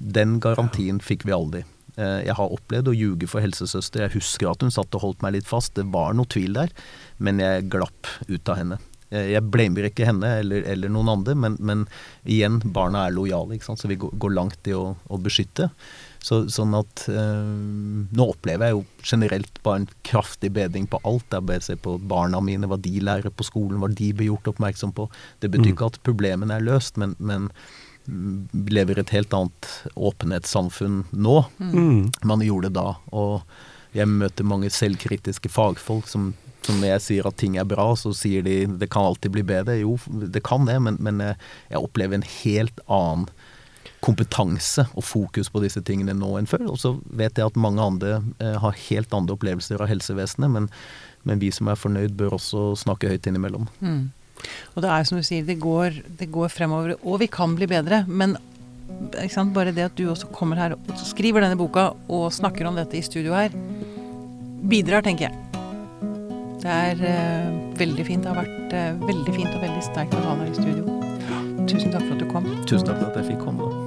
Den 0.00 0.38
garantien 0.42 0.98
fikk 1.00 1.26
vi 1.28 1.34
aldri. 1.36 1.64
Eh, 1.96 2.24
Jeg 2.26 2.34
har 2.34 2.50
opplevd 2.56 2.88
å 2.90 2.96
ljuge 2.96 3.28
for 3.30 3.44
helsesøster. 3.44 4.02
Jeg 4.06 4.16
husker 4.16 4.50
at 4.50 4.62
hun 4.64 4.72
satt 4.74 4.94
og 4.96 5.04
holdt 5.04 5.22
meg 5.22 5.36
litt 5.36 5.46
fast. 5.46 5.74
Det 5.76 5.84
var 5.92 6.14
noe 6.16 6.26
tvil 6.26 6.56
der, 6.56 6.72
men 7.18 7.38
jeg 7.38 7.68
glapp 7.70 8.08
ut 8.28 8.48
av 8.48 8.58
henne. 8.58 8.78
Eh, 9.10 9.30
Jeg 9.36 9.44
blamer 9.54 9.86
ikke 9.90 10.08
henne 10.08 10.38
eller, 10.40 10.64
eller 10.66 10.88
noen 10.88 11.12
andre, 11.18 11.34
men, 11.36 11.56
men 11.60 11.86
igjen, 12.26 12.58
barna 12.64 13.06
er 13.06 13.14
lojale, 13.14 13.60
så 13.60 13.76
vi 13.86 13.96
går 14.00 14.34
langt 14.34 14.66
i 14.66 14.74
å, 14.74 14.96
å 15.06 15.20
beskytte. 15.20 15.70
Så, 16.24 16.38
sånn 16.48 16.72
at 16.78 17.02
eh, 17.12 17.48
Nå 18.16 18.24
opplever 18.32 18.70
jeg 18.70 18.76
jo 18.78 18.84
generelt 19.04 19.58
bare 19.66 19.82
en 19.82 19.88
kraftig 20.08 20.48
bedring 20.56 20.86
på 20.88 20.96
alt. 21.04 21.26
Jeg 21.34 21.44
bare 21.50 21.60
ser 21.66 21.76
på 21.84 21.98
barna 22.00 22.40
mine, 22.40 22.64
hva 22.70 22.78
de 22.80 22.94
lærer 23.04 23.28
på 23.34 23.44
skolen, 23.44 23.76
hva 23.82 23.90
de 23.92 24.08
blir 24.16 24.30
gjort 24.30 24.48
oppmerksom 24.54 24.94
på. 24.96 25.08
Det 25.44 25.50
betyr 25.52 25.68
Mm. 25.68 25.74
ikke 25.74 25.90
at 25.92 26.00
problemene 26.06 26.56
er 26.56 26.64
løst, 26.64 26.96
men, 26.96 27.12
men 27.18 27.50
mm, 28.08 28.48
vi 28.54 28.72
lever 28.78 28.98
et 29.02 29.12
helt 29.12 29.36
annet 29.36 29.68
åpenhetssamfunn 29.96 31.04
nå. 31.12 31.36
Mm. 31.60 32.10
Man 32.24 32.40
gjorde 32.44 32.72
da. 32.72 32.94
Og 33.12 33.42
jeg 33.94 34.08
møter 34.10 34.44
mange 34.48 34.70
selvkritiske 34.74 35.50
fagfolk 35.52 36.08
som, 36.10 36.32
som 36.64 36.80
når 36.80 36.94
jeg 36.94 37.04
sier 37.08 37.28
at 37.28 37.36
ting 37.40 37.58
er 37.60 37.68
bra, 37.68 37.90
så 38.00 38.14
sier 38.16 38.42
de 38.46 38.62
det 38.80 38.88
kan 38.90 39.06
alltid 39.10 39.34
bli 39.36 39.44
bedre. 39.46 39.76
Jo, 39.82 39.98
det 40.08 40.42
kan 40.46 40.64
det, 40.66 40.80
men, 40.82 40.96
men 41.04 41.20
jeg, 41.22 41.36
jeg 41.70 41.84
opplever 41.84 42.18
en 42.18 42.30
helt 42.40 42.80
annen 42.88 43.28
kompetanse 44.04 44.84
og 44.92 45.06
fokus 45.06 45.48
på 45.52 45.62
disse 45.64 45.80
tingene 45.86 46.14
nå 46.16 46.34
enn 46.38 46.48
før. 46.50 46.66
Og 46.74 46.80
så 46.80 46.94
vet 47.08 47.38
jeg 47.38 47.48
at 47.48 47.60
mange 47.60 47.82
andre 47.82 48.18
eh, 48.42 48.58
har 48.60 48.82
helt 48.88 49.14
andre 49.16 49.36
opplevelser 49.36 49.80
av 49.80 49.90
helsevesenet, 49.90 50.52
men, 50.52 50.68
men 51.24 51.40
vi 51.42 51.50
som 51.54 51.70
er 51.72 51.80
fornøyd, 51.80 52.16
bør 52.18 52.36
også 52.38 52.72
snakke 52.84 53.12
høyt 53.12 53.30
innimellom. 53.30 53.68
Mm. 53.80 54.10
Og 54.74 54.82
det 54.84 54.90
er 54.90 55.06
som 55.08 55.20
du 55.20 55.24
sier, 55.24 55.46
det 55.46 55.56
går, 55.62 56.02
det 56.18 56.28
går 56.34 56.52
fremover, 56.52 56.98
og 57.00 57.22
vi 57.22 57.30
kan 57.32 57.54
bli 57.56 57.68
bedre. 57.70 58.04
Men 58.08 58.36
bare 59.54 59.72
det 59.72 59.88
at 59.88 59.96
du 59.96 60.08
også 60.10 60.28
kommer 60.34 60.60
her 60.60 60.76
og 60.76 60.92
skriver 61.00 61.40
denne 61.40 61.56
boka 61.56 61.92
og 62.08 62.32
snakker 62.32 62.68
om 62.68 62.76
dette 62.76 62.98
i 62.98 63.02
studio 63.02 63.32
her, 63.34 63.54
bidrar, 64.68 65.04
tenker 65.04 65.30
jeg. 65.30 65.40
Det 66.64 66.72
er 66.72 67.00
eh, 67.04 67.48
veldig 67.76 68.04
fint. 68.06 68.24
Det 68.24 68.32
har 68.32 68.40
vært 68.40 68.72
eh, 68.72 68.92
veldig 69.04 69.34
fint 69.36 69.50
og 69.52 69.60
veldig 69.60 69.84
sterkt 69.84 70.16
å 70.16 70.22
ha 70.24 70.36
deg 70.40 70.52
i 70.52 70.62
studio. 70.62 71.00
Tusen 71.68 71.92
takk 71.92 72.06
for 72.06 72.16
at 72.16 72.22
du 72.24 72.30
kom. 72.30 72.52
Tusen 72.64 72.88
takk 72.88 73.02
for 73.02 73.10
at 73.10 73.20
jeg 73.20 73.34
fikk 73.34 73.44
komme. 73.44 73.83